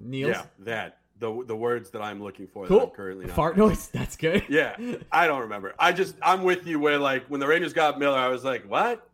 Niels. 0.00 0.30
yeah 0.30 0.42
that 0.60 1.00
the 1.20 1.44
the 1.46 1.54
words 1.54 1.90
that 1.90 2.02
I'm 2.02 2.22
looking 2.22 2.46
for 2.46 2.66
that 2.66 2.82
I'm 2.82 2.90
currently. 2.90 3.28
Fart 3.28 3.56
noise. 3.56 3.88
That's 3.92 4.16
good. 4.16 4.44
Yeah, 4.48 4.76
I 5.12 5.26
don't 5.26 5.42
remember. 5.42 5.74
I 5.78 5.92
just 5.92 6.16
I'm 6.22 6.42
with 6.42 6.66
you 6.66 6.80
where 6.80 6.98
like 6.98 7.26
when 7.26 7.40
the 7.40 7.46
Rangers 7.46 7.72
got 7.72 7.98
Miller, 7.98 8.18
I 8.18 8.28
was 8.28 8.42
like, 8.44 8.68
what? 8.68 9.06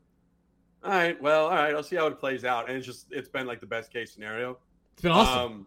All 0.85 0.93
right, 0.93 1.21
well, 1.21 1.47
all 1.47 1.51
right, 1.51 1.75
I'll 1.75 1.83
see 1.83 1.97
how 1.97 2.07
it 2.07 2.21
plays 2.21 2.45
out, 2.45 2.69
and 2.69 2.79
it's 2.79 2.87
just 2.87 3.07
it's 3.11 3.29
been 3.29 3.47
like 3.47 3.61
the 3.61 3.67
best 3.67 3.93
case 3.93 4.13
scenario. 4.13 4.57
It's 4.93 5.03
been 5.03 5.11
awesome. 5.11 5.53
Um, 5.53 5.67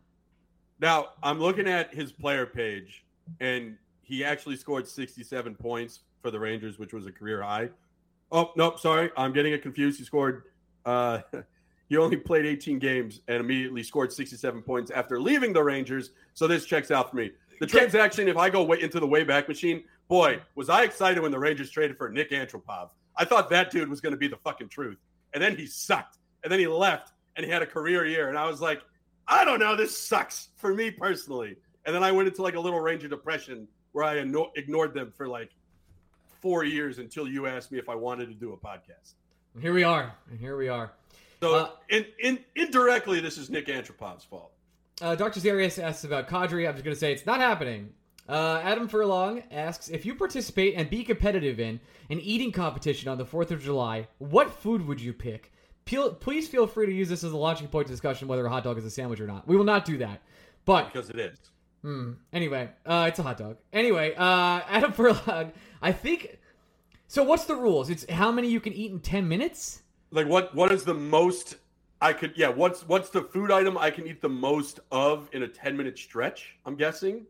now 0.80 1.10
I'm 1.22 1.40
looking 1.40 1.68
at 1.68 1.94
his 1.94 2.12
player 2.12 2.46
page, 2.46 3.04
and 3.40 3.78
he 4.02 4.24
actually 4.24 4.56
scored 4.56 4.88
67 4.88 5.56
points 5.56 6.00
for 6.22 6.32
the 6.32 6.40
Rangers, 6.40 6.80
which 6.80 6.94
was 6.94 7.06
a 7.06 7.12
career 7.12 7.42
high. 7.42 7.70
Oh 8.32 8.52
nope, 8.56 8.80
sorry, 8.80 9.12
I'm 9.18 9.34
getting 9.34 9.54
it 9.54 9.62
confused. 9.62 10.00
He 10.00 10.06
scored. 10.06 10.44
Uh, 10.86 11.20
he 11.90 11.98
only 11.98 12.18
played 12.18 12.46
18 12.46 12.80
games 12.80 13.22
and 13.28 13.38
immediately 13.38 13.84
scored 13.84 14.14
67 14.14 14.62
points 14.62 14.92
after 14.92 15.20
leaving 15.20 15.54
the 15.54 15.64
Rangers. 15.64 16.12
So 16.34 16.48
this 16.48 16.66
checks 16.66 16.92
out 16.92 17.10
for 17.10 17.16
me. 17.18 17.32
The 17.60 17.68
transaction, 17.68 18.28
if 18.28 18.38
I 18.38 18.50
go 18.50 18.64
way 18.64 18.82
into 18.82 19.00
the 19.00 19.08
Wayback 19.08 19.48
Machine, 19.48 19.84
boy, 20.08 20.40
was 20.56 20.70
I 20.70 20.84
excited 20.84 21.22
when 21.22 21.32
the 21.32 21.40
Rangers 21.40 21.70
traded 21.70 21.98
for 21.98 22.10
Nik 22.10 22.32
Antropov. 22.32 22.90
I 23.18 23.26
thought 23.26 23.50
that 23.50 23.70
dude 23.70 23.90
was 23.90 24.00
going 24.00 24.12
to 24.14 24.18
be 24.18 24.28
the 24.28 24.38
fucking 24.38 24.70
truth, 24.70 24.98
and 25.34 25.44
then 25.44 25.58
he 25.58 25.66
sucked, 25.66 26.20
and 26.44 26.52
then 26.52 26.60
he 26.60 26.68
left, 26.68 27.12
and 27.36 27.46
he 27.46 27.52
had 27.52 27.62
a 27.62 27.66
career 27.66 28.06
year, 28.06 28.30
and 28.30 28.38
I 28.38 28.48
was 28.48 28.62
like, 28.62 28.82
I 29.30 29.46
don't 29.46 29.60
know, 29.60 29.76
this 29.76 29.96
sucks 29.98 30.50
for 30.58 30.74
me 30.74 30.92
personally. 30.92 31.56
And 31.86 31.96
then 31.96 32.04
I 32.04 32.12
went 32.12 32.28
into 32.28 32.42
like 32.42 32.56
a 32.56 32.60
little 32.60 32.80
Ranger 32.80 33.08
depression 33.08 33.68
where 33.92 34.04
I 34.04 34.16
igno- 34.16 34.52
ignored 34.56 34.94
them 34.94 35.12
for 35.16 35.28
like 35.28 35.52
four 36.42 36.64
years 36.64 37.00
until 37.00 37.28
you 37.28 37.48
asked 37.48 37.72
me 37.72 37.78
if 37.80 37.90
I 37.90 37.96
wanted 37.96 38.28
to 38.28 38.34
do 38.36 38.54
a 38.54 38.58
podcast. 38.58 39.14
here 39.62 39.74
we 39.74 39.84
are. 39.84 40.14
And 40.30 40.40
here 40.40 40.58
we 40.58 40.68
are. 40.68 40.92
So 41.42 41.56
Uh, 41.56 41.70
in, 41.90 42.06
in, 42.20 42.40
indirectly, 42.56 43.20
this 43.20 43.38
is 43.38 43.50
Nik 43.50 43.68
Antropov's 43.68 44.24
fault. 44.26 44.52
Uh, 45.02 45.16
Dr. 45.16 45.40
Zarius 45.40 45.82
asks 45.82 46.04
about 46.04 46.28
Kadri. 46.28 46.68
I'm 46.68 46.74
just 46.74 46.84
going 46.84 46.96
to 46.96 47.00
say 47.00 47.14
it's 47.14 47.26
not 47.26 47.40
happening. 47.40 47.90
Uh, 48.28 48.60
Adam 48.64 48.88
Furlong 48.88 49.42
asks 49.50 49.90
if 49.90 50.06
you 50.06 50.14
participate 50.16 50.76
and 50.76 50.90
be 50.90 51.04
competitive 51.04 51.60
in 51.60 51.80
an 52.10 52.20
eating 52.20 52.52
competition 52.52 53.10
on 53.10 53.18
the 53.18 53.26
4th 53.26 53.52
of 53.52 53.64
July, 53.64 54.08
what 54.20 54.52
food 54.52 54.86
would 54.88 55.02
you 55.02 55.14
pick? 55.14 55.52
Please 56.20 56.48
feel 56.48 56.68
free 56.68 56.86
to 56.86 56.94
use 56.94 57.10
this 57.10 57.24
as 57.24 57.32
a 57.32 57.38
launching 57.38 57.68
point 57.68 57.88
to 57.88 57.94
discussion 57.94 58.28
whether 58.28 58.46
a 58.46 58.50
hot 58.50 58.64
dog 58.64 58.78
is 58.78 58.86
a 58.86 58.90
sandwich 58.90 59.20
or 59.20 59.28
not. 59.28 59.48
We 59.48 59.58
will 59.58 59.66
not 59.66 59.86
do 59.86 59.98
that. 59.98 60.22
But 60.66 60.94
Because 60.94 61.10
it 61.10 61.20
is. 61.20 61.38
Hmm. 61.82 62.14
Anyway, 62.34 62.70
uh, 62.86 63.06
it's 63.08 63.20
a 63.20 63.24
hot 63.24 63.38
dog. 63.38 63.58
Anyway, 63.74 64.14
uh, 64.16 64.62
Adam 64.70 64.92
Furlong, 64.92 65.52
I 65.82 65.92
think. 65.92 66.38
So, 67.08 67.24
what's 67.24 67.46
the 67.46 67.56
rules? 67.56 67.90
It's 67.90 68.06
how 68.10 68.32
many 68.32 68.50
you 68.50 68.60
can 68.60 68.74
eat 68.74 68.92
in 68.92 69.00
ten 69.00 69.28
minutes. 69.28 69.82
Like 70.12 70.28
what 70.28 70.54
what 70.56 70.72
is 70.72 70.84
the 70.84 70.94
most 70.94 71.56
I 72.02 72.14
could 72.14 72.34
yeah, 72.36 72.50
what's 72.50 72.88
what's 72.88 73.10
the 73.10 73.22
food 73.22 73.52
item 73.52 73.78
I 73.78 73.92
can 73.92 74.08
eat 74.08 74.22
the 74.22 74.30
most 74.30 74.80
of 74.92 75.30
in 75.34 75.44
a 75.44 75.48
10 75.48 75.76
minute 75.76 75.98
stretch? 75.98 76.58
I'm 76.66 76.76
guessing. 76.76 77.26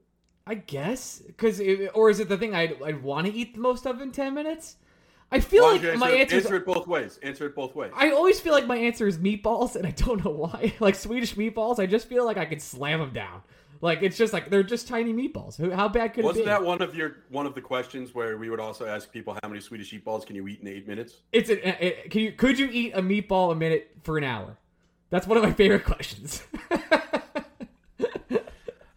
I 0.48 0.56
guess, 0.56 1.20
because 1.20 1.62
or 1.94 2.10
is 2.10 2.20
it 2.20 2.30
the 2.30 2.38
thing 2.38 2.56
I 2.56 2.74
I 2.84 2.94
want 2.94 3.28
to 3.28 3.34
eat 3.34 3.54
the 3.54 3.60
most 3.60 3.86
of 3.86 4.02
in 4.02 4.12
ten 4.12 4.34
minutes? 4.34 4.78
I 5.32 5.40
feel 5.40 5.64
like 5.64 5.82
don't 5.82 6.00
my 6.00 6.10
answer, 6.10 6.36
answer. 6.36 6.36
answer 6.38 6.56
it 6.56 6.66
both 6.66 6.88
ways. 6.88 7.20
Answer 7.22 7.46
it 7.46 7.56
both 7.56 7.76
ways. 7.76 7.92
I 7.96 8.12
always 8.12 8.40
feel 8.40 8.54
like 8.54 8.66
my 8.66 8.78
answer 8.78 9.08
is 9.08 9.20
meatballs, 9.20 9.76
and 9.76 9.86
I 9.86 9.92
don't 9.92 10.24
know 10.24 10.32
why. 10.32 10.74
Like 10.80 10.96
Swedish 10.96 11.36
meatballs, 11.36 11.80
I 11.80 11.86
just 11.86 12.08
feel 12.08 12.26
like 12.26 12.38
I 12.38 12.46
could 12.46 12.62
slam 12.62 13.00
them 13.00 13.14
down. 13.14 13.42
Like 13.82 14.02
it's 14.02 14.18
just 14.18 14.34
like 14.34 14.50
they're 14.50 14.64
just 14.64 14.88
tiny 14.88 15.14
meatballs. 15.14 15.58
How 15.74 15.88
bad 15.88 16.14
could 16.14 16.26
Wasn't 16.26 16.42
it 16.42 16.46
be? 16.46 16.50
Wasn't 16.50 16.64
that 16.64 16.68
one 16.68 16.82
of 16.82 16.96
your 16.96 17.18
one 17.30 17.46
of 17.46 17.56
the 17.56 17.62
questions 17.62 18.14
where 18.14 18.38
we 18.38 18.50
would 18.50 18.60
also 18.60 18.86
ask 18.86 19.12
people 19.12 19.38
how 19.42 19.48
many 19.48 19.62
Swedish 19.62 19.92
meatballs 19.94 20.26
can 20.26 20.36
you 20.36 20.48
eat 20.48 20.60
in 20.62 20.68
8 20.68 20.88
minutes? 20.88 21.18
It's 21.32 21.50
a, 21.50 21.86
it, 21.86 22.10
can 22.10 22.22
you 22.22 22.32
could 22.34 22.60
you 22.60 22.68
eat 22.72 22.94
a 22.94 23.02
meatball 23.02 23.52
a 23.52 23.56
minute 23.56 23.92
for 24.04 24.18
an 24.18 24.24
hour? 24.24 24.58
That's 25.12 25.28
one 25.28 25.38
of 25.38 25.44
my 25.44 25.54
favorite 25.54 25.86
questions. 25.86 26.44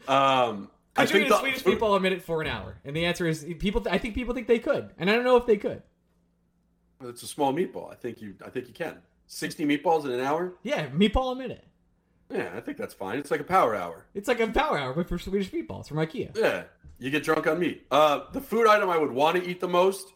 Um 0.09 0.69
I 0.97 1.03
you 1.03 1.09
think 1.09 1.27
eat 1.27 1.29
the 1.29 1.37
a 1.37 1.39
Swedish 1.39 1.63
meatball 1.63 1.97
a 1.97 2.01
minute 2.01 2.23
for 2.23 2.43
an 2.43 2.49
hour? 2.49 2.77
And 2.85 2.95
the 2.95 3.05
answer 3.07 3.27
is 3.27 3.47
people. 3.59 3.87
I 3.91 3.99
think 3.99 4.15
people 4.15 4.35
think 4.35 4.47
they 4.47 4.59
could, 4.59 4.91
and 4.99 5.09
I 5.09 5.15
don't 5.15 5.25
know 5.25 5.37
if 5.37 5.47
they 5.47 5.57
could. 5.57 5.83
It's 7.05 7.23
a 7.23 7.27
small 7.27 7.53
meatball. 7.53 7.91
I 7.91 7.95
think 7.95 8.21
you 8.21 8.35
I 8.45 8.51
think 8.51 8.69
you 8.69 8.75
can. 8.75 8.99
60 9.27 9.65
meatballs 9.65 10.05
in 10.05 10.11
an 10.11 10.21
hour? 10.21 10.53
Yeah, 10.63 10.89
meatball 10.91 11.33
a 11.33 11.37
minute. 11.37 11.65
Yeah, 12.31 12.51
I 12.55 12.61
think 12.61 12.77
that's 12.77 12.93
fine. 12.95 13.19
It's 13.19 13.31
like 13.31 13.41
a 13.41 13.45
power 13.45 13.75
hour. 13.75 14.07
It's 14.15 14.29
like 14.29 14.41
a 14.41 14.47
power 14.49 14.79
hour, 14.79 14.93
but 14.95 15.09
for 15.09 15.19
Swedish 15.19 15.51
meatballs 15.51 15.89
from 15.89 15.99
IKEA. 15.99 16.37
Yeah, 16.37 16.65
you 16.99 17.11
get 17.11 17.23
drunk 17.25 17.47
on 17.47 17.59
meat. 17.59 17.87
Uh, 17.91 18.21
the 18.33 18.41
food 18.41 18.67
item 18.67 18.89
I 18.91 18.99
would 18.99 19.11
want 19.13 19.37
to 19.43 19.49
eat 19.49 19.61
the 19.61 19.69
most, 19.69 20.13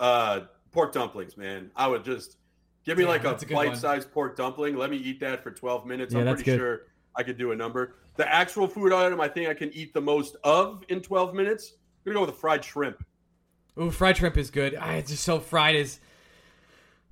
uh, 0.00 0.40
pork 0.72 0.92
dumplings. 0.92 1.36
Man, 1.36 1.70
I 1.76 1.86
would 1.88 2.04
just 2.04 2.36
give 2.84 2.96
me 2.98 3.04
Yeah, 3.04 3.10
like 3.10 3.24
a 3.24 3.30
a 3.30 3.46
bite-sized 3.46 4.10
pork 4.12 4.36
dumpling. 4.36 4.76
Let 4.76 4.90
me 4.90 4.96
eat 4.96 5.20
that 5.20 5.42
for 5.42 5.50
twelve 5.50 5.86
minutes. 5.86 6.12
Yeah, 6.14 6.20
I'm 6.20 6.26
pretty 6.26 6.44
good. 6.44 6.58
sure 6.58 6.80
I 7.16 7.22
could 7.22 7.38
do 7.38 7.52
a 7.52 7.56
number. 7.56 7.94
The 8.16 8.32
actual 8.32 8.66
food 8.68 8.92
item 8.92 9.20
I 9.20 9.28
think 9.28 9.48
I 9.48 9.54
can 9.54 9.72
eat 9.72 9.94
the 9.94 10.00
most 10.00 10.36
of 10.44 10.82
in 10.88 11.00
twelve 11.00 11.34
minutes. 11.34 11.74
I'm 12.06 12.12
gonna 12.12 12.24
go 12.24 12.26
with 12.26 12.34
a 12.36 12.38
fried 12.38 12.64
shrimp. 12.64 13.04
Ooh, 13.80 13.90
fried 13.90 14.16
shrimp 14.16 14.36
is 14.36 14.50
good. 14.50 14.76
Ah, 14.80 14.92
it's 14.94 15.10
just 15.10 15.24
so 15.24 15.38
fried 15.40 15.76
is 15.76 16.00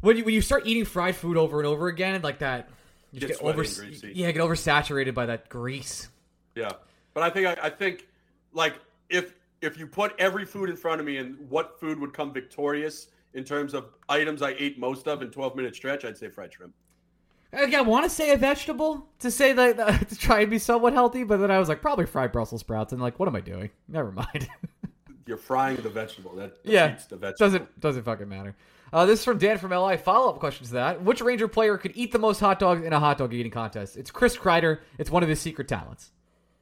when 0.01 0.17
you 0.17 0.25
when 0.25 0.35
you 0.35 0.41
start 0.41 0.67
eating 0.67 0.85
fried 0.85 1.17
food 1.17 1.37
over 1.37 1.59
and 1.59 1.67
over 1.67 1.89
again 1.89 2.21
like 2.23 2.39
that. 2.41 2.69
You 3.13 3.21
Get 3.21 3.29
get 3.31 3.41
over 3.43 3.63
yeah, 3.65 4.31
get 4.31 4.43
oversaturated 4.43 5.15
by 5.15 5.27
that 5.27 5.49
grease. 5.49 6.09
Yeah, 6.55 6.73
but 7.15 7.23
I 7.23 7.31
think 7.31 7.47
I, 7.47 7.67
I 7.67 7.71
think 7.71 8.09
like 8.53 8.81
if 9.09 9.35
if 9.63 9.79
you 9.79 9.87
put 9.87 10.15
every 10.19 10.45
food 10.45 10.69
in 10.69 10.77
front 10.77 11.01
of 11.01 11.07
me 11.07 11.17
and 11.19 11.37
what 11.49 11.81
food 11.81 11.99
would 11.99 12.13
come 12.13 12.33
victorious 12.33 13.09
in 13.35 13.45
terms 13.45 13.75
of 13.75 13.87
items 14.09 14.43
I 14.43 14.51
ate 14.59 14.79
most 14.79 15.09
of 15.09 15.23
in 15.23 15.31
twelve 15.31 15.57
minute 15.57 15.75
stretch, 15.75 16.05
I'd 16.05 16.19
say 16.19 16.29
fried 16.29 16.53
shrimp. 16.53 16.75
Like, 17.53 17.75
I 17.75 17.81
want 17.81 18.05
to 18.05 18.11
say 18.11 18.33
a 18.33 18.37
vegetable 18.37 19.09
to 19.21 19.31
say 19.31 19.53
that 19.53 19.77
to 20.09 20.17
try 20.17 20.41
and 20.41 20.51
be 20.51 20.59
somewhat 20.59 20.93
healthy, 20.93 21.25
but 21.25 21.39
then 21.39 21.51
I 21.51 21.59
was 21.59 21.69
like 21.69 21.81
probably 21.81 22.07
fried 22.07 22.33
Brussels 22.33 22.61
sprouts, 22.61 22.93
and 22.93 23.01
like 23.01 23.19
what 23.19 23.29
am 23.29 23.37
I 23.37 23.41
doing? 23.41 23.71
Never 23.89 24.13
mind. 24.13 24.49
You're 25.27 25.37
frying 25.39 25.77
the 25.77 25.89
vegetable. 25.89 26.35
That 26.35 26.57
Yeah, 26.65 26.99
the 27.09 27.17
vegetable. 27.17 27.33
doesn't 27.39 27.81
doesn't 27.81 28.03
fucking 28.03 28.29
matter. 28.29 28.55
Uh, 28.97 29.05
this 29.05 29.19
is 29.19 29.25
from 29.27 29.37
Dan 29.37 29.59
from 29.59 29.73
LI. 29.73 29.99
Follow 29.99 30.31
up 30.31 30.39
question 30.41 30.67
to 30.69 30.73
that: 30.73 31.03
Which 31.03 31.21
Ranger 31.21 31.49
player 31.49 31.77
could 31.77 31.93
eat 31.95 32.13
the 32.13 32.19
most 32.19 32.41
hot 32.41 32.59
dogs 32.59 32.83
in 32.83 32.95
a 32.95 32.99
hot 32.99 33.19
dog 33.19 33.35
eating 33.35 33.53
contest? 33.53 33.99
It's 33.99 34.11
Chris 34.11 34.39
Kreider. 34.39 34.79
It's 34.97 35.11
one 35.11 35.23
of 35.23 35.29
his 35.29 35.39
secret 35.39 35.69
talents. 35.69 36.13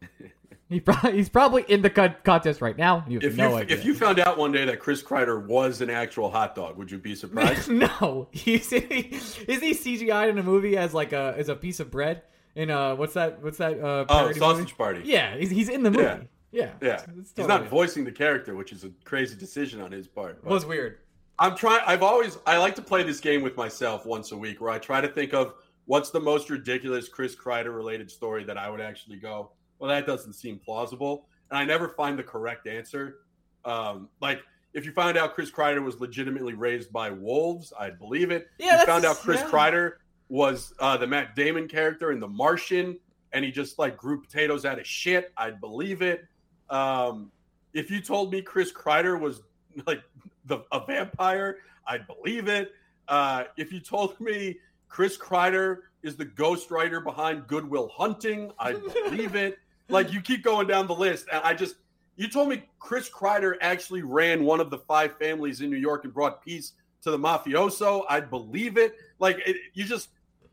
he 0.69 0.83
he's 1.13 1.29
probably 1.29 1.63
in 1.69 1.83
the 1.83 1.91
con- 1.91 2.17
contest 2.25 2.61
right 2.61 2.77
now. 2.77 3.05
You 3.07 3.21
have 3.21 3.31
If 3.31 3.37
no 3.37 3.51
you 3.51 3.55
idea. 3.59 3.77
if 3.77 3.85
you 3.85 3.95
found 3.95 4.19
out 4.19 4.37
one 4.37 4.51
day 4.51 4.65
that 4.65 4.81
Chris 4.81 5.01
Kreider 5.01 5.47
was 5.47 5.81
an 5.81 5.91
actual 5.91 6.29
hot 6.29 6.57
dog, 6.57 6.77
would 6.77 6.91
you 6.91 6.99
be 6.99 7.15
surprised? 7.15 7.69
no, 7.71 8.27
he's 8.33 8.73
is 8.73 9.37
he 9.47 9.71
CGI'd 9.73 10.31
in 10.31 10.37
a 10.39 10.43
movie 10.43 10.77
as 10.77 10.93
like 10.93 11.13
a 11.13 11.37
as 11.39 11.49
a 11.49 11.55
piece 11.55 11.79
of 11.79 11.93
bread 11.93 12.23
in 12.57 12.69
uh 12.69 12.97
what's 12.97 13.15
that 13.15 13.45
what's 13.45 13.59
that 13.59 13.79
uh 13.79 14.07
oh, 14.09 14.33
sausage 14.33 14.59
movie? 14.65 14.73
party. 14.73 15.03
Yeah, 15.05 15.37
he's, 15.37 15.51
he's 15.51 15.69
in 15.69 15.85
the 15.85 15.93
movie. 15.93 16.03
Yeah. 16.03 16.19
Yeah, 16.51 16.71
yeah. 16.81 16.95
It's- 16.95 17.05
it's 17.09 17.17
He's 17.17 17.33
totally- 17.47 17.61
not 17.61 17.69
voicing 17.69 18.03
the 18.05 18.13
character, 18.13 18.55
which 18.57 18.73
is 18.73 18.83
a 18.85 18.91
crazy 19.05 19.37
decision 19.37 19.81
on 19.81 19.91
his 19.93 20.07
part. 20.09 20.39
It 20.45 20.49
was 20.49 20.65
weird. 20.65 20.99
I'm 21.39 21.57
trying. 21.57 21.83
I've 21.87 22.03
always. 22.03 22.39
I 22.47 22.59
like 22.59 22.75
to 22.77 22.83
play 22.83 23.03
this 23.03 23.21
game 23.21 23.43
with 23.43 23.57
myself 23.57 24.07
once 24.07 24.33
a 24.33 24.37
week, 24.37 24.61
where 24.61 24.71
I 24.71 24.79
try 24.79 25.01
to 25.01 25.09
think 25.09 25.35
of 25.35 25.55
what's 25.87 26.11
the 26.11 26.21
most 26.21 26.51
ridiculous 26.51 27.09
Chris 27.09 27.35
Kreider 27.35 27.75
related 27.75 28.11
story 28.11 28.45
that 28.45 28.57
I 28.57 28.71
would 28.71 28.81
actually 28.81 29.17
go. 29.17 29.51
Well, 29.79 29.91
that 29.91 30.07
doesn't 30.07 30.35
seem 30.35 30.59
plausible, 30.59 31.27
and 31.51 31.59
I 31.59 31.65
never 31.65 31.89
find 31.89 32.19
the 32.19 32.23
correct 32.23 32.67
answer. 32.67 33.19
Um, 33.65 34.09
like 34.21 34.43
if 34.75 34.85
you 34.85 34.93
found 34.93 35.17
out 35.17 35.35
Chris 35.35 35.51
Kreider 35.51 35.83
was 35.83 36.01
legitimately 36.01 36.55
raised 36.55 36.93
by 36.93 37.11
wolves, 37.11 37.73
I'd 37.79 37.99
believe 37.99 38.31
it. 38.31 38.49
Yeah, 38.59 38.81
you 38.81 38.87
found 38.87 39.05
out 39.05 39.17
Chris 39.17 39.41
yeah. 39.41 39.49
Kreider 39.49 39.93
was 40.29 40.75
uh, 40.79 40.97
the 40.97 41.07
Matt 41.07 41.35
Damon 41.37 41.69
character 41.69 42.13
in 42.13 42.21
The 42.21 42.29
Martian, 42.29 42.99
and 43.33 43.45
he 43.45 43.51
just 43.51 43.79
like 43.79 43.97
grew 43.97 44.21
potatoes 44.21 44.65
out 44.65 44.79
of 44.79 44.87
shit. 44.87 45.33
I'd 45.37 45.61
believe 45.61 46.03
it. 46.03 46.25
Um, 46.71 47.31
if 47.73 47.91
you 47.91 48.01
told 48.01 48.33
me 48.33 48.41
Chris 48.43 48.73
Kreider 48.73 49.19
was 49.19 49.43
like 49.87 50.03
the 50.47 50.65
a 50.73 50.85
vampire, 50.87 51.59
I'd 51.87 52.07
believe 52.07 52.49
it. 52.49 52.73
Uh, 53.09 53.45
if 53.57 53.73
you 53.73 53.81
told 53.81 54.19
me 54.21 54.59
Chris 54.89 55.17
Kreider 55.17 55.79
is 56.03 56.17
the 56.17 56.27
ghostwriter 56.27 57.03
behind 57.03 57.47
Goodwill 57.47 57.89
Hunting, 57.89 58.53
I'd 58.59 58.81
believe 59.05 59.35
it. 59.35 59.59
Like 59.89 60.13
you 60.13 60.21
keep 60.21 60.43
going 60.43 60.67
down 60.67 60.87
the 60.87 60.95
list, 60.95 61.27
and 61.33 61.43
I 61.45 61.55
just 61.55 61.77
you 62.17 62.29
told 62.29 62.49
me 62.49 62.63
Chris 62.79 63.11
Kreider 63.11 63.57
actually 63.61 64.03
ran 64.03 64.45
one 64.45 64.61
of 64.61 64.71
the 64.71 64.79
five 64.79 65.17
families 65.19 65.61
in 65.61 65.71
New 65.71 65.77
York 65.77 66.05
and 66.05 66.15
brought 66.15 66.43
peace 66.43 66.73
to 67.03 67.11
the 67.11 67.19
mafioso. 67.19 68.05
I'd 68.09 68.31
believe 68.31 68.79
it. 68.79 68.95
Like 69.19 69.43
it, 69.47 69.57
you 69.75 69.85
just 69.85 70.09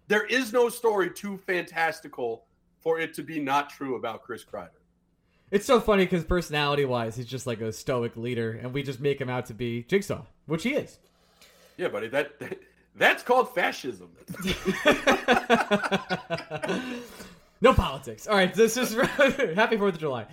there 0.08 0.26
is 0.26 0.52
no 0.52 0.68
story 0.68 1.10
too 1.10 1.38
fantastical 1.38 2.44
for 2.80 3.00
it 3.00 3.14
to 3.14 3.24
be 3.24 3.40
not 3.40 3.70
true 3.70 3.96
about 3.96 4.24
Chris 4.24 4.44
Kreider. 4.44 4.81
It's 5.52 5.66
so 5.66 5.82
funny 5.82 6.06
because 6.06 6.24
personality 6.24 6.86
wise, 6.86 7.18
he's 7.18 7.26
just 7.26 7.46
like 7.46 7.60
a 7.60 7.74
stoic 7.74 8.16
leader, 8.16 8.52
and 8.52 8.74
we 8.74 8.84
just 8.84 9.02
make 9.02 9.20
him 9.20 9.30
out 9.30 9.48
to 9.48 9.54
be 9.54 9.84
Jigsaw, 9.84 10.22
which 10.46 10.64
he 10.64 10.76
is. 10.76 10.98
Yeah, 11.76 11.90
buddy, 11.90 12.08
that, 12.08 12.40
that 12.40 12.58
that's 12.96 13.22
called 13.22 13.54
fascism. 13.54 14.12
no 17.62 17.74
politics. 17.74 18.28
All 18.28 18.36
right, 18.36 18.54
this 18.54 18.78
is 18.78 18.94
happy 19.56 19.76
Fourth 19.76 19.96
of 19.96 20.00
July, 20.00 20.26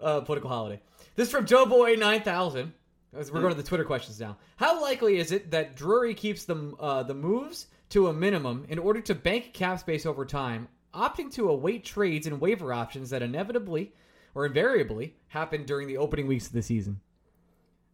uh, 0.00 0.20
political 0.20 0.50
holiday. 0.50 0.80
This 1.16 1.28
is 1.28 1.32
from 1.32 1.46
Joe 1.46 1.64
Boy 1.64 1.94
nine 1.94 2.22
thousand. 2.22 2.74
We're 3.12 3.24
going 3.24 3.48
to 3.48 3.54
the 3.54 3.66
Twitter 3.66 3.84
questions 3.84 4.20
now. 4.20 4.36
How 4.56 4.80
likely 4.80 5.16
is 5.16 5.32
it 5.32 5.50
that 5.52 5.74
Drury 5.74 6.14
keeps 6.14 6.44
the 6.44 6.74
uh, 6.78 7.02
the 7.02 7.14
moves 7.14 7.68
to 7.90 8.08
a 8.08 8.12
minimum 8.12 8.66
in 8.68 8.78
order 8.78 9.00
to 9.00 9.14
bank 9.14 9.54
cap 9.54 9.80
space 9.80 10.04
over 10.04 10.26
time, 10.26 10.68
opting 10.94 11.32
to 11.34 11.48
await 11.48 11.84
trades 11.84 12.26
and 12.26 12.42
waiver 12.42 12.74
options 12.74 13.08
that 13.10 13.22
inevitably 13.22 13.92
or 14.34 14.46
invariably 14.46 15.14
happen 15.28 15.64
during 15.64 15.86
the 15.88 15.96
opening 15.96 16.26
weeks 16.26 16.46
of 16.46 16.52
the 16.52 16.62
season? 16.62 17.00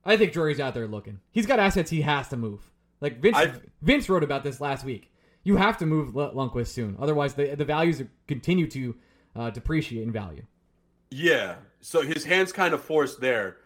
I 0.04 0.16
think 0.16 0.32
Drury's 0.32 0.60
out 0.60 0.74
there 0.74 0.86
looking. 0.86 1.20
He's 1.32 1.46
got 1.46 1.58
assets 1.58 1.90
he 1.90 2.02
has 2.02 2.28
to 2.28 2.36
move. 2.36 2.70
Like 3.00 3.20
Vince, 3.20 3.36
I've- 3.36 3.60
Vince 3.82 4.08
wrote 4.08 4.22
about 4.22 4.44
this 4.44 4.60
last 4.60 4.84
week. 4.84 5.10
You 5.42 5.56
have 5.56 5.78
to 5.78 5.86
move 5.86 6.14
Lundkvist 6.14 6.68
soon, 6.68 6.96
otherwise 6.98 7.34
the 7.34 7.54
the 7.54 7.64
values 7.64 8.02
continue 8.26 8.66
to 8.68 8.96
uh, 9.36 9.50
depreciate 9.50 10.02
in 10.02 10.10
value. 10.12 10.42
Yeah. 11.10 11.56
So 11.80 12.02
his 12.02 12.24
hands 12.24 12.52
kind 12.52 12.74
of 12.74 12.82
forced 12.82 13.20
there. 13.20 13.58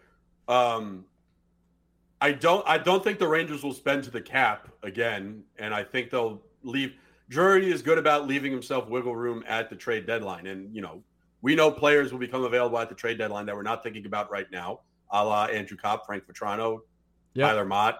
Um 0.47 1.05
I 2.19 2.33
don't 2.33 2.67
I 2.67 2.77
don't 2.77 3.03
think 3.03 3.17
the 3.17 3.27
Rangers 3.27 3.63
will 3.63 3.73
spend 3.73 4.03
to 4.03 4.11
the 4.11 4.21
cap 4.21 4.69
again, 4.83 5.43
and 5.57 5.73
I 5.73 5.83
think 5.83 6.11
they'll 6.11 6.41
leave 6.63 6.93
Drury 7.29 7.71
is 7.71 7.81
good 7.81 7.97
about 7.97 8.27
leaving 8.27 8.51
himself 8.51 8.87
wiggle 8.89 9.15
room 9.15 9.43
at 9.47 9.69
the 9.71 9.75
trade 9.75 10.05
deadline. 10.05 10.45
And 10.47 10.75
you 10.75 10.81
know, 10.81 11.01
we 11.41 11.55
know 11.55 11.71
players 11.71 12.11
will 12.11 12.19
become 12.19 12.43
available 12.43 12.77
at 12.77 12.89
the 12.89 12.95
trade 12.95 13.17
deadline 13.17 13.45
that 13.47 13.55
we're 13.55 13.63
not 13.63 13.83
thinking 13.83 14.05
about 14.05 14.31
right 14.31 14.49
now, 14.51 14.81
a 15.11 15.23
la 15.23 15.45
Andrew 15.45 15.77
Copp, 15.77 16.05
Frank 16.05 16.23
Vatrano, 16.25 16.79
Yep. 17.33 17.49
Tyler 17.49 17.65
Motte, 17.65 17.97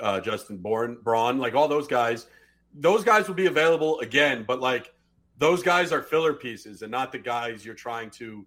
uh, 0.00 0.20
Justin 0.20 0.56
Bourne, 0.56 0.96
Braun, 1.02 1.38
like 1.38 1.54
all 1.54 1.68
those 1.68 1.86
guys. 1.86 2.26
Those 2.74 3.04
guys 3.04 3.28
will 3.28 3.34
be 3.34 3.46
available 3.46 4.00
again, 4.00 4.44
but 4.46 4.60
like 4.60 4.94
those 5.38 5.62
guys 5.62 5.92
are 5.92 6.02
filler 6.02 6.32
pieces 6.32 6.80
and 6.82 6.90
not 6.90 7.12
the 7.12 7.18
guys 7.18 7.66
you're 7.66 7.74
trying 7.74 8.08
to 8.10 8.46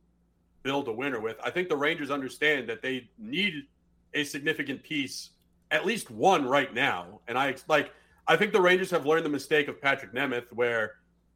build 0.63 0.87
a 0.87 0.91
winner 0.91 1.19
with. 1.19 1.37
I 1.43 1.51
think 1.51 1.69
the 1.69 1.77
Rangers 1.77 2.09
understand 2.09 2.67
that 2.69 2.81
they 2.81 3.09
need 3.19 3.65
a 4.15 4.23
significant 4.23 4.81
piece, 4.81 5.29
at 5.69 5.85
least 5.85 6.09
one 6.09 6.45
right 6.45 6.73
now. 6.73 7.21
And 7.27 7.37
I 7.37 7.55
like 7.67 7.91
I 8.27 8.35
think 8.35 8.51
the 8.51 8.61
Rangers 8.61 8.89
have 8.89 9.05
learned 9.05 9.25
the 9.25 9.29
mistake 9.29 9.67
of 9.67 9.79
Patrik 9.79 10.11
Nemeth, 10.13 10.51
where 10.51 10.93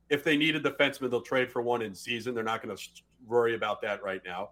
if 0.09 0.23
they 0.23 0.37
need 0.37 0.55
a 0.55 0.59
defenseman, 0.59 1.11
they'll 1.11 1.21
trade 1.21 1.51
for 1.51 1.61
one 1.61 1.81
in 1.81 1.93
season. 1.93 2.33
They're 2.33 2.43
not 2.43 2.61
going 2.61 2.75
to 2.75 2.83
worry 3.27 3.55
about 3.55 3.81
that 3.81 4.03
right 4.03 4.21
now. 4.25 4.49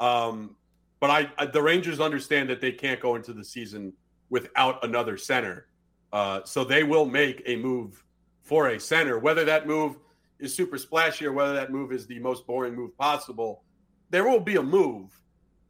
Um, 0.00 0.56
but 1.00 1.10
I, 1.10 1.30
I, 1.38 1.46
the 1.46 1.62
Rangers 1.62 2.00
understand 2.00 2.48
that 2.50 2.60
they 2.60 2.72
can't 2.72 3.00
go 3.00 3.14
into 3.14 3.32
the 3.32 3.44
season 3.44 3.92
without 4.30 4.84
another 4.84 5.16
center. 5.16 5.68
Uh, 6.12 6.40
so 6.44 6.64
they 6.64 6.82
will 6.82 7.04
make 7.04 7.42
a 7.46 7.56
move 7.56 8.02
for 8.42 8.68
a 8.68 8.80
center, 8.80 9.18
whether 9.18 9.44
that 9.44 9.66
move 9.66 9.96
is 10.38 10.54
super 10.54 10.78
splashy 10.78 11.26
or 11.26 11.32
whether 11.32 11.54
that 11.54 11.70
move 11.70 11.92
is 11.92 12.06
the 12.06 12.18
most 12.18 12.46
boring 12.46 12.74
move 12.74 12.96
possible. 12.96 13.62
There 14.10 14.28
will 14.28 14.40
be 14.40 14.56
a 14.56 14.62
move, 14.62 15.10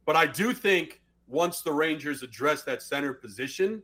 but 0.05 0.15
I 0.15 0.25
do 0.25 0.53
think 0.53 1.01
once 1.27 1.61
the 1.61 1.71
Rangers 1.71 2.23
address 2.23 2.63
that 2.63 2.81
center 2.81 3.13
position, 3.13 3.81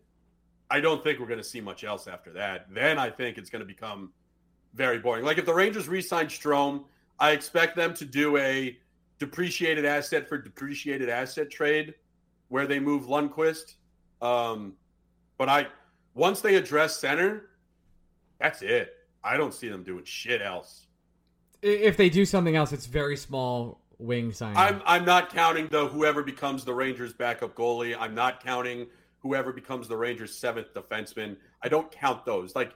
I 0.70 0.80
don't 0.80 1.04
think 1.04 1.20
we're 1.20 1.28
going 1.28 1.40
to 1.40 1.44
see 1.44 1.62
much 1.62 1.84
else 1.84 2.08
after 2.08 2.32
that. 2.34 2.68
Then 2.74 2.98
I 2.98 3.10
think 3.10 3.38
it's 3.38 3.50
going 3.50 3.62
to 3.62 3.66
become 3.66 4.12
very 4.74 5.00
boring. 5.00 5.24
Like 5.24 5.38
if 5.38 5.46
the 5.46 5.54
Rangers 5.54 5.88
re-sign 5.88 6.28
Strome, 6.28 6.84
I 7.20 7.32
expect 7.32 7.76
them 7.76 7.94
to 7.96 8.06
do 8.06 8.38
a 8.38 8.78
depreciated 9.20 9.86
asset 9.86 10.28
for 10.28 10.38
depreciated 10.38 11.10
asset 11.10 11.50
trade 11.50 11.94
where 12.50 12.68
they 12.68 12.80
move 12.80 13.06
Lundkvist. 13.06 13.76
Um, 14.22 14.74
but 15.38 15.50
I 15.50 15.68
once 16.14 16.42
they 16.42 16.56
address 16.56 17.00
center, 17.00 17.50
that's 18.40 18.62
it. 18.62 18.94
I 19.24 19.38
don't 19.38 19.54
see 19.54 19.70
them 19.70 19.84
doing 19.84 20.04
shit 20.04 20.42
else. 20.42 20.88
If 21.62 21.96
they 21.98 22.10
do 22.10 22.26
something 22.26 22.56
else, 22.56 22.74
it's 22.74 22.86
very 22.86 23.16
small 23.16 23.80
wing 23.98 24.32
signing. 24.34 24.58
I'm 24.58 24.82
I'm 24.86 25.06
not 25.06 25.34
counting 25.34 25.68
the 25.70 25.88
whoever 25.88 26.24
becomes 26.24 26.66
the 26.66 26.74
Rangers 26.74 27.14
backup 27.14 27.56
goalie. 27.56 27.96
I'm 27.98 28.14
not 28.14 28.44
counting 28.44 28.88
whoever 29.20 29.54
becomes 29.54 29.88
the 29.88 29.96
Rangers 29.96 30.38
seventh 30.38 30.74
defenseman. 30.74 31.38
I 31.62 31.70
don't 31.70 31.90
count 31.92 32.26
those. 32.26 32.56
Like 32.56 32.74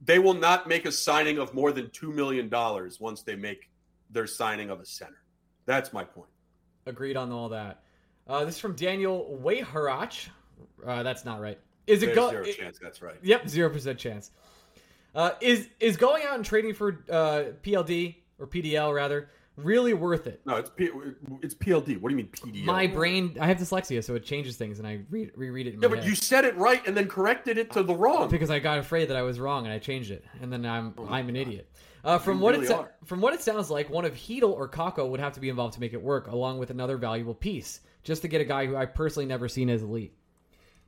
they 0.00 0.18
will 0.18 0.34
not 0.34 0.68
make 0.68 0.86
a 0.86 0.92
signing 0.92 1.38
of 1.38 1.52
more 1.54 1.72
than 1.72 1.90
two 1.90 2.12
million 2.12 2.48
dollars 2.48 3.00
once 3.00 3.22
they 3.22 3.36
make 3.36 3.70
their 4.10 4.26
signing 4.26 4.70
of 4.70 4.80
a 4.80 4.86
center. 4.86 5.22
That's 5.66 5.92
my 5.92 6.04
point. 6.04 6.30
Agreed 6.86 7.16
on 7.16 7.30
all 7.30 7.48
that. 7.50 7.82
Uh, 8.26 8.44
this 8.44 8.54
is 8.54 8.60
from 8.60 8.74
Daniel 8.74 9.38
Wayharach. 9.42 10.28
Uh, 10.84 11.02
that's 11.02 11.24
not 11.24 11.40
right. 11.40 11.58
Is 11.86 12.02
it 12.02 12.14
go? 12.14 12.30
zero 12.30 12.44
it- 12.44 12.56
chance 12.56 12.78
that's 12.80 13.02
right. 13.02 13.16
Yep, 13.22 13.48
zero 13.48 13.70
percent 13.70 13.98
chance. 13.98 14.30
Uh, 15.14 15.32
is 15.40 15.68
is 15.80 15.96
going 15.96 16.22
out 16.24 16.36
and 16.36 16.44
trading 16.44 16.72
for 16.72 17.04
uh, 17.10 17.44
PLD 17.62 18.16
or 18.38 18.46
PDL 18.46 18.94
rather 18.94 19.30
really 19.56 19.94
worth 19.94 20.26
it? 20.26 20.40
No, 20.46 20.56
it's 20.56 20.70
P, 20.70 20.90
it's 21.42 21.54
PLD. 21.54 22.00
What 22.00 22.10
do 22.10 22.16
you 22.16 22.22
mean 22.22 22.28
PDL? 22.28 22.64
My 22.64 22.86
brain, 22.86 23.36
I 23.40 23.46
have 23.46 23.58
dyslexia, 23.58 24.02
so 24.02 24.14
it 24.14 24.24
changes 24.24 24.56
things, 24.56 24.78
and 24.78 24.86
I 24.86 25.00
re- 25.10 25.30
reread 25.36 25.66
it. 25.66 25.74
Yeah, 25.80 25.88
but 25.88 25.98
head. 25.98 26.06
you 26.06 26.14
said 26.14 26.44
it 26.44 26.56
right 26.56 26.86
and 26.86 26.96
then 26.96 27.08
corrected 27.08 27.58
it 27.58 27.70
to 27.72 27.82
the 27.82 27.94
wrong. 27.94 28.28
because 28.30 28.50
I 28.50 28.58
got 28.58 28.78
afraid 28.78 29.10
that 29.10 29.16
I 29.16 29.22
was 29.22 29.38
wrong 29.40 29.64
and 29.64 29.72
I 29.72 29.78
changed 29.78 30.10
it, 30.10 30.24
and 30.40 30.52
then 30.52 30.64
I'm 30.64 30.94
I'm 31.08 31.28
an 31.28 31.36
idiot. 31.36 31.70
Uh, 32.02 32.18
from 32.18 32.38
You 32.38 32.44
what 32.44 32.54
really 32.58 32.66
it 32.66 32.86
from 33.04 33.20
what 33.20 33.34
it 33.34 33.42
sounds 33.42 33.70
like, 33.70 33.90
one 33.90 34.04
of 34.04 34.14
Chytil 34.14 34.50
or 34.50 34.68
Kakko 34.68 35.08
would 35.10 35.20
have 35.20 35.34
to 35.34 35.40
be 35.40 35.50
involved 35.50 35.74
to 35.74 35.80
make 35.80 35.92
it 35.92 36.00
work, 36.00 36.28
along 36.28 36.58
with 36.58 36.70
another 36.70 36.96
valuable 36.96 37.34
piece, 37.34 37.80
just 38.02 38.22
to 38.22 38.28
get 38.28 38.40
a 38.40 38.44
guy 38.44 38.66
who 38.66 38.76
I 38.76 38.86
personally 38.86 39.26
never 39.26 39.48
seen 39.48 39.68
as 39.68 39.82
elite. 39.82 40.14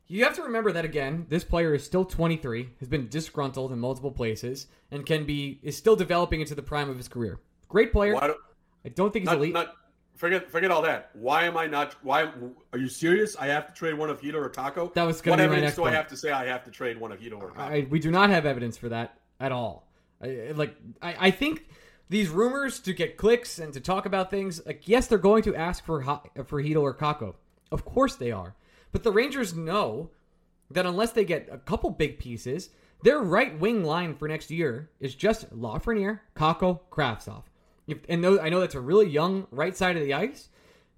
You 0.08 0.24
have 0.24 0.34
to 0.36 0.42
remember 0.42 0.72
that 0.72 0.84
again, 0.84 1.26
this 1.28 1.44
player 1.44 1.74
is 1.74 1.84
still 1.84 2.04
23, 2.04 2.68
has 2.80 2.88
been 2.88 3.08
disgruntled 3.08 3.72
in 3.72 3.78
multiple 3.78 4.10
places, 4.10 4.66
and 4.90 5.06
can 5.06 5.24
be 5.24 5.60
is 5.62 5.76
still 5.76 5.96
developing 5.96 6.40
into 6.40 6.54
the 6.54 6.62
prime 6.62 6.90
of 6.90 6.96
his 6.96 7.08
career. 7.08 7.40
Great 7.68 7.92
player. 7.92 8.14
Why 8.14 8.26
don't, 8.26 8.38
I 8.84 8.88
don't 8.88 9.12
think 9.12 9.24
he's 9.24 9.26
not, 9.26 9.38
elite. 9.38 9.54
not 9.54 9.76
forget 10.16 10.50
forget 10.50 10.70
all 10.70 10.82
that. 10.82 11.10
Why 11.14 11.44
am 11.44 11.56
I 11.56 11.66
not? 11.66 11.96
Why 12.02 12.30
are 12.72 12.78
you 12.78 12.88
serious? 12.88 13.36
I 13.36 13.46
have 13.46 13.66
to 13.66 13.72
trade 13.72 13.94
one 13.94 14.10
of 14.10 14.20
Chytil 14.20 14.34
or 14.34 14.50
Kakko. 14.50 14.92
That 14.94 15.04
was 15.04 15.24
what 15.24 15.40
evidence 15.40 15.76
do. 15.76 15.84
I 15.84 15.90
have 15.92 16.08
to 16.08 16.16
say 16.16 16.30
I 16.30 16.46
have 16.46 16.64
to 16.64 16.70
trade 16.70 16.98
one 16.98 17.12
of 17.12 17.20
Chytil 17.20 17.40
or 17.40 17.50
Kakko? 17.50 17.58
I, 17.58 17.86
we 17.90 17.98
do 17.98 18.10
not 18.10 18.30
have 18.30 18.46
evidence 18.46 18.76
for 18.76 18.88
that 18.90 19.18
at 19.40 19.52
all. 19.52 19.88
I, 20.22 20.52
like, 20.54 20.76
I, 21.00 21.16
I 21.18 21.30
think 21.30 21.66
these 22.08 22.28
rumors 22.28 22.78
to 22.80 22.92
get 22.92 23.16
clicks 23.16 23.58
and 23.58 23.72
to 23.72 23.80
talk 23.80 24.06
about 24.06 24.30
things, 24.30 24.64
like, 24.66 24.86
yes, 24.86 25.06
they're 25.06 25.18
going 25.18 25.42
to 25.44 25.56
ask 25.56 25.84
for 25.84 26.02
for 26.02 26.62
Chytil 26.62 26.82
or 26.82 26.94
Kakko. 26.94 27.34
Of 27.70 27.84
course 27.84 28.16
they 28.16 28.30
are. 28.30 28.54
But 28.92 29.02
the 29.02 29.10
Rangers 29.10 29.54
know 29.54 30.10
that 30.70 30.86
unless 30.86 31.12
they 31.12 31.24
get 31.24 31.48
a 31.50 31.58
couple 31.58 31.90
big 31.90 32.18
pieces, 32.18 32.70
their 33.02 33.20
right 33.20 33.58
wing 33.58 33.84
line 33.84 34.14
for 34.14 34.28
next 34.28 34.50
year 34.50 34.90
is 35.00 35.14
just 35.14 35.50
Lafreniere, 35.50 36.20
Kakko, 36.36 36.80
Kravtsov. 36.90 37.44
If, 37.86 37.98
and 38.08 38.22
those, 38.22 38.38
I 38.38 38.48
know 38.48 38.60
that's 38.60 38.74
a 38.74 38.80
really 38.80 39.08
young 39.08 39.46
right 39.50 39.76
side 39.76 39.96
of 39.96 40.04
the 40.04 40.14
ice, 40.14 40.48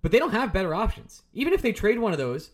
but 0.03 0.13
they 0.13 0.19
don't 0.19 0.33
have 0.33 0.53
better 0.53 0.75
options. 0.75 1.23
Even 1.33 1.53
if 1.53 1.63
they 1.63 1.73
trade 1.73 1.99
one 1.99 2.13
of 2.13 2.19
those, 2.19 2.51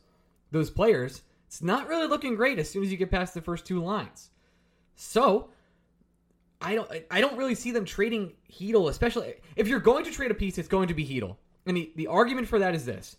those 0.52 0.70
players, 0.70 1.22
it's 1.46 1.62
not 1.62 1.88
really 1.88 2.06
looking 2.06 2.36
great 2.36 2.58
as 2.58 2.70
soon 2.70 2.84
as 2.84 2.90
you 2.90 2.96
get 2.96 3.10
past 3.10 3.34
the 3.34 3.42
first 3.42 3.66
two 3.66 3.82
lines. 3.82 4.30
So, 4.94 5.50
I 6.60 6.74
don't 6.74 6.90
I 7.10 7.20
don't 7.20 7.38
really 7.38 7.54
see 7.54 7.70
them 7.70 7.84
trading 7.84 8.32
Chytil, 8.52 8.90
especially 8.90 9.34
if 9.56 9.66
you're 9.66 9.80
going 9.80 10.04
to 10.04 10.10
trade 10.10 10.30
a 10.30 10.34
piece, 10.34 10.58
it's 10.58 10.68
going 10.68 10.88
to 10.88 10.94
be 10.94 11.06
Chytil. 11.06 11.36
And 11.66 11.76
the, 11.76 11.92
the 11.96 12.06
argument 12.06 12.48
for 12.48 12.58
that 12.58 12.74
is 12.74 12.84
this. 12.84 13.16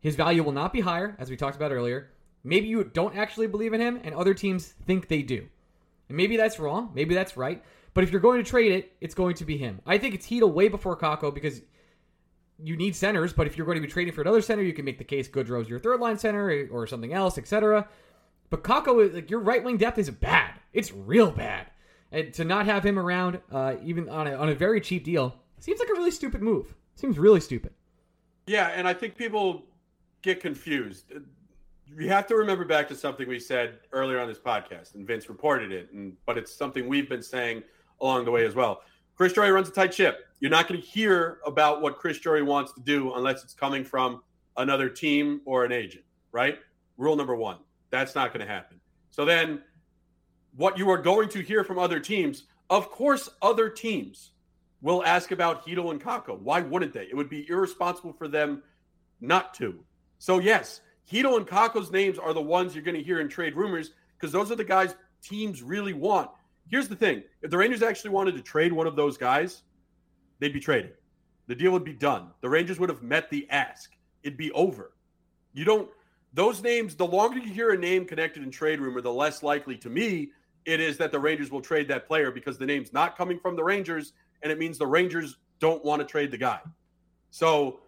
His 0.00 0.16
value 0.16 0.42
will 0.42 0.52
not 0.52 0.72
be 0.72 0.80
higher, 0.80 1.16
as 1.18 1.30
we 1.30 1.36
talked 1.36 1.56
about 1.56 1.72
earlier. 1.72 2.10
Maybe 2.42 2.66
you 2.66 2.84
don't 2.84 3.16
actually 3.16 3.46
believe 3.46 3.72
in 3.72 3.80
him, 3.80 4.00
and 4.04 4.14
other 4.14 4.34
teams 4.34 4.74
think 4.86 5.08
they 5.08 5.22
do. 5.22 5.46
And 6.08 6.16
maybe 6.16 6.36
that's 6.36 6.58
wrong, 6.58 6.90
maybe 6.94 7.14
that's 7.14 7.36
right. 7.36 7.62
But 7.94 8.04
if 8.04 8.10
you're 8.10 8.20
going 8.20 8.42
to 8.42 8.48
trade 8.48 8.72
it, 8.72 8.92
it's 9.00 9.14
going 9.14 9.36
to 9.36 9.44
be 9.44 9.56
him. 9.56 9.80
I 9.86 9.98
think 9.98 10.14
it's 10.14 10.26
Chytil 10.26 10.52
way 10.52 10.68
before 10.68 10.96
Kakko 10.96 11.32
because 11.32 11.62
you 12.58 12.76
need 12.76 12.94
centers, 12.94 13.32
but 13.32 13.46
if 13.46 13.56
you're 13.56 13.66
going 13.66 13.76
to 13.80 13.86
be 13.86 13.90
trading 13.90 14.12
for 14.12 14.20
another 14.20 14.42
center, 14.42 14.62
you 14.62 14.72
can 14.72 14.84
make 14.84 14.98
the 14.98 15.04
case 15.04 15.28
Goodrow's 15.28 15.68
your 15.68 15.78
third 15.78 16.00
line 16.00 16.18
center 16.18 16.68
or 16.70 16.86
something 16.86 17.12
else, 17.12 17.38
etc. 17.38 17.88
But 18.50 18.62
Kakko, 18.62 19.14
like 19.14 19.30
your 19.30 19.40
right 19.40 19.62
wing 19.62 19.76
depth 19.76 19.98
is 19.98 20.10
bad. 20.10 20.54
It's 20.72 20.92
real 20.92 21.30
bad, 21.30 21.66
and 22.10 22.32
to 22.34 22.44
not 22.44 22.66
have 22.66 22.84
him 22.84 22.98
around, 22.98 23.40
uh, 23.50 23.76
even 23.82 24.08
on 24.08 24.26
a, 24.26 24.34
on 24.34 24.48
a 24.48 24.54
very 24.54 24.80
cheap 24.80 25.04
deal, 25.04 25.36
seems 25.60 25.78
like 25.78 25.88
a 25.88 25.94
really 25.94 26.10
stupid 26.10 26.42
move. 26.42 26.74
Seems 26.96 27.18
really 27.18 27.40
stupid. 27.40 27.72
Yeah, 28.46 28.68
and 28.68 28.86
I 28.86 28.94
think 28.94 29.16
people 29.16 29.64
get 30.22 30.40
confused. 30.40 31.12
You 31.96 32.08
have 32.08 32.26
to 32.28 32.36
remember 32.36 32.64
back 32.64 32.88
to 32.88 32.96
something 32.96 33.28
we 33.28 33.38
said 33.38 33.78
earlier 33.92 34.20
on 34.20 34.28
this 34.28 34.38
podcast, 34.38 34.94
and 34.94 35.06
Vince 35.06 35.28
reported 35.28 35.70
it, 35.70 35.92
and 35.92 36.16
but 36.26 36.38
it's 36.38 36.52
something 36.52 36.88
we've 36.88 37.08
been 37.08 37.22
saying 37.22 37.62
along 38.00 38.24
the 38.24 38.30
way 38.30 38.46
as 38.46 38.54
well. 38.54 38.82
Chris 39.16 39.32
Drury 39.32 39.50
runs 39.50 39.68
a 39.68 39.72
tight 39.72 39.94
ship. 39.94 40.26
You're 40.40 40.50
not 40.50 40.68
going 40.68 40.80
to 40.80 40.86
hear 40.86 41.38
about 41.46 41.80
what 41.80 41.98
Chris 41.98 42.18
Drury 42.18 42.42
wants 42.42 42.72
to 42.72 42.80
do 42.80 43.14
unless 43.14 43.44
it's 43.44 43.54
coming 43.54 43.84
from 43.84 44.22
another 44.56 44.88
team 44.88 45.40
or 45.44 45.64
an 45.64 45.72
agent, 45.72 46.04
right? 46.32 46.58
Rule 46.96 47.16
number 47.16 47.34
one. 47.34 47.58
That's 47.90 48.14
not 48.14 48.32
going 48.32 48.46
to 48.46 48.52
happen. 48.52 48.80
So 49.10 49.24
then, 49.24 49.62
what 50.56 50.76
you 50.78 50.90
are 50.90 50.98
going 50.98 51.28
to 51.30 51.40
hear 51.40 51.64
from 51.64 51.78
other 51.78 52.00
teams, 52.00 52.44
of 52.70 52.90
course, 52.90 53.28
other 53.42 53.68
teams 53.68 54.32
will 54.82 55.04
ask 55.04 55.30
about 55.30 55.66
Chytil 55.66 55.90
and 55.90 56.02
Kakko. 56.02 56.38
Why 56.40 56.60
wouldn't 56.60 56.92
they? 56.92 57.04
It 57.04 57.16
would 57.16 57.30
be 57.30 57.48
irresponsible 57.48 58.12
for 58.12 58.28
them 58.28 58.62
not 59.20 59.54
to. 59.54 59.78
So 60.18 60.40
yes, 60.40 60.80
Chytil 61.10 61.36
and 61.36 61.46
Kakko's 61.46 61.90
names 61.90 62.18
are 62.18 62.32
the 62.32 62.42
ones 62.42 62.74
you're 62.74 62.84
going 62.84 62.96
to 62.96 63.02
hear 63.02 63.20
in 63.20 63.28
trade 63.28 63.56
rumors 63.56 63.92
because 64.16 64.32
those 64.32 64.50
are 64.50 64.56
the 64.56 64.64
guys 64.64 64.94
teams 65.22 65.62
really 65.62 65.92
want. 65.92 66.30
Here's 66.68 66.88
the 66.88 66.96
thing: 66.96 67.22
if 67.42 67.50
the 67.50 67.58
Rangers 67.58 67.82
actually 67.82 68.10
wanted 68.10 68.34
to 68.36 68.42
trade 68.42 68.72
one 68.72 68.86
of 68.86 68.96
those 68.96 69.16
guys, 69.16 69.62
they'd 70.38 70.52
be 70.52 70.60
traded. 70.60 70.94
The 71.46 71.54
deal 71.54 71.72
would 71.72 71.84
be 71.84 71.92
done. 71.92 72.28
The 72.40 72.48
Rangers 72.48 72.78
would 72.78 72.88
have 72.88 73.02
met 73.02 73.30
the 73.30 73.48
ask. 73.50 73.92
It'd 74.22 74.38
be 74.38 74.50
over. 74.52 74.92
You 75.52 75.64
don't 75.64 75.90
those 76.32 76.62
names, 76.62 76.96
the 76.96 77.06
longer 77.06 77.38
you 77.38 77.52
hear 77.52 77.70
a 77.70 77.78
name 77.78 78.06
connected 78.06 78.42
in 78.42 78.50
trade 78.50 78.80
rumor, 78.80 79.00
the 79.00 79.12
less 79.12 79.42
likely 79.42 79.76
to 79.78 79.88
me 79.88 80.30
it 80.64 80.80
is 80.80 80.96
that 80.98 81.12
the 81.12 81.18
Rangers 81.18 81.50
will 81.50 81.60
trade 81.60 81.88
that 81.88 82.06
player 82.06 82.30
because 82.30 82.58
the 82.58 82.66
name's 82.66 82.92
not 82.92 83.16
coming 83.16 83.38
from 83.38 83.56
the 83.56 83.62
Rangers, 83.62 84.12
and 84.42 84.50
it 84.50 84.58
means 84.58 84.78
the 84.78 84.86
Rangers 84.86 85.36
don't 85.60 85.84
want 85.84 86.00
to 86.00 86.06
trade 86.06 86.30
the 86.30 86.38
guy. 86.38 86.60
So 87.30 87.80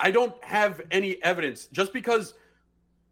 I 0.00 0.10
don't 0.10 0.34
have 0.42 0.82
any 0.90 1.22
evidence 1.22 1.66
just 1.66 1.92
because 1.92 2.34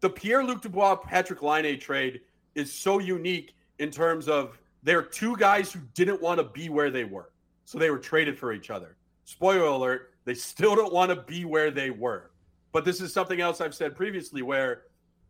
the 0.01 0.09
Pierre 0.09 0.43
Luc 0.43 0.61
Dubois 0.61 0.95
Patrick 0.95 1.41
Laine 1.41 1.79
trade 1.79 2.21
is 2.55 2.71
so 2.73 2.99
unique 2.99 3.55
in 3.79 3.91
terms 3.91 4.27
of 4.27 4.59
they're 4.83 5.03
two 5.03 5.35
guys 5.37 5.71
who 5.71 5.79
didn't 5.93 6.21
want 6.21 6.39
to 6.39 6.43
be 6.43 6.69
where 6.69 6.89
they 6.89 7.03
were. 7.03 7.31
So 7.65 7.77
they 7.77 7.89
were 7.89 7.99
traded 7.99 8.37
for 8.37 8.53
each 8.53 8.69
other. 8.69 8.97
Spoiler 9.25 9.65
alert, 9.65 10.13
they 10.25 10.33
still 10.33 10.75
don't 10.75 10.93
want 10.93 11.09
to 11.09 11.15
be 11.15 11.45
where 11.45 11.71
they 11.71 11.89
were. 11.89 12.31
But 12.71 12.85
this 12.85 13.01
is 13.01 13.13
something 13.13 13.41
else 13.41 13.61
I've 13.61 13.75
said 13.75 13.95
previously 13.95 14.41
where 14.41 14.83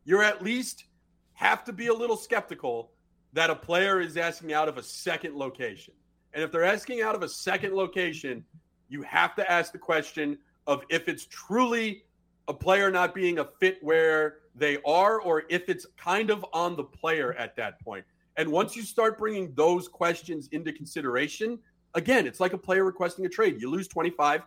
you're 0.05 0.23
at 0.23 0.43
least 0.43 0.85
have 1.33 1.63
to 1.65 1.73
be 1.73 1.87
a 1.87 1.93
little 1.93 2.17
skeptical 2.17 2.91
that 3.33 3.49
a 3.49 3.55
player 3.55 3.99
is 3.99 4.17
asking 4.17 4.53
out 4.53 4.67
of 4.67 4.77
a 4.77 4.83
second 4.83 5.35
location. 5.35 5.93
And 6.33 6.43
if 6.43 6.51
they're 6.51 6.63
asking 6.63 7.01
out 7.01 7.15
of 7.15 7.23
a 7.23 7.29
second 7.29 7.73
location, 7.73 8.43
you 8.89 9.01
have 9.03 9.35
to 9.35 9.51
ask 9.51 9.71
the 9.71 9.77
question 9.77 10.37
of 10.67 10.83
if 10.89 11.07
it's 11.07 11.25
truly 11.25 12.03
a 12.47 12.53
player 12.53 12.91
not 12.91 13.13
being 13.13 13.39
a 13.39 13.45
fit 13.59 13.77
where 13.81 14.39
they 14.55 14.77
are 14.85 15.21
or 15.21 15.43
if 15.49 15.69
it's 15.69 15.85
kind 15.97 16.29
of 16.29 16.45
on 16.53 16.75
the 16.75 16.83
player 16.83 17.33
at 17.33 17.55
that 17.55 17.79
point. 17.81 18.05
And 18.37 18.51
once 18.51 18.75
you 18.75 18.83
start 18.83 19.17
bringing 19.17 19.53
those 19.55 19.87
questions 19.87 20.47
into 20.51 20.71
consideration, 20.71 21.59
again, 21.93 22.25
it's 22.25 22.39
like 22.39 22.53
a 22.53 22.57
player 22.57 22.83
requesting 22.85 23.25
a 23.25 23.29
trade. 23.29 23.61
You 23.61 23.69
lose 23.69 23.87
25% 23.87 24.41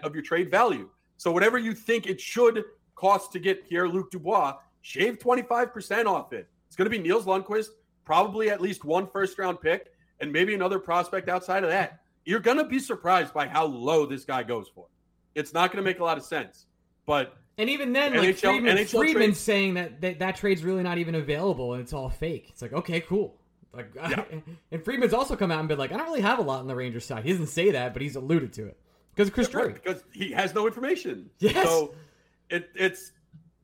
of 0.00 0.14
your 0.14 0.22
trade 0.22 0.50
value. 0.50 0.88
So 1.16 1.30
whatever 1.30 1.58
you 1.58 1.72
think 1.72 2.06
it 2.06 2.20
should 2.20 2.64
cost 2.96 3.32
to 3.32 3.38
get 3.38 3.68
Pierre 3.68 3.88
Luc 3.88 4.10
Dubois, 4.10 4.56
shave 4.82 5.18
25% 5.18 6.06
off 6.06 6.32
it. 6.32 6.48
It's 6.66 6.76
going 6.76 6.90
to 6.90 6.90
be 6.90 6.98
Nils 6.98 7.26
Lundkvist, 7.26 7.68
probably 8.04 8.50
at 8.50 8.60
least 8.60 8.84
one 8.84 9.06
first 9.06 9.38
round 9.38 9.60
pick, 9.60 9.92
and 10.20 10.32
maybe 10.32 10.54
another 10.54 10.78
prospect 10.78 11.28
outside 11.28 11.64
of 11.64 11.70
that. 11.70 12.00
You're 12.24 12.40
going 12.40 12.58
to 12.58 12.64
be 12.64 12.78
surprised 12.78 13.34
by 13.34 13.46
how 13.46 13.66
low 13.66 14.06
this 14.06 14.24
guy 14.24 14.42
goes 14.42 14.68
for. 14.74 14.86
It's 15.34 15.52
not 15.52 15.72
going 15.72 15.84
to 15.84 15.88
make 15.88 16.00
a 16.00 16.04
lot 16.04 16.18
of 16.18 16.24
sense. 16.24 16.66
But 17.06 17.36
and 17.58 17.68
even 17.68 17.92
then, 17.92 18.14
like 18.14 18.36
NHL, 18.36 18.40
Friedman, 18.40 18.76
NHL 18.76 18.98
Friedman's 18.98 19.38
saying 19.38 19.74
that, 19.74 20.00
that 20.00 20.18
that 20.20 20.36
trade's 20.36 20.64
really 20.64 20.82
not 20.82 20.98
even 20.98 21.14
available 21.14 21.74
and 21.74 21.82
it's 21.82 21.92
all 21.92 22.08
fake. 22.08 22.46
It's 22.50 22.62
like, 22.62 22.72
okay, 22.72 23.00
cool. 23.00 23.36
Like, 23.72 23.90
yeah. 23.94 24.24
and 24.70 24.84
Friedman's 24.84 25.14
also 25.14 25.36
come 25.36 25.50
out 25.50 25.60
and 25.60 25.68
been 25.68 25.78
like, 25.78 25.92
I 25.92 25.96
don't 25.96 26.06
really 26.06 26.20
have 26.20 26.38
a 26.38 26.42
lot 26.42 26.60
on 26.60 26.66
the 26.66 26.74
Rangers 26.74 27.04
side. 27.04 27.24
He 27.24 27.32
doesn't 27.32 27.46
say 27.48 27.70
that, 27.70 27.92
but 27.92 28.02
he's 28.02 28.16
alluded 28.16 28.52
to 28.54 28.66
it 28.66 28.78
because 29.14 29.30
Chris 29.30 29.48
Drury. 29.48 29.72
Right, 29.72 29.82
because 29.82 30.04
he 30.12 30.30
has 30.32 30.54
no 30.54 30.66
information. 30.66 31.30
Yes. 31.38 31.66
So 31.66 31.94
it, 32.50 32.70
it's 32.74 33.12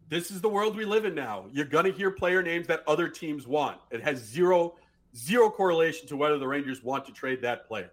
this 0.08 0.30
is 0.30 0.40
the 0.40 0.48
world 0.48 0.76
we 0.76 0.84
live 0.84 1.04
in 1.04 1.14
now. 1.14 1.46
You're 1.52 1.66
gonna 1.66 1.90
hear 1.90 2.10
player 2.10 2.42
names 2.42 2.66
that 2.68 2.82
other 2.86 3.08
teams 3.08 3.46
want. 3.46 3.78
It 3.90 4.02
has 4.02 4.18
zero 4.18 4.76
zero 5.16 5.50
correlation 5.50 6.06
to 6.08 6.16
whether 6.16 6.38
the 6.38 6.48
Rangers 6.48 6.82
want 6.82 7.04
to 7.06 7.12
trade 7.12 7.42
that 7.42 7.66
player. 7.66 7.90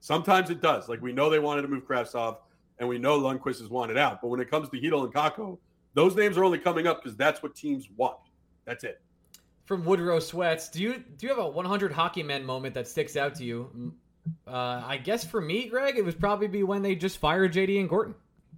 Sometimes 0.00 0.50
it 0.50 0.60
does. 0.60 0.88
Like 0.88 1.00
we 1.00 1.12
know 1.12 1.30
they 1.30 1.38
wanted 1.38 1.62
to 1.62 1.68
move 1.68 1.86
Kravtsov, 1.86 2.38
and 2.82 2.88
we 2.88 2.98
know 2.98 3.20
Lundkvist 3.20 3.62
is 3.62 3.68
wanted 3.68 3.96
out. 3.96 4.20
But 4.20 4.28
when 4.28 4.40
it 4.40 4.50
comes 4.50 4.68
to 4.68 4.76
Chytil 4.76 5.04
and 5.04 5.14
Kakko, 5.14 5.56
those 5.94 6.16
names 6.16 6.36
are 6.36 6.42
only 6.42 6.58
coming 6.58 6.88
up 6.88 7.00
because 7.00 7.16
that's 7.16 7.40
what 7.40 7.54
teams 7.54 7.88
want. 7.96 8.18
That's 8.64 8.82
it. 8.82 9.00
From 9.66 9.84
Woodrow 9.84 10.18
Sweats, 10.18 10.68
do 10.68 10.82
you 10.82 10.94
do 11.16 11.26
you 11.26 11.28
have 11.28 11.38
a 11.38 11.48
100 11.48 11.92
hockey 11.92 12.24
men 12.24 12.44
moment 12.44 12.74
that 12.74 12.88
sticks 12.88 13.16
out 13.16 13.36
to 13.36 13.44
you? 13.44 13.94
Uh, 14.48 14.82
I 14.84 14.96
guess 14.96 15.24
for 15.24 15.40
me, 15.40 15.68
Greg, 15.68 15.96
it 15.96 16.04
was 16.04 16.16
probably 16.16 16.48
be 16.48 16.64
when 16.64 16.82
they 16.82 16.96
just 16.96 17.18
fired 17.18 17.52
JD 17.52 17.78
and 17.78 17.88
Gorton. 17.88 18.16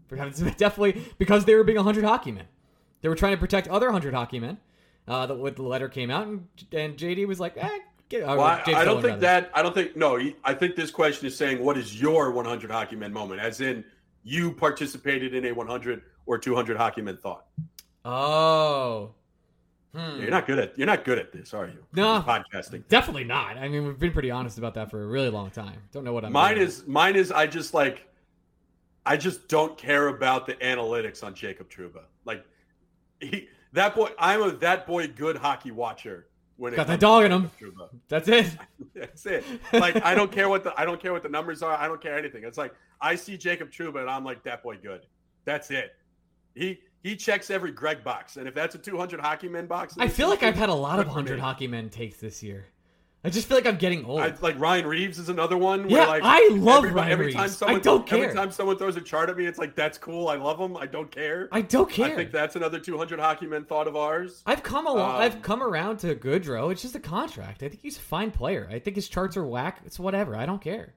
Definitely 0.57 1.03
because 1.19 1.45
they 1.45 1.55
were 1.55 1.65
being 1.65 1.77
100 1.77 2.03
hockey 2.03 2.33
men. 2.33 2.47
They 3.03 3.11
were 3.11 3.15
trying 3.15 3.33
to 3.33 3.39
protect 3.39 3.69
other 3.69 3.87
100 3.89 4.15
hockey 4.15 4.41
men. 4.41 4.57
Uh, 5.07 5.27
the, 5.27 5.35
the 5.51 5.63
letter 5.63 5.91
came 5.91 6.11
out, 6.11 6.27
and, 6.27 6.49
and 6.73 6.97
JD 6.97 7.27
was 7.27 7.39
like, 7.39 7.59
eh, 7.59 7.79
get, 8.09 8.27
well, 8.27 8.41
I, 8.41 8.63
I, 8.69 8.85
don't 8.85 9.03
think 9.03 9.15
rather. 9.15 9.21
that. 9.21 9.51
I 9.53 9.63
don't 9.63 9.75
think. 9.75 9.97
No, 9.97 10.19
I 10.45 10.55
think 10.55 10.77
this 10.77 10.91
question 10.91 11.27
is 11.27 11.37
saying, 11.37 11.63
what 11.63 11.77
is 11.77 12.01
your 12.01 12.31
100 12.31 12.71
hockey 12.71 12.97
men 12.97 13.13
moment? 13.13 13.41
As 13.41 13.61
in, 13.61 13.85
you 14.25 14.53
participated 14.53 15.35
in 15.35 15.45
a 15.47 15.53
100 15.53 16.03
or 16.27 16.39
200 16.39 16.77
hockey 16.77 17.03
men 17.03 17.17
thought. 17.17 17.47
Oh, 18.05 19.15
Hmm. 19.95 20.21
You're 20.21 20.31
not 20.31 20.47
good 20.49 20.59
at 20.59 20.77
you're 20.77 20.89
not 20.89 21.05
good 21.05 21.21
at 21.21 21.31
this, 21.33 21.55
are 21.55 21.67
you? 21.67 21.79
No, 21.93 22.21
podcasting. 22.27 22.87
Definitely 22.89 23.23
not. 23.23 23.57
I 23.57 23.69
mean, 23.69 23.87
we've 23.87 23.99
been 23.99 24.13
pretty 24.13 24.31
honest 24.31 24.59
about 24.59 24.75
that 24.75 24.91
for 24.91 25.01
a 25.05 25.07
really 25.07 25.31
long 25.31 25.51
time. 25.51 25.81
Don't 25.93 26.03
know 26.03 26.13
what 26.13 26.25
I'm. 26.25 26.33
Mine 26.33 26.59
is 26.59 26.85
mine 26.89 27.15
is 27.15 27.31
I 27.31 27.47
just 27.47 27.75
like, 27.75 28.09
I 29.07 29.17
just 29.17 29.47
don't 29.47 29.79
care 29.79 30.09
about 30.09 30.47
the 30.47 30.55
analytics 30.55 31.23
on 31.23 31.33
Jacob 31.33 31.71
Trouba. 31.71 32.03
Like, 32.25 32.45
he 33.21 33.49
that 33.73 33.95
boy. 33.95 34.09
I'm 34.19 34.43
a 34.43 34.51
that 34.57 34.85
boy 34.85 35.07
good 35.07 35.37
hockey 35.37 35.71
watcher. 35.71 36.27
Got 36.59 36.87
the 36.87 36.97
dog 36.97 37.25
in 37.25 37.33
him. 37.33 37.51
That's 38.09 38.29
it. 38.29 38.47
That's 38.95 39.27
it. 39.27 39.45
Like 39.73 40.05
I 40.05 40.15
don't 40.15 40.31
care 40.31 40.49
what 40.49 40.65
the 40.65 40.79
I 40.79 40.85
don't 40.85 41.01
care 41.01 41.13
what 41.13 41.23
the 41.23 41.29
numbers 41.29 41.63
are. 41.63 41.75
I 41.77 41.89
don't 41.89 42.01
care 42.01 42.17
anything. 42.17 42.45
It's 42.45 42.59
like 42.59 42.75
I 43.01 43.17
see 43.17 43.37
Jacob 43.37 43.71
Trouba 43.71 44.01
and 44.01 44.11
I'm 44.11 44.25
like 44.25 44.43
that 44.45 44.63
boy 44.63 44.77
good. 44.77 45.03
That's 45.45 45.71
it. 45.71 45.97
He 46.55 46.79
he 47.03 47.17
checks 47.17 47.51
every 47.51 47.71
Greg 47.71 48.03
box, 48.03 48.37
and 48.39 48.49
if 48.49 48.55
that's 48.55 48.75
a 48.75 48.79
200 48.79 49.21
hockey 49.21 49.49
men 49.49 49.67
box, 49.67 49.95
I 49.99 50.09
feel 50.09 50.29
like 50.29 50.43
I've 50.43 50.55
had 50.55 50.71
a 50.71 50.75
lot 50.75 51.01
of 51.01 51.07
100 51.07 51.39
hockey 51.39 51.67
men 51.67 51.91
takes 51.91 52.17
this 52.19 52.43
year. 52.43 52.67
I 53.27 53.31
just 53.31 53.49
feel 53.49 53.57
like 53.57 53.67
I'm 53.67 53.79
getting 53.79 54.05
old. 54.05 54.21
I, 54.21 54.35
like 54.43 54.61
Ryan 54.61 54.87
Reaves 54.87 55.19
is 55.19 55.31
another 55.31 55.57
one. 55.57 55.89
Yeah, 55.89 56.07
like 56.07 56.23
I 56.23 56.47
love 56.53 56.85
every, 56.85 56.91
Ryan 56.91 57.13
every 57.13 57.27
Reaves. 57.27 57.37
Time 57.37 57.49
someone, 57.49 57.77
I 57.77 57.83
don't 57.83 58.07
care. 58.07 58.25
Every 58.25 58.35
time 58.35 58.51
someone 58.51 58.77
throws 58.77 58.97
a 58.97 59.01
chart 59.01 59.31
at 59.31 59.39
me, 59.39 59.47
it's 59.47 59.59
like 59.59 59.75
that's 59.75 59.97
cool. 59.97 60.29
I 60.29 60.37
love 60.37 60.59
them. 60.59 60.77
I 60.77 60.85
don't 60.85 61.11
care. 61.11 61.49
I 61.51 61.63
don't 61.63 61.91
care. 61.91 62.13
I 62.13 62.15
think 62.15 62.33
that's 62.33 62.55
another 62.55 62.79
200 62.79 63.19
hockey 63.19 63.47
men 63.47 63.65
thought 63.65 63.89
of 63.89 63.97
ours. 63.97 64.43
I've 64.45 64.63
come 64.63 64.87
along. 64.87 65.17
Um, 65.17 65.23
I've 65.23 65.41
come 65.41 65.63
around 65.63 65.99
to 66.01 66.15
Goodrow. 66.15 66.71
It's 66.71 66.83
just 66.83 66.97
a 66.97 67.01
contract. 67.01 67.63
I 67.63 67.71
think 67.71 67.81
he's 67.81 67.97
a 67.97 68.03
fine 68.03 68.31
player. 68.31 68.69
I 68.71 68.79
think 68.79 68.95
his 68.95 69.09
charts 69.09 69.39
are 69.39 69.47
whack. 69.47 69.81
It's 69.87 69.99
whatever. 69.99 70.37
I 70.37 70.45
don't 70.45 70.61
care. 70.61 70.93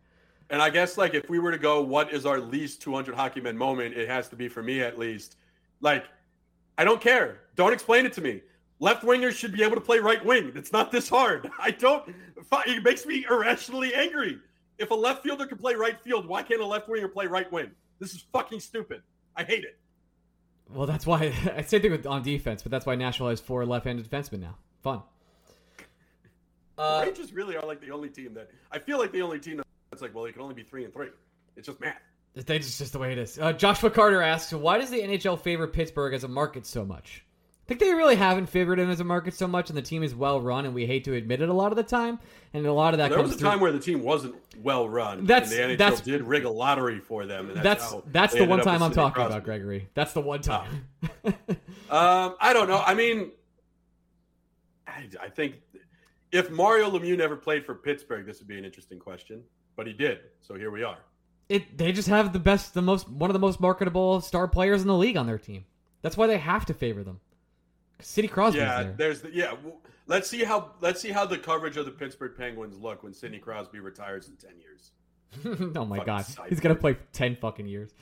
And 0.49 0.61
I 0.61 0.69
guess 0.69 0.97
like 0.97 1.13
if 1.13 1.29
we 1.29 1.39
were 1.39 1.51
to 1.51 1.57
go, 1.57 1.81
what 1.81 2.11
is 2.13 2.25
our 2.25 2.41
least 2.41 2.81
200 2.81 3.15
hockey 3.15 3.39
men 3.39 3.57
moment? 3.57 3.95
It 3.95 4.09
has 4.09 4.27
to 4.29 4.35
be 4.35 4.49
for 4.49 4.61
me 4.61 4.81
at 4.81 4.99
least. 4.99 5.37
Like 5.79 6.05
I 6.77 6.83
don't 6.83 6.99
care. 6.99 7.39
Don't 7.55 7.71
explain 7.71 8.05
it 8.05 8.11
to 8.13 8.21
me. 8.21 8.41
Left 8.79 9.03
wingers 9.03 9.33
should 9.33 9.53
be 9.53 9.63
able 9.63 9.75
to 9.75 9.81
play 9.81 9.99
right 9.99 10.23
wing. 10.23 10.51
It's 10.55 10.71
not 10.71 10.91
this 10.91 11.09
hard. 11.09 11.49
I 11.59 11.71
don't. 11.71 12.07
It 12.65 12.83
makes 12.83 13.05
me 13.05 13.25
irrationally 13.29 13.93
angry. 13.93 14.39
If 14.77 14.91
a 14.91 14.95
left 14.95 15.23
fielder 15.23 15.47
can 15.47 15.57
play 15.57 15.73
right 15.73 15.99
field, 15.99 16.27
why 16.27 16.43
can't 16.43 16.61
a 16.61 16.65
left 16.65 16.87
winger 16.87 17.07
play 17.07 17.25
right 17.25 17.51
wing? 17.51 17.71
This 17.99 18.13
is 18.13 18.25
fucking 18.31 18.59
stupid. 18.59 19.01
I 19.35 19.43
hate 19.43 19.63
it. 19.63 19.79
Well, 20.71 20.85
that's 20.85 21.07
why. 21.07 21.31
Same 21.65 21.81
thing 21.81 21.91
with 21.91 22.05
on 22.05 22.21
defense, 22.21 22.61
but 22.61 22.71
that's 22.71 22.85
why 22.85 22.95
Nashville 22.95 23.29
has 23.29 23.39
four 23.39 23.65
left-handed 23.65 24.07
defensemen 24.07 24.41
now. 24.41 24.57
Fun. 24.83 25.01
Uh, 26.77 27.01
Rangers 27.03 27.33
really 27.33 27.55
are 27.55 27.65
like 27.65 27.81
the 27.81 27.89
only 27.89 28.09
team 28.09 28.35
that 28.35 28.51
I 28.71 28.77
feel 28.77 28.99
like 28.99 29.11
the 29.11 29.21
only 29.23 29.39
team 29.39 29.63
that's 29.89 30.01
like, 30.01 30.13
well, 30.13 30.23
they 30.25 30.31
can 30.31 30.43
only 30.43 30.53
be 30.53 30.63
three 30.63 30.85
and 30.85 30.93
three. 30.93 31.09
It's 31.55 31.65
just 31.65 31.79
math. 31.79 31.97
It's 32.35 32.77
just 32.77 32.93
the 32.93 32.99
way 32.99 33.11
it 33.11 33.17
is. 33.17 33.39
Uh, 33.39 33.51
Joshua 33.51 33.89
Carter 33.89 34.21
asks, 34.21 34.53
why 34.53 34.77
does 34.77 34.91
the 34.91 34.99
NHL 34.99 35.39
favor 35.39 35.65
Pittsburgh 35.65 36.13
as 36.13 36.23
a 36.23 36.27
market 36.27 36.67
so 36.67 36.85
much? 36.85 37.25
I 37.67 37.75
think 37.75 37.81
they 37.81 37.93
really 37.93 38.15
haven't 38.15 38.45
favored 38.45 38.79
him 38.79 38.89
as 38.89 39.01
a 39.01 39.03
market 39.03 39.33
so 39.33 39.45
much, 39.45 39.67
and 39.67 39.77
the 39.77 39.81
team 39.81 40.01
is 40.01 40.15
well 40.15 40.39
run, 40.39 40.63
and 40.63 40.73
we 40.73 40.85
hate 40.85 41.03
to 41.03 41.13
admit 41.15 41.41
it 41.41 41.49
a 41.49 41.53
lot 41.53 41.73
of 41.73 41.75
the 41.75 41.83
time. 41.83 42.17
And 42.53 42.65
a 42.65 42.71
lot 42.71 42.93
of 42.93 42.99
that 42.99 43.09
there 43.09 43.21
was 43.21 43.31
a 43.31 43.35
through... 43.35 43.49
time 43.49 43.59
where 43.59 43.73
the 43.73 43.79
team 43.79 44.03
wasn't 44.03 44.35
well 44.63 44.87
run. 44.87 45.25
That's 45.25 45.51
and 45.51 45.71
the 45.71 45.75
NHL 45.75 45.77
that's, 45.77 45.99
did 45.99 46.21
rig 46.21 46.45
a 46.45 46.49
lottery 46.49 47.01
for 47.01 47.25
them. 47.25 47.51
that's 47.53 47.91
that's, 47.91 47.95
that's 48.07 48.33
the 48.33 48.45
one 48.45 48.61
time 48.61 48.81
I'm 48.81 48.93
talking 48.93 49.15
Crosby. 49.15 49.33
about, 49.33 49.43
Gregory. 49.43 49.89
That's 49.95 50.13
the 50.13 50.21
one 50.21 50.41
time. 50.41 50.87
Oh. 51.03 51.27
um, 51.89 52.35
I 52.39 52.53
don't 52.53 52.69
know. 52.69 52.81
I 52.85 52.93
mean, 52.93 53.31
I, 54.87 55.09
I 55.21 55.27
think 55.27 55.55
if 56.31 56.49
Mario 56.49 56.89
Lemieux 56.89 57.17
never 57.17 57.35
played 57.35 57.65
for 57.65 57.75
Pittsburgh, 57.75 58.25
this 58.25 58.39
would 58.39 58.47
be 58.47 58.57
an 58.57 58.63
interesting 58.63 58.97
question. 58.97 59.43
But 59.75 59.87
he 59.87 59.93
did, 59.93 60.19
so 60.39 60.55
here 60.55 60.71
we 60.71 60.83
are. 60.83 60.99
It 61.49 61.77
they 61.77 61.91
just 61.91 62.07
have 62.07 62.31
the 62.31 62.39
best, 62.39 62.73
the 62.73 62.81
most 62.81 63.09
one 63.09 63.29
of 63.29 63.33
the 63.33 63.39
most 63.39 63.59
marketable 63.59 64.21
star 64.21 64.47
players 64.47 64.83
in 64.83 64.87
the 64.87 64.95
league 64.95 65.17
on 65.17 65.27
their 65.27 65.37
team. 65.37 65.65
That's 66.01 66.15
why 66.15 66.27
they 66.27 66.37
have 66.37 66.65
to 66.67 66.73
favor 66.73 67.03
them. 67.03 67.19
Sidney 67.99 68.27
Crosby. 68.27 68.59
Yeah, 68.59 68.83
there. 68.83 68.93
there's 68.97 69.21
the, 69.21 69.31
yeah. 69.31 69.53
Let's 70.07 70.29
see 70.29 70.43
how 70.43 70.71
let's 70.79 71.01
see 71.01 71.11
how 71.11 71.25
the 71.25 71.37
coverage 71.37 71.77
of 71.77 71.85
the 71.85 71.91
Pittsburgh 71.91 72.33
Penguins 72.37 72.79
look 72.79 73.03
when 73.03 73.13
Sidney 73.13 73.39
Crosby 73.39 73.79
retires 73.79 74.29
in 74.29 74.35
ten 74.35 74.57
years. 74.59 74.91
oh 75.75 75.85
my 75.85 75.97
fucking 75.97 76.05
god, 76.05 76.25
he's 76.49 76.59
gonna 76.59 76.75
play 76.75 76.97
ten 77.11 77.35
fucking 77.35 77.67
years. 77.67 77.93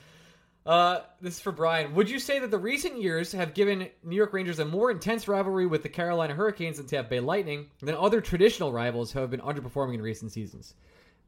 Uh, 0.64 1.00
this 1.20 1.34
is 1.34 1.40
for 1.40 1.52
Brian. 1.52 1.94
Would 1.94 2.10
you 2.10 2.18
say 2.18 2.40
that 2.40 2.50
the 2.50 2.58
recent 2.58 3.00
years 3.00 3.30
have 3.32 3.54
given 3.54 3.88
New 4.02 4.16
York 4.16 4.32
Rangers 4.32 4.58
a 4.58 4.64
more 4.64 4.90
intense 4.90 5.28
rivalry 5.28 5.64
with 5.64 5.84
the 5.84 5.88
Carolina 5.88 6.34
Hurricanes 6.34 6.80
and 6.80 6.88
Tampa 6.88 7.10
Bay 7.10 7.20
Lightning 7.20 7.66
than 7.80 7.94
other 7.94 8.20
traditional 8.20 8.72
rivals 8.72 9.12
who 9.12 9.20
have 9.20 9.30
been 9.30 9.40
underperforming 9.40 9.94
in 9.94 10.02
recent 10.02 10.32
seasons? 10.32 10.74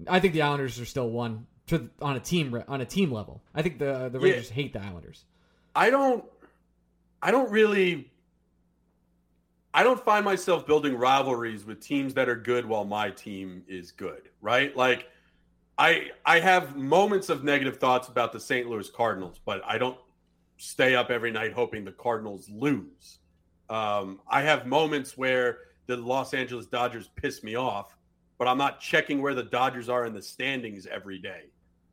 I 0.09 0.19
think 0.19 0.33
the 0.33 0.43
Islanders 0.43 0.81
are 0.81 0.85
still 0.85 1.09
one 1.11 1.47
to 1.69 1.89
on 2.03 2.17
a 2.17 2.21
team 2.21 2.63
on 2.67 2.81
a 2.81 2.85
team 2.85 3.13
level. 3.13 3.41
I 3.55 3.63
think 3.63 3.79
the 3.79 4.09
the 4.09 4.19
Rangers 4.19 4.49
yeah. 4.49 4.55
hate 4.55 4.73
the 4.73 4.83
Islanders. 4.83 5.25
I 5.75 5.91
don't. 5.91 6.25
I 7.23 7.31
don't 7.31 7.51
really. 7.51 8.11
I 9.75 9.83
don't 9.83 10.03
find 10.03 10.25
myself 10.25 10.67
building 10.67 10.97
rivalries 10.97 11.65
with 11.65 11.81
teams 11.81 12.15
that 12.15 12.29
are 12.29 12.37
good 12.37 12.65
while 12.65 12.85
my 12.85 13.11
team 13.11 13.63
is 13.69 13.93
good, 13.93 14.31
right? 14.41 14.77
Like 14.77 15.09
I 15.77 16.11
I 16.25 16.41
have 16.41 16.77
moments 16.77 17.29
of 17.29 17.45
negative 17.45 17.77
thoughts 17.77 18.09
about 18.09 18.33
the 18.33 18.41
St. 18.41 18.69
Louis 18.69 18.89
Cardinals, 18.91 19.41
but 19.45 19.63
I 19.67 19.79
don't 19.79 19.99
stay 20.57 20.95
up 20.95 21.11
every 21.11 21.31
night 21.31 21.53
hoping 21.53 21.85
the 21.85 21.93
Cardinals 21.93 22.49
lose. 22.51 23.19
Um, 23.71 24.21
I 24.29 24.43
have 24.43 24.67
moments 24.67 25.17
where 25.17 25.59
the 25.87 25.97
Los 25.97 26.35
Angeles 26.35 26.67
Dodgers 26.67 27.11
piss 27.17 27.43
me 27.43 27.55
off, 27.55 27.97
but 28.39 28.49
I'm 28.49 28.59
not 28.59 28.81
checking 28.81 29.21
where 29.23 29.35
the 29.35 29.43
Dodgers 29.43 29.89
are 29.89 30.07
in 30.07 30.15
the 30.15 30.23
standings 30.23 30.87
every 30.87 31.19
day. 31.19 31.45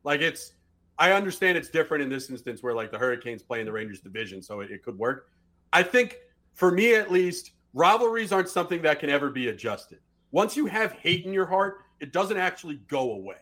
Like 0.04 0.20
it's, 0.20 0.52
I 0.98 1.12
understand 1.12 1.58
it's 1.58 1.68
different 1.68 2.02
in 2.02 2.08
this 2.08 2.30
instance 2.30 2.62
where 2.62 2.74
like 2.74 2.90
the 2.90 2.98
Hurricanes 2.98 3.42
play 3.42 3.60
in 3.60 3.66
the 3.66 3.72
Rangers 3.72 4.00
division, 4.00 4.42
so 4.42 4.60
it, 4.60 4.70
it 4.70 4.82
could 4.82 4.98
work. 4.98 5.30
I 5.72 5.82
think 5.82 6.18
for 6.54 6.70
me 6.70 6.94
at 6.94 7.10
least, 7.10 7.52
rivalries 7.76 8.32
aren't 8.32 8.48
something 8.48 8.80
that 8.82 8.98
can 8.98 9.10
ever 9.10 9.28
be 9.30 9.48
adjusted. 9.48 9.98
Once 10.30 10.56
you 10.56 10.64
have 10.64 10.92
hate 10.92 11.26
in 11.26 11.32
your 11.32 11.44
heart, 11.44 11.82
it 12.00 12.10
doesn't 12.10 12.38
actually 12.38 12.76
go 12.88 13.12
away. 13.12 13.36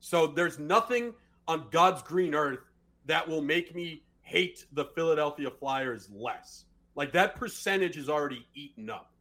So 0.00 0.26
there's 0.26 0.58
nothing 0.58 1.14
on 1.48 1.66
God's 1.70 2.02
green 2.02 2.34
earth 2.34 2.60
that 3.06 3.26
will 3.26 3.40
make 3.40 3.74
me 3.74 4.02
hate 4.20 4.66
the 4.72 4.84
Philadelphia 4.84 5.50
Flyers 5.50 6.08
less. 6.12 6.66
Like 6.94 7.10
that 7.12 7.36
percentage 7.36 7.96
is 7.96 8.10
already 8.10 8.46
eaten 8.54 8.90
up. 8.90 9.12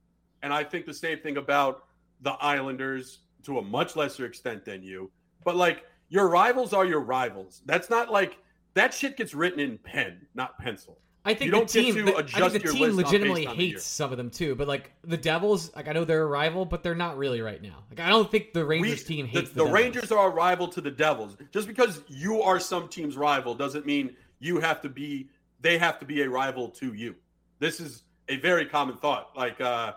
And 0.44 0.54
I 0.54 0.66
think 0.66 0.86
the 0.86 0.94
same 0.94 1.20
thing 1.20 1.38
about 1.38 1.86
the 2.22 2.34
Islanders 2.34 3.20
to 3.44 3.60
a 3.60 3.62
much 3.62 3.96
lesser 3.96 4.26
extent 4.26 4.66
than 4.66 4.84
you. 4.84 5.10
But 5.46 5.56
like 5.56 5.86
your 6.10 6.28
rivals 6.28 6.74
are 6.74 6.86
your 6.86 7.00
rivals. 7.00 7.62
That's 7.66 7.90
not 7.90 8.12
like 8.12 8.38
that 8.74 8.94
shit 8.94 9.16
gets 9.16 9.34
written 9.34 9.62
in 9.62 9.78
pen, 9.78 10.28
not 10.36 10.60
pencil. 10.60 11.00
I 11.30 11.36
think 11.36 11.52
the 11.52 11.66
team, 11.66 12.06
the, 12.06 12.18
I 12.18 12.50
think 12.50 12.64
the 12.64 12.72
team 12.72 12.96
legitimately 12.96 13.46
hates 13.46 13.84
some 13.86 14.12
of 14.12 14.18
them 14.18 14.32
too. 14.32 14.56
But 14.56 14.68
like 14.68 14.92
the 15.04 15.16
Devils, 15.16 15.76
like 15.76 15.88
I 15.88 15.94
know 15.94 16.04
they're 16.04 16.24
a 16.24 16.28
rival, 16.28 16.66
but 16.66 16.82
they're 16.82 16.96
not 16.96 17.20
really 17.20 17.40
right 17.42 17.62
now. 17.62 17.84
Like 17.92 18.00
I 18.00 18.10
don't 18.10 18.32
think 18.32 18.54
the 18.54 18.66
Rangers 18.66 19.08
we, 19.08 19.16
team 19.16 19.28
hates 19.28 19.50
the, 19.50 19.60
the, 19.60 19.66
the 19.66 19.72
Rangers 19.72 20.12
are 20.12 20.28
a 20.28 20.34
rival 20.34 20.68
to 20.70 20.82
the 20.82 20.90
Devils. 20.90 21.38
Just 21.52 21.68
because 21.68 22.02
you 22.08 22.42
are 22.42 22.60
some 22.60 22.88
team's 22.88 23.16
rival 23.16 23.54
doesn't 23.54 23.86
mean 23.86 24.16
you 24.40 24.60
have 24.60 24.82
to 24.82 24.90
be. 24.90 25.30
They 25.62 25.78
have 25.78 26.00
to 26.00 26.06
be 26.06 26.24
a 26.24 26.30
rival 26.30 26.70
to 26.70 26.94
you. 26.94 27.16
This 27.60 27.80
is 27.80 28.04
a 28.28 28.38
very 28.38 28.66
common 28.66 28.98
thought. 28.98 29.30
Like 29.36 29.62
uh, 29.62 29.94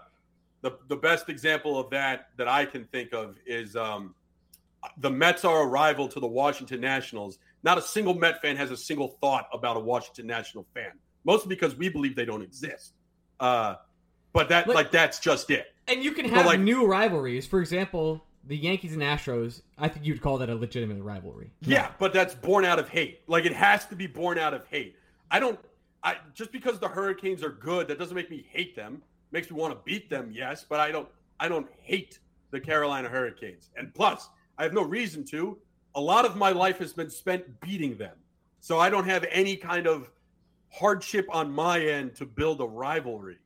the 0.60 0.72
the 0.88 0.96
best 0.96 1.30
example 1.30 1.80
of 1.80 1.88
that 1.90 2.26
that 2.36 2.46
I 2.46 2.66
can 2.66 2.84
think 2.84 3.14
of 3.14 3.38
is 3.46 3.74
um, 3.74 4.14
the 4.98 5.10
Mets 5.10 5.46
are 5.46 5.62
a 5.62 5.66
rival 5.66 6.08
to 6.08 6.20
the 6.20 6.28
Washington 6.28 6.82
Nationals. 6.82 7.38
Not 7.62 7.78
a 7.78 7.82
single 7.82 8.12
Met 8.12 8.42
fan 8.42 8.56
has 8.56 8.70
a 8.70 8.76
single 8.76 9.16
thought 9.22 9.46
about 9.50 9.78
a 9.78 9.80
Washington 9.80 10.26
National 10.26 10.66
fan 10.74 10.92
mostly 11.24 11.48
because 11.48 11.76
we 11.76 11.88
believe 11.88 12.16
they 12.16 12.24
don't 12.24 12.42
exist. 12.42 12.92
Uh, 13.40 13.76
but 14.32 14.48
that 14.48 14.66
like, 14.66 14.74
like 14.74 14.90
that's 14.90 15.18
just 15.18 15.50
it. 15.50 15.74
And 15.88 16.02
you 16.02 16.12
can 16.12 16.26
have 16.26 16.46
like, 16.46 16.60
new 16.60 16.86
rivalries. 16.86 17.46
For 17.46 17.60
example, 17.60 18.24
the 18.46 18.56
Yankees 18.56 18.92
and 18.92 19.02
Astros. 19.02 19.62
I 19.78 19.88
think 19.88 20.06
you'd 20.06 20.20
call 20.20 20.38
that 20.38 20.50
a 20.50 20.54
legitimate 20.54 21.02
rivalry. 21.02 21.50
Yeah, 21.60 21.90
but 21.98 22.12
that's 22.12 22.34
born 22.34 22.64
out 22.64 22.78
of 22.78 22.88
hate. 22.88 23.20
Like 23.26 23.44
it 23.44 23.52
has 23.52 23.86
to 23.86 23.96
be 23.96 24.06
born 24.06 24.38
out 24.38 24.54
of 24.54 24.66
hate. 24.66 24.96
I 25.30 25.40
don't. 25.40 25.58
I 26.04 26.16
just 26.34 26.52
because 26.52 26.78
the 26.78 26.88
Hurricanes 26.88 27.42
are 27.42 27.50
good, 27.50 27.88
that 27.88 27.98
doesn't 27.98 28.14
make 28.14 28.30
me 28.30 28.46
hate 28.50 28.74
them. 28.74 29.02
Makes 29.30 29.50
me 29.50 29.56
want 29.58 29.72
to 29.72 29.80
beat 29.84 30.10
them, 30.10 30.30
yes, 30.32 30.64
but 30.68 30.80
I 30.80 30.90
don't. 30.90 31.08
I 31.40 31.48
don't 31.48 31.68
hate 31.80 32.18
the 32.50 32.60
Carolina 32.60 33.08
Hurricanes. 33.08 33.70
And 33.76 33.92
plus, 33.94 34.28
I 34.58 34.62
have 34.62 34.72
no 34.72 34.82
reason 34.82 35.24
to. 35.26 35.58
A 35.94 36.00
lot 36.00 36.24
of 36.24 36.36
my 36.36 36.50
life 36.50 36.78
has 36.78 36.92
been 36.92 37.10
spent 37.10 37.60
beating 37.60 37.96
them, 37.96 38.16
so 38.60 38.78
I 38.78 38.88
don't 38.88 39.06
have 39.06 39.26
any 39.30 39.56
kind 39.56 39.86
of 39.86 40.10
hardship 40.72 41.26
on 41.30 41.50
my 41.50 41.80
end 41.80 42.14
to 42.16 42.26
build 42.26 42.60
a 42.60 42.66
rivalry. 42.66 43.38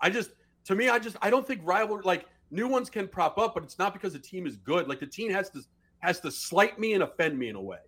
I 0.00 0.10
just, 0.10 0.30
to 0.64 0.74
me, 0.74 0.88
I 0.88 0.98
just, 0.98 1.16
I 1.22 1.30
don't 1.30 1.46
think 1.46 1.60
rival 1.64 2.00
like 2.04 2.26
new 2.50 2.68
ones 2.68 2.90
can 2.90 3.08
prop 3.08 3.38
up, 3.38 3.54
but 3.54 3.62
it's 3.62 3.78
not 3.78 3.92
because 3.92 4.12
the 4.12 4.18
team 4.18 4.46
is 4.46 4.56
good. 4.56 4.88
Like 4.88 5.00
the 5.00 5.06
team 5.06 5.32
has 5.32 5.50
to 5.50 5.62
has 6.00 6.20
to 6.20 6.30
slight 6.30 6.78
me 6.78 6.94
and 6.94 7.02
offend 7.02 7.38
me 7.38 7.48
in 7.48 7.56
a 7.56 7.60
way. 7.60 7.78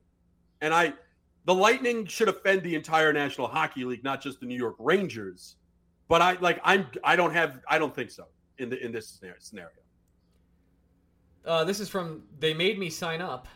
And 0.61 0.72
I, 0.72 0.95
the 1.45 1.55
Lightning 1.55 2.07
should 2.07 2.28
offend 2.28 2.62
the 2.62 2.74
entire 2.74 3.12
National 3.12 3.49
Hockey 3.49 3.84
League, 3.84 4.05
not 4.05 4.22
just 4.22 4.40
the 4.40 4.47
New 4.47 4.57
York 4.57 4.76
Rangers. 4.78 5.57
But 6.09 6.22
I 6.22 6.32
like 6.34 6.61
I'm 6.64 6.86
I 7.03 7.16
don't 7.16 7.32
have 7.32 7.61
I 7.68 7.78
don't 7.78 7.95
think 7.95 8.11
so 8.11 8.26
in 8.59 8.70
the 8.70 8.82
in 8.84 8.92
this 8.92 9.20
scenario. 9.38 9.70
Uh, 11.45 11.64
this 11.64 11.80
is 11.80 11.88
from 11.88 12.22
they 12.38 12.55
made 12.55 12.78
me 12.78 12.88
sign 12.88 13.20
up. 13.20 13.49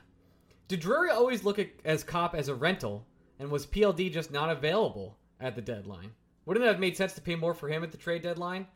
Did 0.66 0.80
Drury 0.80 1.10
always 1.10 1.44
look 1.44 1.58
at, 1.58 1.68
as 1.84 2.04
Copp 2.04 2.34
as 2.34 2.48
a 2.48 2.54
rental, 2.54 3.06
and 3.38 3.50
was 3.50 3.66
PLD 3.66 4.12
just 4.12 4.30
not 4.30 4.50
available? 4.50 5.16
At 5.40 5.54
the 5.54 5.62
deadline. 5.62 6.10
Wouldn't 6.48 6.64
it 6.64 6.68
have 6.68 6.80
made 6.80 6.96
sense 6.96 7.12
to 7.12 7.20
pay 7.20 7.34
more 7.34 7.52
for 7.52 7.68
him 7.68 7.84
at 7.84 7.92
the 7.92 7.98
trade 7.98 8.22
deadline 8.22 8.66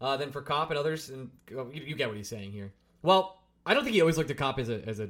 uh, 0.00 0.16
than 0.16 0.30
for 0.30 0.42
Copp 0.42 0.70
and 0.70 0.78
others? 0.78 1.10
And 1.10 1.28
you, 1.50 1.68
you, 1.72 1.96
get 1.96 2.06
what 2.06 2.16
he's 2.16 2.28
saying 2.28 2.52
here. 2.52 2.72
Well, 3.02 3.42
I 3.66 3.74
don't 3.74 3.82
think 3.82 3.94
he 3.94 4.00
always 4.00 4.16
looked 4.16 4.30
at 4.30 4.36
Copp 4.36 4.60
as 4.60 4.68
a 4.68 4.80
as 4.86 5.00
a 5.00 5.08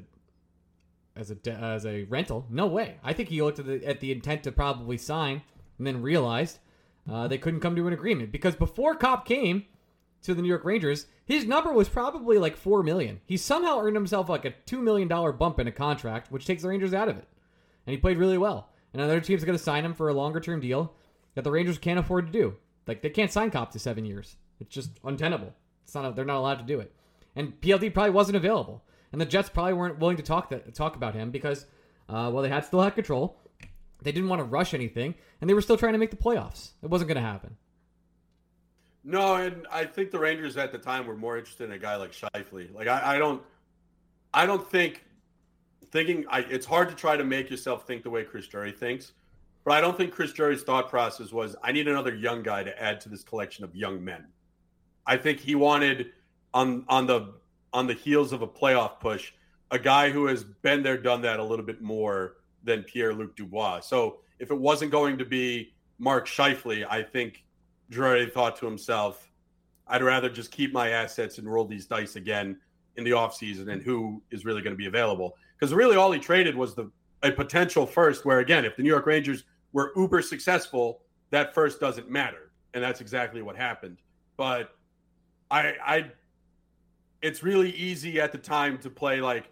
as 1.14 1.30
a 1.30 1.50
as 1.50 1.84
a 1.84 2.04
rental. 2.04 2.46
No 2.48 2.66
way. 2.66 2.96
I 3.04 3.12
think 3.12 3.28
he 3.28 3.42
looked 3.42 3.58
at 3.58 3.66
the 3.66 3.84
at 3.84 4.00
the 4.00 4.12
intent 4.12 4.44
to 4.44 4.52
probably 4.52 4.96
sign 4.96 5.42
and 5.76 5.86
then 5.86 6.00
realized 6.00 6.58
uh, 7.06 7.28
they 7.28 7.36
couldn't 7.38 7.60
come 7.60 7.76
to 7.76 7.86
an 7.86 7.92
agreement 7.92 8.32
because 8.32 8.56
before 8.56 8.94
Copp 8.94 9.26
came 9.26 9.66
to 10.22 10.32
the 10.32 10.40
New 10.40 10.48
York 10.48 10.64
Rangers, 10.64 11.06
his 11.26 11.44
number 11.44 11.70
was 11.70 11.90
probably 11.90 12.38
like 12.38 12.56
four 12.56 12.82
million. 12.82 13.20
He 13.26 13.36
somehow 13.36 13.78
earned 13.78 13.94
himself 13.94 14.30
like 14.30 14.46
a 14.46 14.54
two 14.64 14.80
million 14.80 15.06
dollar 15.06 15.32
bump 15.32 15.60
in 15.60 15.68
a 15.68 15.72
contract, 15.72 16.32
which 16.32 16.46
takes 16.46 16.62
the 16.62 16.68
Rangers 16.68 16.94
out 16.94 17.10
of 17.10 17.18
it, 17.18 17.28
and 17.86 17.92
he 17.92 18.00
played 18.00 18.16
really 18.16 18.38
well 18.38 18.70
and 18.96 19.04
another 19.04 19.20
team's 19.20 19.44
going 19.44 19.58
to 19.58 19.62
sign 19.62 19.84
him 19.84 19.92
for 19.92 20.08
a 20.08 20.14
longer 20.14 20.40
term 20.40 20.58
deal 20.58 20.94
that 21.34 21.44
the 21.44 21.50
Rangers 21.50 21.76
can't 21.76 21.98
afford 21.98 22.24
to 22.24 22.32
do. 22.32 22.56
Like 22.86 23.02
they 23.02 23.10
can't 23.10 23.30
sign 23.30 23.50
Copp 23.50 23.72
to 23.72 23.78
seven 23.78 24.06
years. 24.06 24.36
It's 24.58 24.74
just 24.74 24.90
untenable. 25.04 25.52
It's 25.84 25.94
not. 25.94 26.06
A, 26.06 26.12
they're 26.12 26.24
not 26.24 26.38
allowed 26.38 26.60
to 26.60 26.64
do 26.64 26.80
it. 26.80 26.90
And 27.34 27.60
PLD 27.60 27.92
probably 27.92 28.12
wasn't 28.12 28.38
available, 28.38 28.82
and 29.12 29.20
the 29.20 29.26
Jets 29.26 29.50
probably 29.50 29.74
weren't 29.74 29.98
willing 29.98 30.16
to 30.16 30.22
talk 30.22 30.48
that, 30.48 30.74
talk 30.74 30.96
about 30.96 31.14
him 31.14 31.30
because, 31.30 31.66
uh, 32.08 32.30
well, 32.32 32.42
they 32.42 32.48
had 32.48 32.64
still 32.64 32.80
had 32.80 32.94
control. 32.94 33.38
They 34.00 34.12
didn't 34.12 34.30
want 34.30 34.40
to 34.40 34.44
rush 34.44 34.72
anything, 34.72 35.14
and 35.42 35.50
they 35.50 35.52
were 35.52 35.60
still 35.60 35.76
trying 35.76 35.92
to 35.92 35.98
make 35.98 36.10
the 36.10 36.16
playoffs. 36.16 36.70
It 36.82 36.88
wasn't 36.88 37.08
going 37.08 37.22
to 37.22 37.28
happen. 37.28 37.58
No, 39.04 39.34
and 39.34 39.66
I 39.70 39.84
think 39.84 40.10
the 40.10 40.18
Rangers 40.18 40.56
at 40.56 40.72
the 40.72 40.78
time 40.78 41.06
were 41.06 41.16
more 41.16 41.36
interested 41.36 41.64
in 41.64 41.72
a 41.72 41.78
guy 41.78 41.96
like 41.96 42.12
Scheifele. 42.12 42.72
Like 42.72 42.88
I, 42.88 43.16
I 43.16 43.18
don't, 43.18 43.42
I 44.32 44.46
don't 44.46 44.66
think 44.66 45.04
thinking 45.90 46.24
I, 46.30 46.40
it's 46.40 46.66
hard 46.66 46.88
to 46.88 46.94
try 46.94 47.16
to 47.16 47.24
make 47.24 47.50
yourself 47.50 47.86
think 47.86 48.02
the 48.02 48.10
way 48.10 48.24
Chris 48.24 48.46
Drury 48.46 48.72
thinks, 48.72 49.12
but 49.64 49.72
I 49.72 49.80
don't 49.80 49.96
think 49.96 50.12
Chris 50.12 50.32
Drury's 50.32 50.62
thought 50.62 50.88
process 50.88 51.32
was 51.32 51.56
I 51.62 51.72
need 51.72 51.88
another 51.88 52.14
young 52.14 52.42
guy 52.42 52.62
to 52.62 52.82
add 52.82 53.00
to 53.02 53.08
this 53.08 53.22
collection 53.22 53.64
of 53.64 53.74
young 53.74 54.04
men. 54.04 54.26
I 55.06 55.16
think 55.16 55.40
he 55.40 55.54
wanted 55.54 56.12
on 56.54 56.84
on 56.88 57.06
the 57.06 57.34
on 57.72 57.86
the 57.86 57.94
heels 57.94 58.32
of 58.32 58.42
a 58.42 58.46
playoff 58.46 59.00
push 59.00 59.32
a 59.70 59.78
guy 59.78 60.10
who 60.10 60.26
has 60.26 60.44
been 60.44 60.82
there, 60.82 60.96
done 60.96 61.22
that 61.22 61.40
a 61.40 61.44
little 61.44 61.64
bit 61.64 61.82
more 61.82 62.36
than 62.62 62.82
Pierre 62.82 63.14
Luc 63.14 63.36
Dubois. 63.36 63.80
So 63.80 64.18
if 64.38 64.50
it 64.50 64.58
wasn't 64.58 64.92
going 64.92 65.18
to 65.18 65.24
be 65.24 65.74
Mark 65.98 66.26
Scheifele, 66.26 66.86
I 66.88 67.02
think 67.02 67.44
Drury 67.90 68.28
thought 68.28 68.56
to 68.56 68.66
himself, 68.66 69.30
I'd 69.88 70.02
rather 70.02 70.28
just 70.28 70.50
keep 70.50 70.72
my 70.72 70.90
assets 70.90 71.38
and 71.38 71.52
roll 71.52 71.64
these 71.64 71.86
dice 71.86 72.16
again 72.16 72.58
in 72.96 73.04
the 73.04 73.12
offseason 73.12 73.70
and 73.72 73.82
who 73.82 74.22
is 74.30 74.44
really 74.44 74.62
going 74.62 74.72
to 74.72 74.78
be 74.78 74.86
available 74.86 75.36
because 75.58 75.72
really 75.74 75.96
all 75.96 76.12
he 76.12 76.18
traded 76.18 76.54
was 76.54 76.74
the 76.74 76.90
a 77.22 77.32
potential 77.32 77.86
first. 77.86 78.24
Where 78.24 78.40
again, 78.40 78.64
if 78.64 78.76
the 78.76 78.82
New 78.82 78.88
York 78.88 79.06
Rangers 79.06 79.44
were 79.72 79.92
uber 79.96 80.22
successful, 80.22 81.02
that 81.30 81.54
first 81.54 81.80
doesn't 81.80 82.10
matter, 82.10 82.52
and 82.74 82.82
that's 82.82 83.00
exactly 83.00 83.42
what 83.42 83.56
happened. 83.56 83.98
But 84.36 84.74
I, 85.50 85.74
I, 85.84 86.10
it's 87.22 87.42
really 87.42 87.70
easy 87.72 88.20
at 88.20 88.32
the 88.32 88.38
time 88.38 88.78
to 88.78 88.90
play 88.90 89.20
like, 89.20 89.50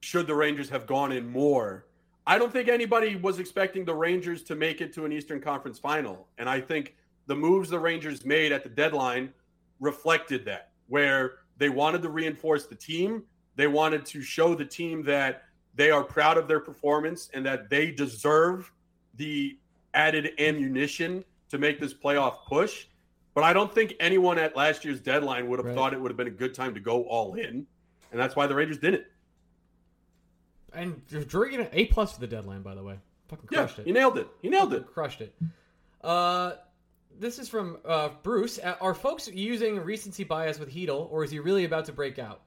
should 0.00 0.26
the 0.26 0.34
Rangers 0.34 0.68
have 0.70 0.86
gone 0.86 1.12
in 1.12 1.28
more? 1.30 1.86
I 2.26 2.38
don't 2.38 2.52
think 2.52 2.68
anybody 2.68 3.16
was 3.16 3.38
expecting 3.38 3.84
the 3.84 3.94
Rangers 3.94 4.42
to 4.44 4.54
make 4.54 4.80
it 4.80 4.92
to 4.94 5.04
an 5.04 5.12
Eastern 5.12 5.40
Conference 5.40 5.78
final, 5.78 6.28
and 6.38 6.48
I 6.48 6.60
think 6.60 6.94
the 7.26 7.34
moves 7.34 7.70
the 7.70 7.78
Rangers 7.78 8.24
made 8.24 8.52
at 8.52 8.62
the 8.62 8.68
deadline 8.68 9.32
reflected 9.80 10.44
that, 10.44 10.70
where 10.88 11.38
they 11.58 11.68
wanted 11.68 12.02
to 12.02 12.08
reinforce 12.08 12.66
the 12.66 12.74
team 12.74 13.22
they 13.56 13.66
wanted 13.66 14.06
to 14.06 14.22
show 14.22 14.54
the 14.54 14.64
team 14.64 15.02
that 15.04 15.44
they 15.74 15.90
are 15.90 16.04
proud 16.04 16.36
of 16.38 16.48
their 16.48 16.60
performance 16.60 17.30
and 17.34 17.44
that 17.46 17.70
they 17.70 17.90
deserve 17.90 18.70
the 19.14 19.58
added 19.94 20.32
ammunition 20.38 21.24
to 21.50 21.58
make 21.58 21.80
this 21.80 21.94
playoff 21.94 22.44
push. 22.46 22.86
But 23.34 23.44
I 23.44 23.52
don't 23.52 23.72
think 23.74 23.94
anyone 24.00 24.38
at 24.38 24.56
last 24.56 24.84
year's 24.84 25.00
deadline 25.00 25.48
would 25.48 25.58
have 25.58 25.66
right. 25.66 25.74
thought 25.74 25.92
it 25.94 26.00
would 26.00 26.10
have 26.10 26.16
been 26.16 26.26
a 26.26 26.30
good 26.30 26.54
time 26.54 26.74
to 26.74 26.80
go 26.80 27.04
all 27.04 27.34
in, 27.34 27.66
and 28.10 28.20
that's 28.20 28.36
why 28.36 28.46
the 28.46 28.54
Rangers 28.54 28.78
didn't. 28.78 29.04
And 30.74 31.06
Drury 31.28 31.54
an 31.54 31.68
A 31.72 31.86
plus 31.86 32.12
for 32.14 32.20
the 32.20 32.26
deadline, 32.26 32.62
by 32.62 32.74
the 32.74 32.82
way. 32.82 32.98
Fucking 33.28 33.46
crushed 33.46 33.78
yeah, 33.78 33.82
it. 33.82 33.86
He 33.86 33.92
nailed 33.92 34.18
it. 34.18 34.28
He 34.42 34.48
nailed 34.48 34.74
it. 34.74 34.86
Crushed 34.86 35.20
it. 35.20 35.34
Uh, 36.02 36.52
this 37.18 37.38
is 37.38 37.48
from 37.48 37.78
uh, 37.84 38.10
Bruce. 38.22 38.58
Are 38.58 38.94
folks 38.94 39.28
using 39.28 39.78
recency 39.80 40.24
bias 40.24 40.58
with 40.58 40.74
Chytil, 40.74 41.10
or 41.10 41.24
is 41.24 41.30
he 41.30 41.38
really 41.38 41.64
about 41.64 41.86
to 41.86 41.92
break 41.92 42.18
out? 42.18 42.42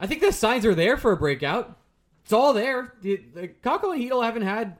I 0.00 0.06
think 0.06 0.22
the 0.22 0.32
signs 0.32 0.64
are 0.64 0.74
there 0.74 0.96
for 0.96 1.12
a 1.12 1.16
breakout. 1.16 1.76
It's 2.24 2.32
all 2.32 2.52
there. 2.52 2.94
The, 3.02 3.16
the 3.34 3.48
Kakko 3.48 3.92
and 3.94 4.02
Chytil 4.02 4.24
haven't 4.24 4.42
had 4.42 4.78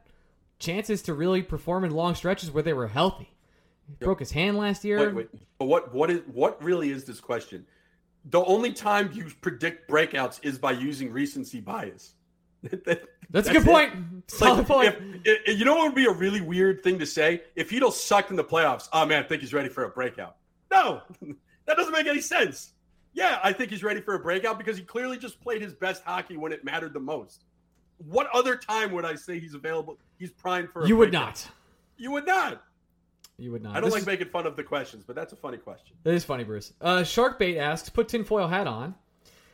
chances 0.58 1.02
to 1.02 1.14
really 1.14 1.42
perform 1.42 1.84
in 1.84 1.90
long 1.90 2.14
stretches 2.14 2.50
where 2.50 2.62
they 2.62 2.72
were 2.72 2.88
healthy. 2.88 3.28
He 3.88 4.04
broke 4.04 4.20
his 4.20 4.30
hand 4.30 4.56
last 4.56 4.84
year. 4.84 4.98
Wait, 5.06 5.14
wait. 5.14 5.28
But 5.58 5.66
what 5.66 5.94
what 5.94 6.10
is 6.10 6.20
what 6.32 6.62
really 6.62 6.90
is 6.90 7.04
this 7.04 7.20
question? 7.20 7.66
The 8.26 8.42
only 8.44 8.72
time 8.72 9.10
you 9.12 9.26
predict 9.40 9.90
breakouts 9.90 10.40
is 10.42 10.58
by 10.58 10.72
using 10.72 11.12
recency 11.12 11.60
bias. 11.60 12.14
That's, 13.30 13.48
a 13.48 13.52
good 13.52 13.64
point. 13.64 13.94
Solid 14.30 14.58
Like, 14.58 14.66
point. 14.66 15.20
if- 15.24 15.40
if- 15.46 15.58
you 15.58 15.64
know 15.64 15.74
what 15.76 15.84
would 15.86 15.94
be 15.94 16.04
a 16.04 16.12
really 16.12 16.40
weird 16.42 16.82
thing 16.82 16.98
to 16.98 17.06
say? 17.06 17.42
If 17.56 17.70
have 17.70 17.94
sucked 17.94 18.30
in 18.30 18.36
the 18.36 18.44
playoffs, 18.44 18.88
oh 18.92 19.06
man, 19.06 19.22
I 19.24 19.26
think 19.26 19.40
he's 19.40 19.54
ready 19.54 19.68
for 19.70 19.84
a 19.84 19.88
breakout. 19.88 20.36
No, 20.70 21.00
that 21.66 21.76
doesn't 21.76 21.92
make 21.92 22.06
any 22.06 22.20
sense. 22.20 22.72
Yeah, 23.12 23.40
I 23.42 23.52
think 23.52 23.70
he's 23.70 23.82
ready 23.82 24.00
for 24.00 24.14
a 24.14 24.18
breakout 24.20 24.56
because 24.58 24.76
he 24.76 24.84
clearly 24.84 25.18
just 25.18 25.40
played 25.40 25.62
his 25.62 25.74
best 25.74 26.02
hockey 26.04 26.36
when 26.36 26.52
it 26.52 26.64
mattered 26.64 26.92
the 26.94 27.00
most. 27.00 27.44
What 27.98 28.28
other 28.32 28.56
time 28.56 28.92
would 28.92 29.04
I 29.04 29.14
say 29.16 29.38
he's 29.40 29.54
available? 29.54 29.98
He's 30.18 30.30
primed 30.30 30.70
for 30.70 30.82
a 30.84 30.88
you 30.88 30.96
would 30.96 31.10
breakout? 31.10 31.26
not. 31.26 31.48
You 31.98 32.10
would 32.12 32.26
not. 32.26 32.62
You 33.36 33.52
would 33.52 33.62
not. 33.62 33.72
I 33.76 33.80
don't 33.80 33.84
This 33.84 33.92
like 33.94 34.00
is- 34.02 34.06
making 34.06 34.28
fun 34.28 34.46
of 34.46 34.56
the 34.56 34.62
questions, 34.62 35.04
but 35.06 35.16
that's 35.16 35.32
a 35.32 35.36
funny 35.36 35.58
question. 35.58 35.96
That 36.04 36.14
is 36.14 36.24
funny, 36.24 36.44
Bruce. 36.44 36.72
Uh, 36.80 36.98
Sharkbait 36.98 37.58
asks, 37.58 37.88
put 37.90 38.08
tinfoil 38.08 38.46
hat 38.48 38.66
on. 38.66 38.94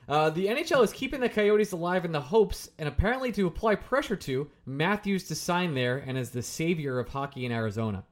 Uh, 0.09 0.31
the 0.31 0.47
NHL 0.47 0.85
is 0.85 0.93
keeping 0.93 1.19
the 1.21 1.29
Coyotes 1.29 1.73
alive 1.73 2.05
in 2.05 2.13
the 2.13 2.21
hopes, 2.21 2.71
and 2.79 2.89
apparently 2.89 3.33
to 3.33 3.47
apply 3.49 3.75
pressure 3.75 4.15
to, 4.15 4.49
Matthews 4.65 5.25
to 5.29 5.35
sign 5.35 5.75
there 5.75 5.99
and 5.99 6.17
as 6.17 6.31
the 6.31 6.43
savior 6.43 7.01
of 7.01 7.09
hockey 7.09 7.45
in 7.45 7.51
Arizona. 7.51 8.05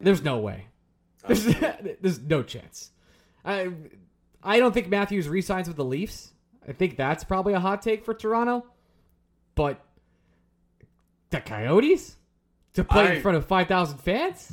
There's 0.00 0.22
no 0.22 0.38
way. 0.38 0.66
There's, 1.26 1.44
there's 2.00 2.20
no 2.20 2.42
chance. 2.42 2.90
I, 3.44 3.70
I 4.42 4.58
don't 4.58 4.72
think 4.72 4.88
Matthews 4.88 5.28
re-signs 5.28 5.68
with 5.68 5.76
the 5.76 5.84
Leafs. 5.84 6.32
I 6.66 6.72
think 6.72 6.96
that's 6.96 7.24
probably 7.24 7.54
a 7.54 7.60
hot 7.60 7.82
take 7.82 8.04
for 8.04 8.14
Toronto. 8.14 8.64
But 9.54 9.84
the 11.30 11.40
Coyotes 11.40 12.16
to 12.74 12.84
play 12.84 13.08
I- 13.08 13.12
in 13.14 13.22
front 13.22 13.36
of 13.36 13.46
five 13.46 13.68
thousand 13.68 13.98
fans, 13.98 14.52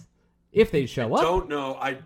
if 0.51 0.71
they 0.71 0.85
show 0.85 1.13
up. 1.13 1.21
Don't 1.21 1.49
know. 1.49 1.75
I. 1.75 1.99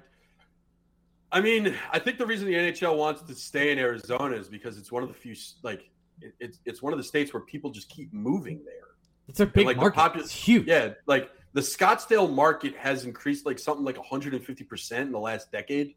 I 1.31 1.41
mean, 1.41 1.73
I 1.91 1.97
think 1.97 2.19
the 2.19 2.27
reason 2.27 2.45
the 2.45 2.53
NHL 2.53 2.95
wants 2.95 3.23
to 3.23 3.33
stay 3.33 3.71
in 3.71 3.79
Arizona 3.79 4.35
is 4.35 4.47
because 4.47 4.77
it's 4.77 4.91
one 4.91 5.01
of 5.01 5.09
the 5.09 5.15
few 5.15 5.35
like 5.63 5.89
it, 6.21 6.35
it's 6.39 6.59
it's 6.65 6.81
one 6.83 6.93
of 6.93 6.97
the 6.99 7.03
states 7.03 7.33
where 7.33 7.41
people 7.41 7.71
just 7.71 7.89
keep 7.89 8.13
moving 8.13 8.61
there. 8.65 8.75
It's 9.27 9.39
a 9.39 9.45
big 9.47 9.65
like, 9.65 9.77
market. 9.77 9.99
popu- 9.99 10.17
it's 10.19 10.31
huge. 10.31 10.67
Yeah, 10.67 10.93
like 11.07 11.31
the 11.53 11.61
Scottsdale 11.61 12.31
market 12.31 12.75
has 12.77 13.05
increased 13.05 13.47
like 13.47 13.57
something 13.57 13.83
like 13.83 13.97
150 13.97 14.63
percent 14.65 15.07
in 15.07 15.11
the 15.11 15.19
last 15.19 15.51
decade. 15.51 15.95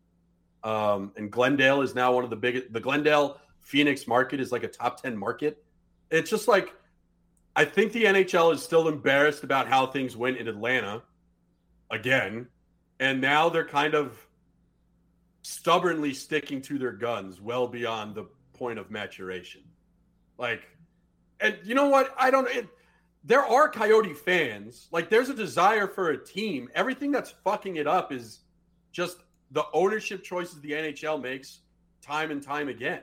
Um, 0.67 1.13
and 1.17 1.31
Glendale 1.31 1.83
is 1.83 1.95
now 1.95 2.13
one 2.13 2.25
of 2.25 2.31
the 2.31 2.37
biggest. 2.37 2.73
The 2.73 2.81
Glendale 2.81 3.39
Phoenix 3.61 4.09
market 4.09 4.41
is 4.41 4.51
like 4.51 4.65
a 4.65 4.69
top 4.69 5.01
10 5.01 5.17
market. 5.17 5.65
It's 6.11 6.29
just 6.29 6.49
like 6.49 6.75
I 7.55 7.65
think 7.65 7.93
the 7.93 8.03
NHL 8.03 8.53
is 8.53 8.65
still 8.65 8.89
embarrassed 8.89 9.45
about 9.45 9.69
how 9.69 9.87
things 9.87 10.17
went 10.17 10.39
in 10.39 10.49
Atlanta 10.49 11.05
again, 11.89 12.49
and 12.99 13.21
now 13.21 13.49
they're 13.49 13.65
kind 13.65 13.95
of 13.95 14.19
stubbornly 15.43 16.13
sticking 16.13 16.61
to 16.63 16.79
their 16.79 16.91
guns 16.91 17.41
well 17.41 17.69
beyond 17.69 18.17
the 18.17 18.27
point 18.53 18.81
of 18.81 18.91
maturation. 18.91 19.63
Like, 20.37 20.63
and 21.39 21.57
you 21.63 21.77
know 21.77 21.89
what? 21.89 22.13
I 22.19 22.33
don't. 22.33 22.49
It, 22.49 22.67
there 23.23 23.45
are 23.45 23.69
Coyote 23.69 24.15
fans. 24.15 24.89
Like, 24.91 25.11
there's 25.11 25.29
a 25.29 25.35
desire 25.35 25.87
for 25.87 26.11
a 26.11 26.19
team. 26.19 26.69
Everything 26.75 27.13
that's 27.13 27.31
fucking 27.45 27.77
it 27.77 27.87
up 27.87 28.11
is 28.11 28.41
just 28.91 29.19
the 29.51 29.65
ownership 29.73 30.23
choices 30.23 30.61
the 30.61 30.73
NHL 30.73 31.21
makes 31.23 31.61
time 32.03 32.31
and 32.31 32.43
time 32.43 32.69
again. 32.69 33.03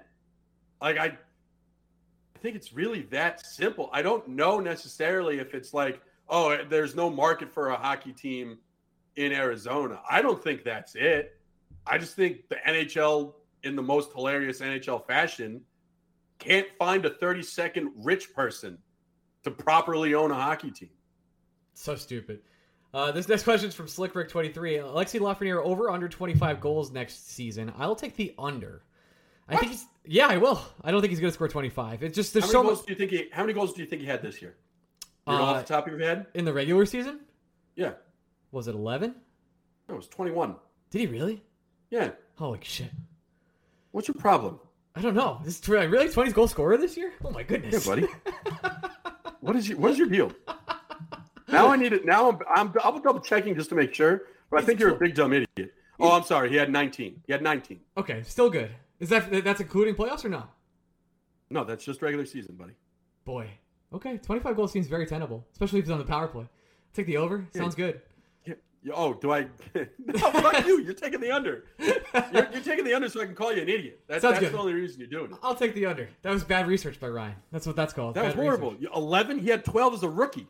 Like, 0.82 0.98
I, 0.98 1.06
I 1.06 2.40
think 2.40 2.56
it's 2.56 2.74
really 2.74 3.04
that 3.04 3.46
simple. 3.46 3.90
I 3.94 4.02
don't 4.02 4.28
know 4.28 4.60
necessarily 4.60 5.40
if 5.40 5.54
it's 5.54 5.74
like, 5.74 6.02
oh, 6.30 6.58
there's 6.70 6.96
no 6.96 7.10
market 7.10 7.54
for 7.54 7.70
a 7.70 7.76
hockey 7.76 8.12
team 8.12 8.58
in 9.16 9.32
Arizona. 9.32 10.02
I 10.10 10.22
don't 10.22 10.44
think 10.44 10.64
that's 10.64 10.96
it. 10.96 11.40
I 11.86 11.98
just 11.98 12.16
think 12.16 12.50
the 12.50 12.58
NHL, 12.68 13.34
in 13.64 13.76
the 13.76 13.82
most 13.82 14.12
hilarious 14.14 14.60
NHL 14.60 15.06
fashion, 15.06 15.62
can't 16.40 16.68
find 16.78 17.06
a 17.06 17.10
30 17.10 17.44
second 17.44 17.92
rich 17.96 18.34
person 18.34 18.78
to 19.44 19.52
properly 19.52 20.14
own 20.14 20.32
a 20.32 20.36
hockey 20.36 20.72
team. 20.72 20.90
So 21.74 21.96
stupid. 21.96 22.42
Uh, 22.94 23.12
this 23.12 23.28
next 23.28 23.44
question 23.44 23.70
is 23.70 23.76
from 23.76 23.88
SlickRick23. 23.88 24.54
Alexi 24.84 25.20
Lafreniere 25.20 25.64
over 25.64 25.90
under 25.90 26.08
25 26.08 26.60
goals 26.62 26.92
next 26.92 27.30
season. 27.32 27.74
I'll 27.78 27.96
take 27.96 28.16
the 28.16 28.34
under. 28.38 28.84
I 29.50 29.56
think 29.58 29.72
he's. 29.72 29.86
Yeah, 30.06 30.28
I 30.28 30.38
will. 30.38 30.62
I 30.84 30.92
don't 30.92 31.02
think 31.02 31.10
he's 31.12 31.20
going 31.20 31.32
to 31.32 31.34
score 31.34 31.48
25. 31.48 32.04
It's 32.04 32.16
just 32.16 32.34
there's 32.34 32.46
How 32.46 32.52
so 32.52 32.58
many 32.60 32.70
much 32.70 32.76
goals 32.78 32.86
do 32.86 32.94
you 32.94 32.98
think 33.00 33.12
he? 33.12 33.30
How 33.32 33.42
many 33.44 33.54
goals 33.54 33.74
do 33.74 33.82
you 33.82 33.88
think 33.88 34.02
he 34.02 34.08
had 34.08 34.22
this 34.22 34.42
year? 34.42 34.56
You 35.28 35.34
know, 35.34 35.40
Uh, 35.40 35.42
off 35.44 35.66
the 35.68 35.74
top 35.74 35.88
of 35.88 35.94
your 35.94 36.02
head? 36.02 36.28
in 36.34 36.46
the 36.46 36.54
regular 36.54 36.86
season. 36.86 37.22
Yeah, 37.76 37.94
Was 38.52 38.68
it 38.68 38.76
11? 38.76 39.16
no, 39.90 39.96
it 39.96 39.98
was 39.98 40.08
21. 40.08 40.56
Did 40.92 41.00
he 41.02 41.08
really? 41.08 41.44
Yeah. 41.90 42.12
Holy 42.38 42.60
shit! 42.62 42.92
What's 43.92 44.08
your 44.08 44.16
problem? 44.16 44.60
I 44.96 45.02
don't 45.02 45.16
know. 45.16 45.40
This 45.44 45.60
is 45.60 45.68
really 45.68 46.10
20 46.10 46.32
goal 46.34 46.48
scorer 46.48 46.78
this 46.78 46.96
year? 46.96 47.14
Oh 47.26 47.32
my 47.32 47.42
goodness. 47.44 47.86
Yeah, 47.88 47.96
goodness, 47.96 48.12
buddy. 48.62 48.88
what 49.40 49.56
is 49.56 49.68
your 49.70 49.78
What 49.80 49.92
is 49.92 49.98
your 49.98 50.08
deal? 50.08 50.32
Now 51.54 51.68
I 51.70 51.76
need 51.76 51.94
it. 51.94 52.06
Now 52.06 52.30
I'm 52.30 52.40
I'm, 52.56 52.74
I'm 52.84 53.02
double 53.02 53.20
checking 53.20 53.56
just 53.56 53.70
to 53.70 53.76
make 53.76 53.94
sure. 53.94 54.24
But 54.50 54.62
I 54.62 54.66
think 54.66 54.80
you're 54.80 54.96
a 54.96 55.00
big 55.00 55.16
dumb 55.16 55.34
idiot. 55.34 55.74
Oh, 56.00 56.12
I'm 56.12 56.24
sorry. 56.24 56.50
He 56.50 56.56
had 56.56 56.72
19. 56.72 57.22
He 57.26 57.32
had 57.32 57.42
19. 57.42 57.80
Okay, 57.98 58.24
still 58.24 58.50
good. 58.50 58.72
Is 59.00 59.10
that 59.10 59.44
that's 59.44 59.62
including 59.62 59.96
playoffs 59.96 60.26
or 60.26 60.30
no? 60.30 60.44
No, 61.50 61.64
that's 61.64 61.86
just 61.86 62.02
regular 62.02 62.26
season, 62.26 62.56
buddy. 62.56 62.74
Boy. 63.26 63.48
Okay, 63.94 64.18
25 64.18 64.56
goals 64.56 64.72
seems 64.72 64.88
very 64.88 65.06
tenable, 65.06 65.46
especially 65.52 65.80
if 65.80 65.86
he's 65.86 65.92
on 65.92 66.00
the 66.00 66.06
power 66.06 66.28
play. 66.28 66.46
Take 66.94 67.06
the 67.06 67.18
over. 67.18 67.46
Sounds 67.56 67.76
good. 67.76 68.02
Yeah. 68.46 68.56
Yeah, 68.84 68.94
Oh, 68.96 69.14
do 69.14 69.32
I? 69.32 69.48
no, 69.76 70.18
fuck 70.18 70.66
you. 70.66 70.82
You're 70.82 70.94
taking 70.94 71.20
the 71.22 71.32
under. 71.32 71.66
You're, 71.78 71.96
you're 72.34 72.62
taking 72.64 72.86
the 72.86 72.94
under 72.94 73.08
so 73.08 73.22
I 73.22 73.26
can 73.26 73.36
call 73.36 73.54
you 73.54 73.62
an 73.62 73.70
idiot. 73.70 74.02
That, 74.08 74.22
that's 74.22 74.40
good. 74.40 74.52
the 74.52 74.58
only 74.58 74.74
reason 74.74 75.00
you're 75.00 75.10
doing 75.10 75.32
it. 75.32 75.38
I'll 75.44 75.56
take 75.56 75.74
the 75.76 75.86
under. 75.86 76.10
That 76.24 76.32
was 76.32 76.44
bad 76.44 76.68
research 76.68 77.00
by 77.00 77.08
Ryan. 77.08 77.36
That's 77.52 77.68
what 77.68 77.76
that's 77.76 77.94
called. 77.94 78.16
That 78.16 78.26
was 78.26 78.34
horrible. 78.34 78.72
research. 78.72 78.90
11. 78.96 79.40
He 79.40 79.50
had 79.50 79.64
12 79.64 79.94
as 79.96 80.04
a 80.04 80.10
rookie. 80.10 80.48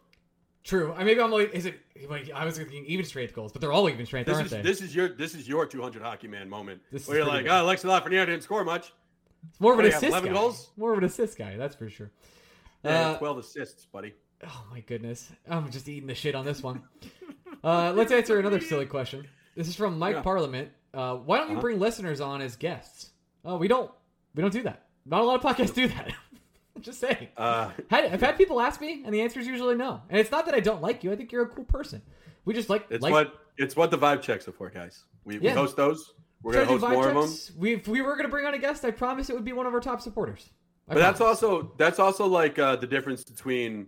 True. 0.64 0.94
I 0.98 1.04
maybe 1.04 1.20
I'm 1.22 1.32
like, 1.32 1.54
is 1.54 1.66
it? 1.66 1.80
Like, 2.10 2.32
I 2.34 2.46
was 2.46 2.58
thinking 2.58 2.86
even 2.86 3.06
strength 3.06 3.34
goals, 3.34 3.52
but 3.52 3.60
they're 3.62 3.72
all 3.74 3.90
even 3.90 4.06
strength, 4.06 4.28
This 4.28 4.36
aren't 4.36 4.46
is 4.46 4.52
they? 4.52 4.62
this 4.62 4.82
is 4.82 4.96
your 4.96 5.10
this 5.10 5.36
is 5.36 5.48
your 5.48 5.66
200 5.66 6.02
hockey 6.02 6.28
man 6.28 6.50
moment. 6.50 6.82
This 6.92 7.08
where 7.08 7.18
you're 7.18 7.26
like, 7.26 7.46
pretty 7.46 7.50
oh, 7.50 7.66
Alexi 7.66 7.86
Lafreniere 7.86 8.26
didn't 8.26 8.44
score 8.44 8.64
much. 8.64 8.94
it's 9.50 9.60
more 9.60 9.74
of 9.74 9.80
an 9.80 9.86
what 9.86 9.86
do 9.86 9.88
you 9.90 9.94
have, 9.94 10.04
assist 10.04 10.12
11 10.12 10.30
guy. 10.34 10.40
goals? 10.40 10.70
More 10.78 10.92
of 10.94 10.98
an 11.00 11.04
assist 11.04 11.38
guy. 11.38 11.58
That's 11.58 11.76
for 11.76 11.90
sure. 11.90 12.12
Yeah, 12.84 13.10
Uh, 13.12 13.18
12 13.18 13.38
assists, 13.40 13.86
buddy. 13.86 14.14
Oh 14.46 14.64
my 14.72 14.80
goodness. 14.82 15.30
I'm 15.50 15.70
just 15.72 15.88
eating 15.88 16.08
the 16.08 16.16
shit 16.16 16.36
on 16.36 16.46
this 16.46 16.62
one. 16.64 16.84
uh, 17.64 17.94
let's 17.96 18.12
answer 18.12 18.40
another 18.40 18.60
silly 18.60 18.86
question. 18.86 19.28
This 19.56 19.68
is 19.68 19.76
from 19.76 20.00
Mike 20.00 20.16
Yeah. 20.16 20.22
Parliament. 20.22 20.70
Uh, 20.94 21.16
why 21.16 21.38
don't 21.38 21.48
you 21.48 21.54
Uh-huh. 21.54 21.62
bring 21.62 21.80
listeners 21.80 22.20
on 22.22 22.42
as 22.42 22.56
guests? 22.56 23.12
Oh, 23.46 23.58
we 23.58 23.68
don't. 23.68 23.92
We 24.36 24.42
don't 24.42 24.52
do 24.54 24.64
that. 24.64 24.86
Not 25.06 25.22
a 25.22 25.24
lot 25.26 25.36
of 25.36 25.56
podcasts 25.58 25.74
do 25.74 25.88
that. 25.90 26.14
Just 26.84 27.00
saying. 27.00 27.30
Uh, 27.38 27.72
I've 27.92 28.22
had 28.22 28.38
people 28.38 28.60
ask 28.60 28.82
me, 28.82 29.02
and 29.06 29.14
the 29.14 29.22
answer 29.22 29.40
is 29.40 29.48
usually 29.48 29.76
no. 29.76 30.02
And 30.10 30.20
it's 30.20 30.32
not 30.32 30.46
that 30.46 30.54
I 30.54 30.60
don't 30.60 30.82
like 30.82 31.04
you. 31.04 31.12
I 31.12 31.16
think 31.16 31.32
you're 31.32 31.44
a 31.44 31.48
cool 31.48 31.64
person. 31.64 32.02
We 32.46 32.54
just 32.54 32.70
like. 32.70 32.86
it's 32.90 33.02
like, 33.02 33.12
what 33.12 33.34
it's 33.58 33.76
what 33.76 33.90
the 33.90 33.98
vibe 33.98 34.22
checks 34.22 34.48
are 34.48 34.52
for, 34.52 34.70
guys. 34.70 35.04
We, 35.24 35.40
we 35.40 35.50
host 35.50 35.78
those. 35.78 36.14
We're 36.42 36.54
gonna 36.54 36.66
host 36.66 36.82
more 36.82 37.10
of 37.10 37.16
them. 37.16 37.58
We, 37.58 37.76
if 37.76 37.88
we 37.88 38.02
were 38.02 38.14
going 38.14 38.26
to 38.26 38.30
bring 38.30 38.46
on 38.46 38.54
a 38.54 38.58
guest, 38.58 38.84
I 38.84 38.92
promise 38.92 39.30
it 39.30 39.34
would 39.36 39.46
be 39.46 39.54
one 39.54 39.66
of 39.66 39.74
our 39.74 39.80
top 39.80 40.02
supporters. 40.02 40.50
I 40.90 40.96
But 40.96 41.00
that's 41.00 41.22
also 41.22 41.72
that's 41.78 42.00
also 42.00 42.28
like 42.28 42.60
uh, 42.60 42.76
the 42.76 42.88
difference 42.88 43.24
between 43.24 43.88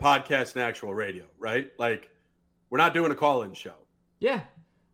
podcast 0.00 0.54
and 0.54 0.62
actual 0.62 0.94
radio, 0.94 1.24
right? 1.38 1.70
Like 1.78 2.08
we're 2.70 2.78
not 2.78 2.94
doing 2.94 3.12
a 3.12 3.14
call-in 3.14 3.52
show. 3.52 3.74
Yeah. 4.18 4.40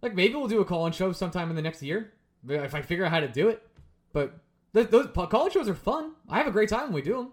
Like 0.02 0.14
maybe 0.14 0.34
we'll 0.34 0.48
do 0.48 0.60
a 0.60 0.64
call-in 0.64 0.92
show 0.92 1.12
sometime 1.12 1.50
in 1.50 1.56
the 1.56 1.62
next 1.62 1.82
year 1.82 2.12
if 2.48 2.74
I 2.74 2.82
figure 2.82 3.04
out 3.04 3.10
how 3.10 3.20
to 3.20 3.28
do 3.28 3.48
it. 3.48 3.62
But 4.12 4.34
th- 4.75 4.89
those 4.91 5.09
call-in 5.14 5.53
shows 5.53 5.68
are 5.68 5.75
fun. 5.75 6.12
I 6.29 6.39
have 6.39 6.47
a 6.47 6.51
great 6.53 6.68
time 6.68 6.85
when 6.85 6.93
we 6.95 7.03
do 7.03 7.14
them. 7.16 7.33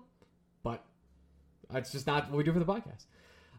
But 0.64 0.84
it's 1.74 1.92
just 1.92 2.08
not 2.08 2.30
what 2.30 2.38
we 2.38 2.44
do 2.44 2.54
for 2.54 2.60
the 2.60 2.66
podcast. 2.66 3.06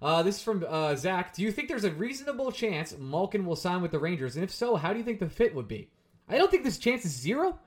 Uh, 0.01 0.23
this 0.23 0.37
is 0.37 0.43
from 0.43 0.65
uh, 0.69 0.97
Zach. 0.97 1.35
Do 1.35 1.43
you 1.43 1.53
think 1.53 1.69
there's 1.69 1.85
a 1.85 1.91
reasonable 1.93 2.51
chance 2.51 2.97
Malkin 2.99 3.47
will 3.47 3.55
sign 3.57 3.83
with 3.83 3.91
the 3.93 3.99
Rangers? 3.99 4.35
And 4.35 4.43
if 4.45 4.51
so, 4.51 4.77
how 4.77 4.93
do 4.93 4.99
you 4.99 5.05
think 5.05 5.21
the 5.21 5.29
fit 5.29 5.55
would 5.55 5.69
be? 5.69 5.91
I 6.29 6.39
don't 6.39 6.51
think 6.51 6.65
this 6.65 6.79
chance 6.79 7.05
is 7.05 7.13
zero. 7.13 7.59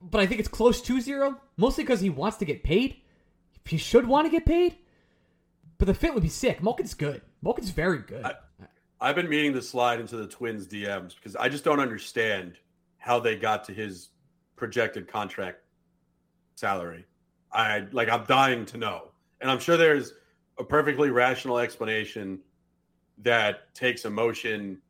But 0.00 0.20
I 0.20 0.26
think 0.26 0.40
it's 0.40 0.48
close 0.48 0.80
to 0.82 1.00
zero. 1.00 1.40
Mostly 1.56 1.84
because 1.84 2.00
he 2.00 2.10
wants 2.10 2.38
to 2.38 2.44
get 2.44 2.62
paid. 2.64 2.96
He 3.64 3.76
should 3.76 4.06
want 4.06 4.26
to 4.26 4.30
get 4.30 4.44
paid. 4.46 4.76
But 5.78 5.86
the 5.86 5.94
fit 5.94 6.14
would 6.14 6.22
be 6.22 6.28
sick. 6.28 6.62
Malkin's 6.62 6.94
good. 6.94 7.22
Malkin's 7.42 7.70
very 7.70 7.98
good. 7.98 8.24
I- 8.24 8.34
I've 9.00 9.16
been 9.16 9.28
meaning 9.28 9.52
to 9.54 9.62
slide 9.62 9.98
into 9.98 10.16
the 10.16 10.28
Twins 10.28 10.68
DMs 10.68 11.16
because 11.16 11.34
I 11.34 11.48
just 11.48 11.64
don't 11.64 11.80
understand 11.80 12.58
how 12.98 13.18
they 13.18 13.34
got 13.34 13.64
to 13.64 13.74
his 13.74 14.10
projected 14.56 15.08
contract 15.08 15.60
salary. 16.54 17.04
I 17.52 17.86
like 17.92 18.08
I'm 18.08 18.24
dying 18.24 18.64
to 18.66 18.78
know. 18.78 19.08
And 19.40 19.50
I'm 19.50 19.58
sure 19.58 19.76
there's 19.76 20.14
a 20.58 20.64
perfectly 20.64 21.10
rational 21.10 21.58
explanation 21.58 22.38
that 23.18 23.74
takes 23.74 24.04
emotion 24.04 24.80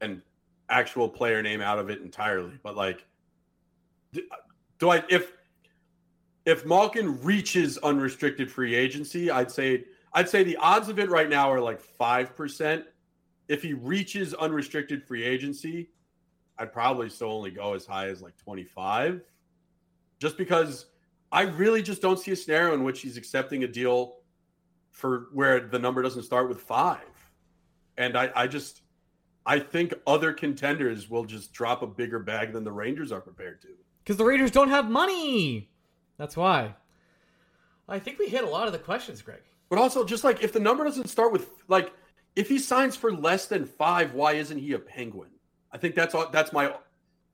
and 0.00 0.22
actual 0.68 1.08
player 1.08 1.42
name 1.42 1.60
out 1.60 1.78
of 1.78 1.90
it 1.90 2.00
entirely. 2.00 2.58
But 2.62 2.76
like 2.76 3.06
d- 4.12 4.24
do 4.78 4.90
I 4.90 5.02
if 5.08 5.32
if 6.46 6.64
Malkin 6.64 7.22
reaches 7.22 7.78
unrestricted 7.78 8.50
free 8.50 8.74
agency, 8.74 9.30
I'd 9.30 9.50
say 9.50 9.84
I'd 10.12 10.28
say 10.28 10.42
the 10.42 10.56
odds 10.56 10.88
of 10.88 10.98
it 10.98 11.08
right 11.10 11.28
now 11.28 11.50
are 11.50 11.60
like 11.60 11.80
five 11.80 12.34
percent 12.34 12.84
if 13.48 13.62
he 13.62 13.72
reaches 13.72 14.32
unrestricted 14.34 15.04
free 15.04 15.24
agency, 15.24 15.90
I'd 16.60 16.72
probably 16.74 17.08
still 17.08 17.32
only 17.32 17.50
go 17.50 17.72
as 17.72 17.86
high 17.86 18.08
as 18.08 18.20
like 18.20 18.36
25. 18.36 19.22
Just 20.18 20.36
because 20.36 20.86
I 21.32 21.42
really 21.42 21.82
just 21.82 22.02
don't 22.02 22.18
see 22.18 22.32
a 22.32 22.36
scenario 22.36 22.74
in 22.74 22.84
which 22.84 23.00
he's 23.00 23.16
accepting 23.16 23.64
a 23.64 23.66
deal 23.66 24.16
for 24.90 25.28
where 25.32 25.60
the 25.60 25.78
number 25.78 26.02
doesn't 26.02 26.24
start 26.24 26.50
with 26.50 26.60
five. 26.60 26.98
And 27.96 28.16
I, 28.16 28.30
I 28.36 28.46
just 28.46 28.82
I 29.46 29.58
think 29.58 29.94
other 30.06 30.34
contenders 30.34 31.08
will 31.08 31.24
just 31.24 31.54
drop 31.54 31.80
a 31.80 31.86
bigger 31.86 32.18
bag 32.18 32.52
than 32.52 32.62
the 32.62 32.72
Rangers 32.72 33.10
are 33.10 33.22
prepared 33.22 33.62
to. 33.62 33.68
Because 34.04 34.18
the 34.18 34.24
Rangers 34.24 34.50
don't 34.50 34.68
have 34.68 34.90
money. 34.90 35.70
That's 36.18 36.36
why. 36.36 36.74
I 37.88 37.98
think 37.98 38.18
we 38.18 38.28
hit 38.28 38.44
a 38.44 38.48
lot 38.48 38.66
of 38.66 38.72
the 38.74 38.78
questions, 38.78 39.22
Greg. 39.22 39.40
But 39.70 39.78
also, 39.78 40.04
just 40.04 40.24
like 40.24 40.42
if 40.42 40.52
the 40.52 40.60
number 40.60 40.84
doesn't 40.84 41.08
start 41.08 41.32
with 41.32 41.48
like, 41.68 41.92
if 42.36 42.48
he 42.48 42.58
signs 42.58 42.96
for 42.96 43.12
less 43.12 43.46
than 43.46 43.64
five, 43.64 44.12
why 44.12 44.34
isn't 44.34 44.58
he 44.58 44.74
a 44.74 44.78
Penguin? 44.78 45.30
I 45.72 45.78
think 45.78 45.94
that's 45.94 46.14
all. 46.14 46.28
That's 46.30 46.52
my 46.52 46.74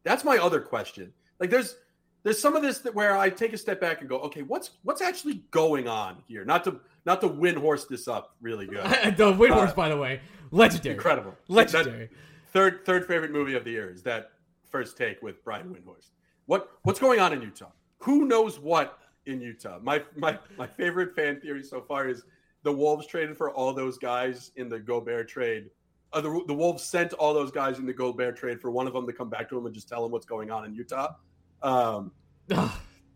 that's 0.04 0.24
my 0.24 0.38
other 0.38 0.60
question. 0.60 1.12
Like, 1.40 1.50
there's 1.50 1.76
there's 2.22 2.40
some 2.40 2.56
of 2.56 2.62
this 2.62 2.78
that 2.80 2.94
where 2.94 3.16
I 3.16 3.30
take 3.30 3.52
a 3.52 3.58
step 3.58 3.80
back 3.80 4.00
and 4.00 4.08
go, 4.08 4.18
okay, 4.20 4.42
what's 4.42 4.70
what's 4.82 5.00
actually 5.00 5.44
going 5.50 5.88
on 5.88 6.16
here? 6.26 6.44
Not 6.44 6.64
to 6.64 6.80
not 7.04 7.20
to 7.20 7.28
win 7.28 7.56
horse 7.56 7.84
this 7.84 8.08
up 8.08 8.34
really 8.40 8.66
good. 8.66 8.84
the 9.16 9.32
Windhorst, 9.32 9.70
uh, 9.70 9.74
by 9.74 9.88
the 9.88 9.96
way, 9.96 10.20
legendary, 10.50 10.94
incredible, 10.94 11.34
legendary. 11.48 12.06
That 12.06 12.10
third 12.52 12.84
third 12.84 13.06
favorite 13.06 13.30
movie 13.30 13.54
of 13.54 13.64
the 13.64 13.70
year 13.70 13.90
is 13.90 14.02
that 14.02 14.32
first 14.70 14.96
take 14.96 15.22
with 15.22 15.44
Brian 15.44 15.68
Windhorst. 15.68 16.10
What 16.46 16.70
what's 16.82 16.98
going 16.98 17.20
on 17.20 17.32
in 17.32 17.42
Utah? 17.42 17.70
Who 17.98 18.26
knows 18.26 18.58
what 18.58 18.98
in 19.26 19.40
Utah? 19.40 19.78
My 19.80 20.02
my 20.16 20.38
my 20.58 20.66
favorite 20.66 21.14
fan 21.14 21.40
theory 21.40 21.62
so 21.62 21.80
far 21.80 22.08
is 22.08 22.24
the 22.64 22.72
Wolves 22.72 23.06
traded 23.06 23.36
for 23.36 23.52
all 23.52 23.72
those 23.72 23.98
guys 23.98 24.50
in 24.56 24.68
the 24.68 24.80
Gobert 24.80 25.28
trade. 25.28 25.70
Uh, 26.12 26.20
the, 26.20 26.42
the 26.46 26.54
Wolves 26.54 26.82
sent 26.82 27.12
all 27.14 27.34
those 27.34 27.50
guys 27.50 27.78
in 27.78 27.86
the 27.86 27.92
Gobert 27.92 28.36
trade 28.36 28.60
for 28.60 28.70
one 28.70 28.86
of 28.86 28.92
them 28.92 29.06
to 29.06 29.12
come 29.12 29.28
back 29.28 29.48
to 29.50 29.58
him 29.58 29.66
and 29.66 29.74
just 29.74 29.88
tell 29.88 30.04
him 30.04 30.12
what's 30.12 30.26
going 30.26 30.50
on 30.50 30.64
in 30.64 30.74
Utah. 30.74 31.14
Um, 31.62 32.12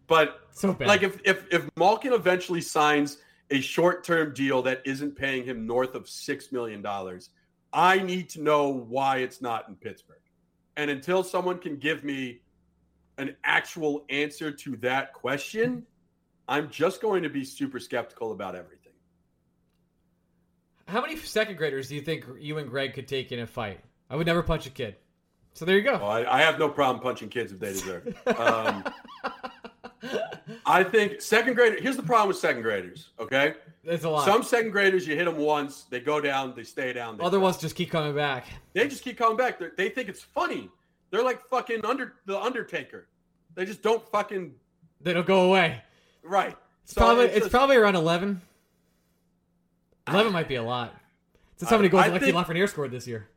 but 0.07 0.41
so 0.51 0.72
bad. 0.72 0.88
like 0.88 1.03
if 1.03 1.20
if 1.24 1.47
if 1.53 1.68
Malkin 1.76 2.12
eventually 2.12 2.61
signs 2.61 3.18
a 3.51 3.61
short 3.61 4.05
term 4.05 4.34
deal 4.34 4.62
that 4.62 4.82
isn't 4.84 5.16
paying 5.16 5.45
him 5.45 5.66
north 5.66 5.95
of 5.95 6.09
six 6.09 6.53
million 6.53 6.82
dollars, 6.82 7.30
I 7.72 7.99
need 7.99 8.28
to 8.30 8.43
know 8.43 8.68
why 8.68 9.18
it's 9.18 9.41
not 9.41 9.68
in 9.68 9.76
Pittsburgh. 9.76 10.16
And 10.76 10.91
until 10.91 11.22
someone 11.22 11.59
can 11.59 11.76
give 11.76 12.05
me 12.05 12.41
an 13.18 13.36
actual 13.45 14.05
answer 14.09 14.51
to 14.51 14.76
that 14.78 15.12
question, 15.12 15.84
I'm 16.49 16.70
just 16.70 17.01
going 17.01 17.22
to 17.22 17.28
be 17.28 17.45
super 17.45 17.78
skeptical 17.78 18.32
about 18.32 18.55
everything. 18.55 18.80
How 20.91 21.01
many 21.01 21.16
second 21.16 21.57
graders 21.57 21.88
do 21.88 21.95
you 21.95 22.01
think 22.01 22.24
you 22.41 22.59
and 22.59 22.68
Greg 22.68 22.95
could 22.95 23.07
take 23.07 23.30
in 23.30 23.38
a 23.38 23.47
fight? 23.47 23.80
I 24.11 24.16
would 24.16 24.26
never 24.26 24.43
punch 24.43 24.66
a 24.66 24.70
kid. 24.70 24.97
So 25.53 25.64
there 25.64 25.76
you 25.76 25.82
go. 25.82 25.99
Well, 25.99 26.11
I, 26.11 26.24
I, 26.24 26.41
have 26.43 26.59
no 26.59 26.68
problem 26.68 27.01
punching 27.01 27.28
kids 27.28 27.53
if 27.53 27.61
they 27.61 27.72
deserve 27.72 28.07
it. 28.09 28.16
Um, 28.38 28.84
I 30.66 30.82
think 30.82 31.20
second 31.20 31.55
grader. 31.55 31.80
Here's 31.80 31.97
the 31.97 32.03
problem 32.03 32.28
with 32.28 32.38
second 32.38 32.62
graders. 32.62 33.11
Okay, 33.20 33.55
it's 33.84 34.05
a 34.05 34.11
lot. 34.11 34.24
Some 34.24 34.43
second 34.43 34.70
graders, 34.70 35.07
you 35.07 35.14
hit 35.14 35.26
them 35.26 35.36
once, 35.36 35.84
they 35.91 36.01
go 36.01 36.20
down, 36.20 36.55
they 36.57 36.64
stay 36.64 36.93
down. 36.93 37.18
They 37.18 37.24
Other 37.24 37.38
ones 37.38 37.59
just 37.59 37.76
keep 37.76 37.91
coming 37.91 38.14
back. 38.14 38.47
They 38.72 38.88
just 38.88 39.05
keep 39.05 39.16
coming 39.16 39.36
back. 39.36 39.59
They're, 39.59 39.72
they 39.76 39.91
think 39.91 40.09
it's 40.09 40.22
funny. 40.22 40.70
They're 41.11 41.24
like 41.24 41.45
fucking 41.49 41.84
under 41.84 42.14
the 42.26 42.38
Undertaker. 42.41 43.07
They 43.55 43.64
just 43.64 43.82
don't 43.82 44.07
fucking. 44.11 44.55
They 45.01 45.12
don't 45.12 45.26
go 45.26 45.49
away. 45.49 45.82
Right. 46.22 46.57
It's 46.84 46.95
so 46.95 47.01
probably 47.01 47.26
it's, 47.26 47.36
it's 47.36 47.45
just, 47.45 47.53
probably 47.53 47.76
around 47.76 47.97
eleven. 47.97 48.41
Eleven 50.12 50.32
might 50.32 50.48
be 50.48 50.56
a 50.56 50.62
lot. 50.62 50.94
So 51.56 51.66
somebody 51.66 51.90
goes, 51.90 52.04
Alexi 52.04 52.20
think, 52.20 52.36
Lafreniere 52.36 52.68
scored 52.68 52.90
this 52.90 53.06
year. 53.06 53.28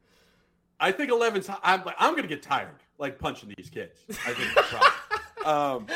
I 0.80 0.92
think 0.92 1.12
11's. 1.12 1.50
I'm 1.62 1.84
like, 1.84 1.96
I'm 2.00 2.12
going 2.12 2.24
to 2.24 2.30
get 2.30 2.42
tired 2.42 2.84
like 2.98 3.20
punching 3.20 3.54
these 3.58 3.70
kids. 3.70 4.00
I 4.26 4.34
think. 4.34 5.46
um, 5.46 5.88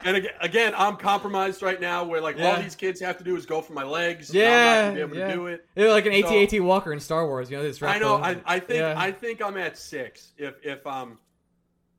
and 0.00 0.16
again, 0.16 0.32
again, 0.40 0.74
I'm 0.76 0.96
compromised 0.96 1.62
right 1.62 1.80
now 1.80 2.04
where 2.04 2.20
like 2.20 2.38
yeah. 2.38 2.50
all 2.54 2.62
these 2.62 2.74
kids 2.74 3.00
have 3.00 3.18
to 3.18 3.24
do 3.24 3.36
is 3.36 3.44
go 3.46 3.60
for 3.60 3.72
my 3.72 3.82
legs. 3.82 4.32
Yeah, 4.32 4.48
I'm 4.48 4.86
not 4.86 4.94
be 4.94 5.00
able 5.00 5.16
yeah. 5.16 5.26
to 5.28 5.34
do 5.34 5.46
it. 5.46 5.66
They're 5.74 5.90
like 5.90 6.06
an 6.06 6.12
AT-AT 6.12 6.50
so, 6.50 6.62
Walker 6.62 6.92
in 6.92 7.00
Star 7.00 7.26
Wars. 7.26 7.50
You 7.50 7.56
know 7.56 7.62
this. 7.62 7.82
I 7.82 7.98
know. 7.98 8.16
I, 8.16 8.40
I, 8.44 8.60
think. 8.60 8.78
Yeah. 8.78 8.94
I 8.96 9.10
think 9.10 9.42
I'm 9.42 9.56
at 9.56 9.76
six. 9.76 10.32
If 10.38 10.54
if 10.62 10.86
um, 10.86 11.18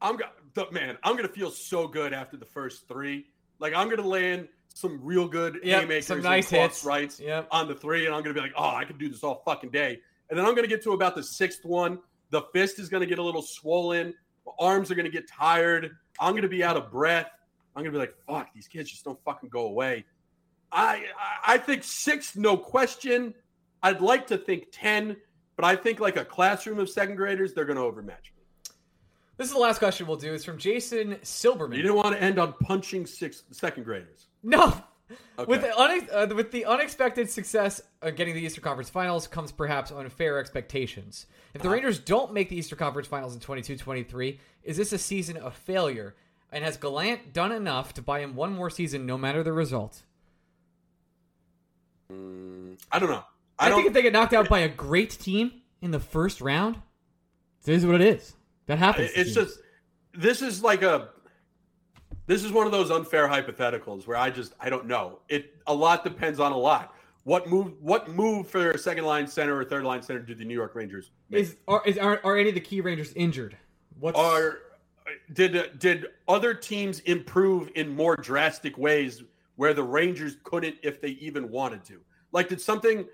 I'm 0.02 0.18
man. 0.72 0.98
I'm 1.04 1.16
gonna 1.16 1.28
feel 1.28 1.52
so 1.52 1.88
good 1.88 2.14
after 2.14 2.38
the 2.38 2.46
first 2.46 2.88
three. 2.88 3.26
Like 3.60 3.74
I'm 3.74 3.90
gonna 3.90 4.08
land 4.08 4.48
some 4.76 5.00
real 5.02 5.28
good 5.28 5.60
yep, 5.64 5.82
haymakers, 5.82 6.06
some 6.06 6.22
nice 6.22 6.50
hits, 6.50 6.86
rights 6.86 7.20
yep. 7.20 7.48
on 7.50 7.68
the 7.68 7.76
three, 7.76 8.06
and 8.06 8.14
I'm 8.14 8.22
gonna 8.22 8.36
be 8.36 8.42
like, 8.42 8.54
oh, 8.56 8.76
I 8.76 8.86
can 8.86 8.98
do 8.98 9.10
this 9.10 9.24
all 9.24 9.42
fucking 9.44 9.72
day. 9.72 10.00
And 10.30 10.38
then 10.38 10.46
I'm 10.46 10.54
gonna 10.54 10.68
get 10.68 10.84
to 10.84 10.92
about 10.92 11.16
the 11.16 11.24
sixth 11.24 11.66
one 11.66 12.00
the 12.30 12.42
fist 12.54 12.80
is 12.80 12.90
going 12.90 13.02
to 13.02 13.08
get 13.08 13.20
a 13.20 13.24
little 13.24 13.42
swollen. 13.42 14.14
My 14.46 14.52
arms 14.60 14.92
are 14.92 14.96
going 14.96 15.06
to 15.06 15.12
get 15.12 15.28
tired. 15.28 15.96
I'm 16.20 16.32
going 16.32 16.44
to 16.44 16.50
be 16.50 16.64
out 16.64 16.78
of 16.78 16.92
breath. 16.92 17.30
I'm 17.76 17.84
going 17.84 17.94
to 17.94 17.98
be 17.98 18.00
like, 18.00 18.16
fuck, 18.28 18.54
these 18.54 18.68
kids 18.68 18.90
just 18.90 19.04
don't 19.04 19.20
fucking 19.24 19.50
go 19.50 19.68
away. 19.68 20.06
I 20.72 21.06
I 21.46 21.58
think 21.58 21.84
six, 21.84 22.36
no 22.36 22.58
question. 22.58 23.34
I'd 23.84 24.02
like 24.02 24.28
to 24.28 24.38
think 24.38 24.68
10, 24.72 25.16
but 25.56 25.64
I 25.64 25.76
think 25.76 26.00
like 26.00 26.18
a 26.18 26.26
classroom 26.26 26.80
of 26.80 26.90
second 26.90 27.16
graders, 27.16 27.54
they're 27.54 27.66
going 27.66 27.78
to 27.78 27.84
overmatch 27.84 28.34
me. 28.36 28.44
This 29.38 29.48
is 29.48 29.54
the 29.54 29.60
last 29.60 29.80
question 29.80 30.08
we'll 30.08 30.18
do. 30.18 30.34
It's 30.34 30.46
from 30.46 30.58
Jason 30.58 31.16
Silberman. 31.22 31.76
You 31.76 31.84
didn't 31.84 31.98
want 31.98 32.16
to 32.16 32.22
end 32.22 32.40
on 32.40 32.54
punching 32.62 33.06
six 33.06 33.44
second 33.52 33.84
graders. 33.84 34.28
No, 34.46 34.84
Okay. 35.38 35.50
With, 35.50 35.62
the 35.62 35.80
une- 35.80 36.10
uh, 36.12 36.36
with 36.36 36.52
the 36.52 36.66
unexpected 36.66 37.30
success 37.30 37.82
of 38.02 38.16
getting 38.16 38.34
the 38.34 38.42
Eastern 38.42 38.64
Conference 38.64 38.90
Finals 38.90 39.28
comes 39.28 39.52
perhaps 39.52 39.92
unfair 39.92 40.40
expectations. 40.40 41.28
If 41.54 41.62
the 41.62 41.70
uh, 41.70 41.74
Rangers 41.74 42.00
don't 42.00 42.34
make 42.34 42.50
the 42.50 42.56
Eastern 42.56 42.80
Conference 42.80 43.08
Finals 43.08 43.36
in 43.36 43.42
22-23, 43.42 44.40
is 44.64 44.78
this 44.78 44.94
a 44.94 44.98
season 44.98 45.38
of 45.38 45.54
failure? 45.54 46.16
And 46.52 46.64
has 46.64 46.78
Gallant 46.78 47.34
done 47.34 47.52
enough 47.52 47.94
to 47.96 48.02
buy 48.02 48.22
him 48.22 48.36
one 48.36 48.54
more 48.54 48.70
season, 48.70 49.06
no 49.06 49.18
matter 49.18 49.44
the 49.44 49.52
result? 49.52 50.04
Mm, 52.12 52.80
I 52.92 53.00
don't 53.00 53.10
know. 53.10 53.26
I, 53.60 53.72
I 53.72 53.76
think 53.76 53.88
if 53.88 53.94
they 53.94 54.02
get 54.02 54.14
knocked 54.14 54.34
out 54.34 54.50
by 54.50 54.60
a 54.60 54.70
great 54.70 55.12
team 55.12 55.52
in 55.82 55.92
the 55.92 56.00
first 56.00 56.42
round, 56.42 56.82
this 57.64 57.80
is 57.80 57.86
what 57.86 57.96
it 57.96 58.02
is. 58.02 58.34
That 58.68 58.80
happens. 58.80 59.12
It's 59.16 59.34
just 59.34 59.60
this 60.14 60.42
is 60.42 60.64
like 60.64 60.82
a 60.82 61.10
this 62.28 62.44
is 62.44 62.52
one 62.52 62.66
of 62.66 62.72
those 62.72 62.92
unfair 62.92 63.28
hypotheticals 63.28 64.08
where 64.08 64.18
I 64.18 64.30
just 64.30 64.54
I 64.60 64.70
don't 64.70 64.88
know. 64.88 65.20
It 65.30 65.56
a 65.68 65.74
lot 65.74 66.04
depends 66.04 66.40
on 66.40 66.52
a 66.52 66.58
lot. 66.58 66.96
What 67.24 67.50
move? 67.50 67.74
What 67.82 68.10
move 68.10 68.48
for 68.48 68.72
a 68.72 68.78
second 68.78 69.06
line 69.06 69.28
center 69.28 69.58
or 69.58 69.66
third 69.66 69.84
line 69.84 70.04
center 70.04 70.20
do 70.20 70.36
the 70.36 70.46
New 70.46 70.54
York 70.54 70.76
Rangers 70.76 71.12
make? 71.30 71.42
Is 71.42 71.56
are 71.68 71.82
is, 71.86 71.98
are, 71.98 72.22
are 72.24 72.38
any 72.38 72.50
of 72.50 72.56
the 72.56 72.62
key 72.62 72.82
Rangers 72.82 73.14
injured? 73.14 73.58
What 74.00 74.16
are 74.16 74.60
did 75.34 75.80
did 75.80 76.08
other 76.28 76.54
teams 76.54 77.00
improve 77.02 77.72
in 77.76 77.90
more 77.90 78.16
drastic 78.16 78.78
ways 78.78 79.24
where 79.56 79.74
the 79.74 79.84
Rangers 79.84 80.38
couldn't 80.44 80.76
if 80.84 81.02
they 81.02 81.10
even 81.10 81.50
wanted 81.50 81.84
to? 81.86 82.00
Like 82.32 82.50
did 82.50 82.62
something 82.62 83.06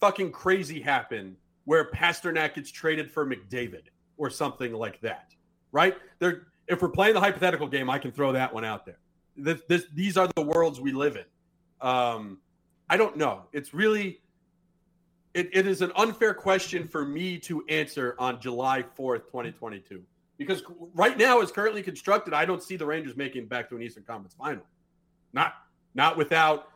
fucking 0.00 0.32
crazy 0.32 0.80
happen 0.80 1.36
where 1.64 1.90
Pastrnak 1.90 2.54
gets 2.54 2.70
traded 2.70 3.10
for 3.10 3.26
McDavid 3.26 3.88
or 4.16 4.30
something 4.30 4.72
like 4.72 5.00
that? 5.02 5.34
Right? 5.72 5.94
There 6.20 6.46
if 6.68 6.82
we're 6.82 6.88
playing 6.88 7.14
the 7.14 7.20
hypothetical 7.20 7.66
game, 7.66 7.88
I 7.90 7.98
can 7.98 8.12
throw 8.12 8.32
that 8.32 8.52
one 8.52 8.64
out 8.64 8.84
there. 8.84 8.98
This, 9.36 9.60
this, 9.68 9.86
these 9.94 10.16
are 10.16 10.28
the 10.36 10.42
worlds 10.42 10.80
we 10.80 10.92
live 10.92 11.16
in. 11.16 11.24
Um, 11.86 12.38
I 12.90 12.96
don't 12.96 13.16
know. 13.16 13.44
It's 13.52 13.72
really, 13.72 14.20
it, 15.34 15.48
it 15.52 15.66
is 15.66 15.82
an 15.82 15.92
unfair 15.96 16.34
question 16.34 16.86
for 16.86 17.04
me 17.04 17.38
to 17.40 17.64
answer 17.68 18.14
on 18.18 18.40
July 18.40 18.84
4th, 18.98 19.26
2022. 19.26 20.02
Because 20.36 20.62
right 20.94 21.16
now, 21.18 21.40
as 21.40 21.50
currently 21.50 21.82
constructed, 21.82 22.32
I 22.32 22.44
don't 22.44 22.62
see 22.62 22.76
the 22.76 22.86
Rangers 22.86 23.16
making 23.16 23.46
back 23.46 23.68
to 23.70 23.76
an 23.76 23.82
Eastern 23.82 24.04
Conference 24.04 24.34
final. 24.34 24.62
Not, 25.32 25.54
not 25.94 26.16
without. 26.16 26.68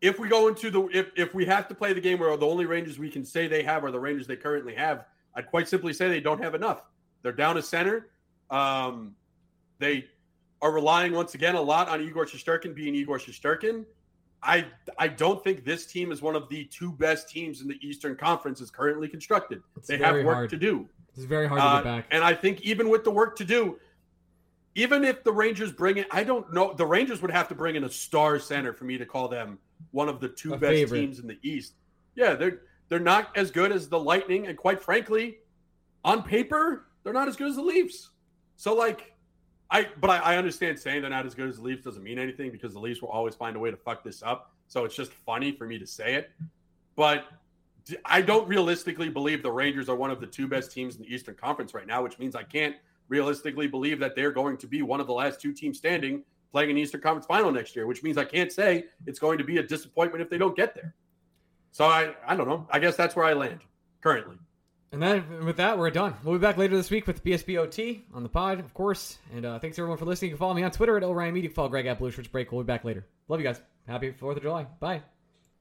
If 0.00 0.18
we 0.18 0.28
go 0.28 0.48
into 0.48 0.70
the, 0.70 0.88
if, 0.92 1.10
if 1.16 1.34
we 1.34 1.44
have 1.46 1.68
to 1.68 1.74
play 1.74 1.92
the 1.92 2.00
game 2.00 2.18
where 2.18 2.36
the 2.36 2.46
only 2.46 2.66
Rangers 2.66 2.98
we 2.98 3.10
can 3.10 3.24
say 3.24 3.46
they 3.46 3.62
have 3.62 3.84
are 3.84 3.90
the 3.90 4.00
Rangers 4.00 4.26
they 4.26 4.36
currently 4.36 4.74
have, 4.74 5.04
I'd 5.34 5.46
quite 5.46 5.68
simply 5.68 5.92
say 5.92 6.08
they 6.08 6.20
don't 6.20 6.42
have 6.42 6.54
enough. 6.54 6.82
They're 7.22 7.32
down 7.32 7.56
a 7.58 7.62
center. 7.62 8.08
Um, 8.50 9.14
they 9.78 10.06
are 10.62 10.72
relying 10.72 11.12
once 11.12 11.34
again 11.34 11.54
a 11.54 11.60
lot 11.60 11.88
on 11.88 12.00
Igor 12.00 12.26
Shesterkin 12.26 12.74
being 12.74 12.94
Igor 12.94 13.18
Shesterkin. 13.18 13.84
I 14.42 14.66
I 14.98 15.08
don't 15.08 15.42
think 15.42 15.64
this 15.64 15.86
team 15.86 16.12
is 16.12 16.22
one 16.22 16.36
of 16.36 16.48
the 16.48 16.64
two 16.64 16.92
best 16.92 17.28
teams 17.28 17.60
in 17.60 17.68
the 17.68 17.78
Eastern 17.80 18.16
Conference 18.16 18.60
is 18.60 18.70
currently 18.70 19.08
constructed. 19.08 19.62
It's 19.76 19.88
they 19.88 19.98
have 19.98 20.14
work 20.24 20.34
hard. 20.34 20.50
to 20.50 20.56
do. 20.56 20.88
It's 21.14 21.24
very 21.24 21.48
hard 21.48 21.60
to 21.60 21.66
uh, 21.66 21.76
get 21.76 21.84
back. 21.84 22.06
And 22.10 22.22
I 22.22 22.34
think 22.34 22.60
even 22.60 22.88
with 22.88 23.04
the 23.04 23.10
work 23.10 23.36
to 23.36 23.44
do, 23.44 23.78
even 24.74 25.04
if 25.04 25.24
the 25.24 25.32
Rangers 25.32 25.72
bring 25.72 25.96
it, 25.96 26.06
I 26.10 26.22
don't 26.22 26.52
know. 26.52 26.74
The 26.74 26.86
Rangers 26.86 27.22
would 27.22 27.30
have 27.30 27.48
to 27.48 27.54
bring 27.54 27.76
in 27.76 27.84
a 27.84 27.90
star 27.90 28.38
center 28.38 28.72
for 28.72 28.84
me 28.84 28.98
to 28.98 29.06
call 29.06 29.26
them 29.26 29.58
one 29.90 30.08
of 30.08 30.20
the 30.20 30.28
two 30.28 30.54
a 30.54 30.58
best 30.58 30.72
favorite. 30.72 31.00
teams 31.00 31.18
in 31.18 31.26
the 31.26 31.38
East. 31.42 31.74
Yeah, 32.14 32.34
they're 32.34 32.62
they're 32.88 32.98
not 33.00 33.36
as 33.36 33.50
good 33.50 33.72
as 33.72 33.88
the 33.88 33.98
Lightning, 33.98 34.46
and 34.46 34.56
quite 34.56 34.82
frankly, 34.82 35.38
on 36.04 36.22
paper, 36.22 36.86
they're 37.02 37.12
not 37.12 37.26
as 37.26 37.36
good 37.36 37.48
as 37.48 37.56
the 37.56 37.62
Leafs. 37.62 38.10
So 38.56 38.74
like 38.74 39.15
I 39.70 39.88
but 40.00 40.10
I, 40.10 40.18
I, 40.18 40.36
understand 40.36 40.78
saying 40.78 41.02
they're 41.02 41.10
not 41.10 41.26
as 41.26 41.34
good 41.34 41.48
as 41.48 41.56
the 41.56 41.62
Leafs 41.62 41.82
doesn't 41.82 42.02
mean 42.02 42.18
anything 42.18 42.52
because 42.52 42.72
the 42.72 42.78
Leafs 42.78 43.02
will 43.02 43.08
always 43.08 43.34
find 43.34 43.56
a 43.56 43.58
way 43.58 43.70
to 43.70 43.76
fuck 43.76 44.04
this 44.04 44.22
up. 44.22 44.52
So 44.68 44.84
it's 44.84 44.94
just 44.94 45.12
funny 45.12 45.52
for 45.52 45.66
me 45.66 45.78
to 45.78 45.86
say 45.86 46.14
it. 46.14 46.30
But 46.94 47.24
I 48.04 48.22
don't 48.22 48.48
realistically 48.48 49.08
believe 49.08 49.42
the 49.42 49.50
Rangers 49.50 49.88
are 49.88 49.96
one 49.96 50.10
of 50.10 50.20
the 50.20 50.26
two 50.26 50.46
best 50.48 50.72
teams 50.72 50.96
in 50.96 51.02
the 51.02 51.12
Eastern 51.12 51.34
Conference 51.34 51.74
right 51.74 51.86
now, 51.86 52.02
which 52.02 52.18
means 52.18 52.34
I 52.34 52.42
can't 52.42 52.76
realistically 53.08 53.66
believe 53.66 53.98
that 54.00 54.16
they're 54.16 54.32
going 54.32 54.56
to 54.58 54.66
be 54.66 54.82
one 54.82 55.00
of 55.00 55.06
the 55.06 55.12
last 55.12 55.40
two 55.40 55.52
teams 55.52 55.78
standing 55.78 56.24
playing 56.52 56.70
an 56.70 56.78
Eastern 56.78 57.00
Conference 57.00 57.26
final 57.26 57.52
next 57.52 57.76
year, 57.76 57.86
which 57.86 58.02
means 58.02 58.16
I 58.16 58.24
can't 58.24 58.50
say 58.50 58.86
it's 59.04 59.18
going 59.18 59.38
to 59.38 59.44
be 59.44 59.58
a 59.58 59.62
disappointment 59.62 60.22
if 60.22 60.30
they 60.30 60.38
don't 60.38 60.56
get 60.56 60.74
there. 60.74 60.94
So 61.70 61.84
I, 61.84 62.14
I 62.26 62.34
don't 62.34 62.48
know. 62.48 62.66
I 62.70 62.78
guess 62.78 62.96
that's 62.96 63.14
where 63.14 63.26
I 63.26 63.34
land 63.34 63.60
currently. 64.02 64.36
And 64.96 65.02
then 65.02 65.44
with 65.44 65.58
that, 65.58 65.76
we're 65.76 65.90
done. 65.90 66.14
We'll 66.24 66.36
be 66.36 66.40
back 66.40 66.56
later 66.56 66.74
this 66.74 66.90
week 66.90 67.06
with 67.06 67.22
BSBOT 67.22 68.00
on 68.14 68.22
the 68.22 68.30
pod, 68.30 68.60
of 68.60 68.72
course. 68.72 69.18
And 69.30 69.44
uh, 69.44 69.58
thanks 69.58 69.78
everyone 69.78 69.98
for 69.98 70.06
listening. 70.06 70.30
You 70.30 70.36
can 70.36 70.38
follow 70.38 70.54
me 70.54 70.62
on 70.62 70.70
Twitter 70.70 70.96
at 70.96 71.02
Orion 71.02 71.34
Media. 71.34 71.50
Follow 71.50 71.68
Greg 71.68 71.84
at 71.84 71.98
Blue 71.98 72.10
Shirts 72.10 72.28
Break. 72.28 72.50
We'll 72.50 72.62
be 72.62 72.66
back 72.66 72.82
later. 72.82 73.04
Love 73.28 73.38
you 73.38 73.44
guys. 73.44 73.60
Happy 73.86 74.10
4th 74.10 74.36
of 74.38 74.42
July. 74.42 74.66
Bye. 74.80 75.02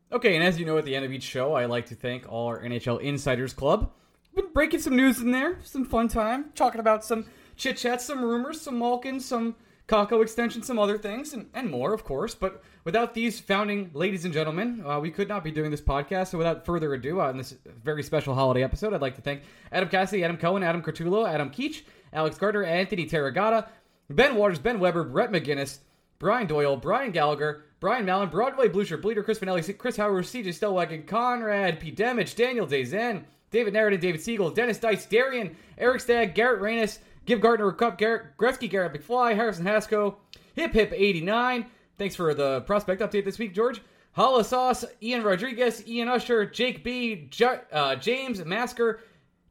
Okay, 0.10 0.36
and 0.36 0.44
as 0.46 0.58
you 0.58 0.66
know, 0.66 0.78
at 0.78 0.86
the 0.86 0.96
end 0.96 1.04
of 1.04 1.12
each 1.12 1.24
show, 1.24 1.54
I 1.54 1.66
like 1.66 1.88
to 1.88 1.96
thank 1.96 2.32
all 2.32 2.48
our 2.48 2.62
NHL 2.62 3.02
Insiders 3.02 3.52
Club. 3.52 3.92
Been 4.34 4.54
breaking 4.54 4.80
some 4.80 4.96
news 4.96 5.20
in 5.20 5.32
there, 5.32 5.58
some 5.66 5.84
fun 5.84 6.08
time, 6.08 6.54
talking 6.56 6.80
about 6.80 7.04
some 7.04 7.26
chit 7.58 7.76
chats, 7.76 8.06
some 8.06 8.24
rumors, 8.24 8.62
some 8.62 8.80
Malkin, 8.80 9.20
some 9.20 9.58
Kakko 9.88 10.24
extension, 10.24 10.64
some 10.64 10.80
other 10.80 10.98
things, 10.98 11.34
and, 11.34 11.48
and 11.54 11.70
more, 11.70 11.94
of 11.94 12.04
course. 12.04 12.34
But 12.34 12.64
without 12.84 13.14
these 13.14 13.40
founding 13.40 13.92
ladies 13.94 14.26
and 14.26 14.34
gentlemen, 14.34 14.84
uh, 14.86 15.00
we 15.00 15.12
could 15.12 15.28
not 15.28 15.44
be 15.44 15.52
doing 15.52 15.70
this 15.70 15.82
podcast. 15.82 16.30
So 16.30 16.38
without 16.40 16.66
further 16.66 16.94
ado, 16.94 17.22
uh, 17.22 17.30
in 17.30 17.38
this 17.38 17.56
very 17.84 18.02
special 18.02 18.34
holiday 18.34 18.64
episode, 18.64 18.94
I'd 18.94 19.02
like 19.02 19.16
to 19.16 19.22
thank 19.22 19.44
Adam 19.72 19.90
Cassidy, 19.90 20.24
Adam 20.24 20.38
Cohen, 20.38 20.64
Adam 20.64 20.82
Cartullo, 20.82 21.28
Adam 21.28 21.52
Keach, 21.52 21.84
Alex 22.14 22.38
Gardner, 22.38 22.64
Anthony 22.64 23.08
Terragata, 23.08 23.68
Ben 24.10 24.36
Waters, 24.36 24.60
Ben 24.60 24.80
Weber, 24.80 25.04
Brett 25.04 25.32
McGinnis, 25.32 25.80
Brian 26.18 26.48
Doyle, 26.48 26.78
Brian 26.78 27.12
Gallagher, 27.12 27.66
Brian 27.80 28.06
Mallon, 28.06 28.30
Broadway 28.30 28.68
Blueshirt 28.68 29.02
Bleeder, 29.02 29.24
Chris 29.24 29.38
Finelli, 29.38 29.78
Chris 29.78 29.98
Howard, 29.98 30.26
CJ 30.26 30.48
Stellwagen, 30.48 31.06
Conrad, 31.06 31.80
P. 31.80 31.92
Demich, 31.92 32.36
Daniel 32.36 32.66
Dazen, 32.66 33.24
David 33.52 33.74
Narradin, 33.74 34.00
David 34.00 34.22
Siegel, 34.22 34.50
Dennis 34.50 34.80
Dice, 34.80 35.06
Darian, 35.06 35.56
Eric 35.78 36.02
Stagg, 36.02 36.34
Garrett 36.34 36.62
Reynes, 36.62 37.00
Give 37.26 37.41
Gardner 37.41 37.67
a 37.67 37.73
cup, 37.73 37.97
Garrett, 37.97 38.38
Gretzky, 38.38 38.69
Garrett 38.69 38.93
McFly, 38.93 39.36
Harrison 39.36 39.65
Haskell, 39.65 40.19
Hip 40.53 40.73
Hip 40.73 40.93
89. 40.93 41.65
Thanks 41.97 42.15
for 42.15 42.34
the 42.34 42.61
prospect 42.61 43.01
update 43.01 43.26
this 43.26 43.39
week, 43.39 43.53
George. 43.53 43.82
Holla 44.13 44.43
Sauce, 44.43 44.86
Ian 45.01 45.23
Rodriguez, 45.23 45.86
Ian 45.88 46.07
Usher, 46.07 46.45
Jake 46.45 46.84
B, 46.84 47.28
J- 47.30 47.59
uh, 47.71 47.95
James 47.95 48.43
Masker, 48.45 49.01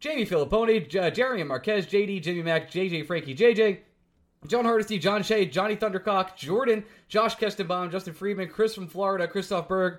Jamie 0.00 0.24
Filipponi, 0.24 0.88
J- 0.88 1.10
Jeremy 1.10 1.42
Marquez, 1.42 1.86
JD, 1.86 2.22
Jimmy 2.22 2.42
Mack, 2.42 2.70
JJ 2.70 3.06
Frankie, 3.06 3.34
JJ, 3.34 3.78
John 4.46 4.64
Hardesty, 4.64 4.98
John 4.98 5.22
Shea, 5.22 5.44
Johnny 5.46 5.76
Thundercock, 5.76 6.36
Jordan, 6.36 6.84
Josh 7.08 7.36
Kestenbaum, 7.36 7.90
Justin 7.90 8.14
Friedman, 8.14 8.48
Chris 8.48 8.74
from 8.74 8.86
Florida, 8.86 9.26
Christoph 9.28 9.68
Berg, 9.68 9.98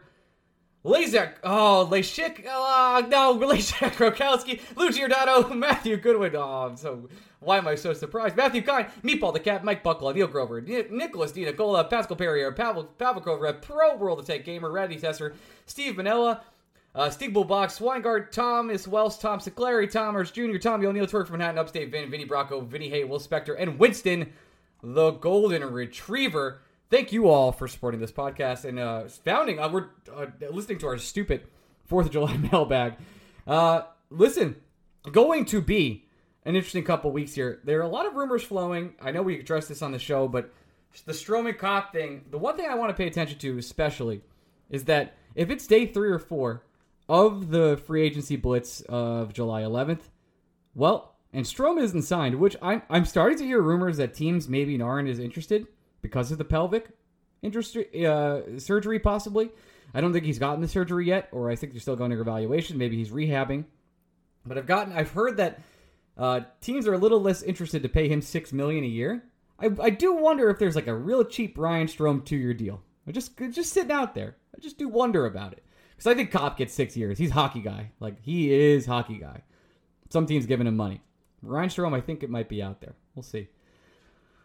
Lazek, 0.83 1.33
oh, 1.43 1.87
Lashik, 1.91 2.45
oh, 2.47 3.05
no, 3.09 3.37
Lashik, 3.47 3.93
Rokowski, 3.93 4.59
Lou 4.75 4.91
Giordano, 4.91 5.49
Matthew 5.53 5.97
Goodwin, 5.97 6.35
oh, 6.35 6.67
I'm 6.69 6.77
so, 6.77 7.07
why 7.45 7.57
am 7.57 7.67
I 7.67 7.75
so 7.75 7.93
surprised? 7.93 8.35
Matthew 8.35 8.61
Kine, 8.61 8.87
Meatball 9.03 9.33
the 9.33 9.39
Cat, 9.39 9.63
Mike 9.63 9.83
Buckle, 9.83 10.13
Neil 10.13 10.27
Grover, 10.27 10.61
Nicholas 10.61 11.31
D. 11.31 11.45
Nicola, 11.45 11.85
Pascal 11.85 12.17
Perrier, 12.17 12.51
Pavel, 12.51 12.83
Pavel 12.83 13.21
Kovrev, 13.21 13.61
Pro 13.61 13.95
World 13.95 14.19
Attack 14.19 14.45
Gamer, 14.45 14.71
Randy 14.71 14.97
Tesser, 14.97 15.33
Steve 15.65 15.95
Manella, 15.95 16.41
uh, 16.93 17.09
Steve 17.09 17.31
Bullbox, 17.31 17.79
Weingart, 17.79 18.31
Thomas 18.31 18.87
Wells, 18.87 19.17
Tom 19.17 19.39
Siclary, 19.39 19.89
Thomas 19.89 20.31
Jr., 20.31 20.57
Tommy 20.57 20.85
O'Neill, 20.85 21.07
Twerk 21.07 21.27
from 21.27 21.37
Manhattan, 21.37 21.59
Upstate, 21.59 21.91
Vin, 21.91 22.09
Vinny 22.09 22.25
Bracco, 22.25 22.65
Vinny 22.65 22.89
Hay, 22.89 23.03
Will 23.03 23.19
Spector, 23.19 23.55
and 23.57 23.79
Winston, 23.79 24.33
the 24.83 25.11
Golden 25.11 25.63
Retriever 25.63 26.61
thank 26.89 27.11
you 27.11 27.27
all 27.27 27.51
for 27.51 27.67
supporting 27.67 27.99
this 27.99 28.11
podcast 28.11 28.65
and 28.65 28.79
uh, 28.79 29.03
founding. 29.23 29.59
Uh, 29.59 29.69
we're 29.69 29.87
uh, 30.15 30.27
listening 30.51 30.77
to 30.79 30.87
our 30.87 30.97
stupid 30.97 31.43
Fourth 31.85 32.07
of 32.07 32.11
July 32.11 32.37
mailbag. 32.51 32.95
Uh, 33.45 33.83
listen, 34.09 34.55
going 35.11 35.45
to 35.45 35.61
be 35.61 36.04
an 36.45 36.55
interesting 36.55 36.83
couple 36.83 37.11
weeks 37.11 37.33
here. 37.33 37.59
There 37.63 37.79
are 37.79 37.83
a 37.83 37.87
lot 37.87 38.05
of 38.05 38.15
rumors 38.15 38.43
flowing. 38.43 38.93
I 39.01 39.11
know 39.11 39.21
we 39.21 39.39
addressed 39.39 39.69
this 39.69 39.81
on 39.81 39.91
the 39.91 39.99
show, 39.99 40.27
but 40.27 40.53
the 41.05 41.11
Stroman 41.11 41.57
Copp 41.57 41.91
thing. 41.91 42.25
The 42.29 42.37
one 42.37 42.55
thing 42.55 42.67
I 42.69 42.75
want 42.75 42.89
to 42.89 42.95
pay 42.95 43.07
attention 43.07 43.37
to, 43.39 43.57
especially, 43.57 44.21
is 44.69 44.85
that 44.85 45.15
if 45.33 45.49
it's 45.49 45.67
day 45.67 45.85
three 45.85 46.09
or 46.09 46.19
four 46.19 46.63
of 47.09 47.49
the 47.49 47.77
free 47.85 48.03
agency 48.03 48.35
blitz 48.35 48.81
of 48.81 49.33
July 49.33 49.63
11th, 49.63 50.01
well, 50.73 51.15
and 51.33 51.45
Strome 51.45 51.81
isn't 51.81 52.03
signed, 52.03 52.35
which 52.35 52.55
I'm 52.61 52.81
I'm 52.89 53.05
starting 53.05 53.37
to 53.39 53.45
hear 53.45 53.61
rumors 53.61 53.97
that 53.97 54.13
teams 54.13 54.47
maybe 54.47 54.81
aren't 54.81 55.09
as 55.09 55.19
interested 55.19 55.67
because 56.01 56.31
of 56.31 56.37
the 56.37 56.45
pelvic 56.45 56.89
industry, 57.41 58.05
uh, 58.05 58.57
surgery, 58.57 58.99
possibly. 58.99 59.51
I 59.93 60.01
don't 60.01 60.13
think 60.13 60.25
he's 60.25 60.39
gotten 60.39 60.61
the 60.61 60.67
surgery 60.67 61.07
yet, 61.07 61.29
or 61.31 61.49
I 61.49 61.55
think 61.55 61.73
they're 61.73 61.81
still 61.81 61.95
going 61.95 62.11
to 62.11 62.19
evaluation. 62.19 62.77
Maybe 62.77 62.97
he's 62.97 63.11
rehabbing. 63.11 63.65
But 64.45 64.57
I've 64.57 64.67
gotten, 64.67 64.93
I've 64.93 65.11
heard 65.11 65.37
that 65.37 65.59
uh, 66.17 66.41
teams 66.61 66.87
are 66.87 66.93
a 66.93 66.97
little 66.97 67.21
less 67.21 67.41
interested 67.41 67.83
to 67.83 67.89
pay 67.89 68.07
him 68.07 68.21
six 68.21 68.53
million 68.53 68.83
a 68.83 68.87
year. 68.87 69.23
I, 69.59 69.69
I 69.81 69.89
do 69.89 70.13
wonder 70.15 70.49
if 70.49 70.59
there's 70.59 70.75
like 70.75 70.87
a 70.87 70.95
real 70.95 71.23
cheap 71.23 71.57
Ryan 71.57 71.87
Strome 71.87 72.25
two 72.25 72.37
year 72.37 72.53
deal. 72.53 72.81
I 73.07 73.11
just 73.11 73.37
just 73.51 73.73
sitting 73.73 73.91
out 73.91 74.15
there. 74.15 74.35
I 74.55 74.59
just 74.59 74.77
do 74.77 74.87
wonder 74.87 75.25
about 75.25 75.53
it 75.53 75.63
because 75.95 76.07
I 76.07 76.15
think 76.15 76.31
Copp 76.31 76.57
gets 76.57 76.73
six 76.73 76.95
years. 76.97 77.17
He's 77.17 77.31
hockey 77.31 77.61
guy, 77.61 77.91
like 77.99 78.21
he 78.21 78.53
is 78.53 78.85
hockey 78.85 79.17
guy. 79.17 79.43
Some 80.09 80.25
teams 80.25 80.45
giving 80.45 80.67
him 80.67 80.77
money. 80.77 81.01
Ryan 81.41 81.69
Strome, 81.69 81.95
I 81.95 82.01
think 82.01 82.23
it 82.23 82.29
might 82.29 82.49
be 82.49 82.61
out 82.61 82.81
there. 82.81 82.95
We'll 83.13 83.23
see. 83.23 83.49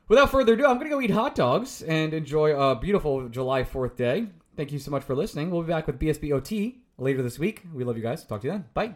Without 0.08 0.30
further 0.30 0.54
ado, 0.54 0.66
I'm 0.66 0.80
to 0.80 0.88
go 0.88 1.00
eat 1.00 1.10
hot 1.10 1.34
dogs 1.34 1.82
and 1.82 2.12
enjoy 2.12 2.56
a 2.56 2.74
beautiful 2.74 3.28
July 3.28 3.62
4th 3.62 3.96
day. 3.96 4.26
Thank 4.56 4.72
you 4.72 4.78
so 4.78 4.90
much 4.90 5.04
for 5.04 5.14
listening. 5.14 5.50
We'll 5.50 5.62
be 5.62 5.68
back 5.68 5.86
with 5.86 6.00
BSBOT 6.00 6.78
later 6.98 7.22
this 7.22 7.38
week. 7.38 7.62
We 7.72 7.84
love 7.84 7.96
you 7.96 8.02
guys. 8.02 8.24
Talk 8.24 8.40
to 8.40 8.48
you 8.48 8.52
then. 8.52 8.64
Bye. 8.74 8.94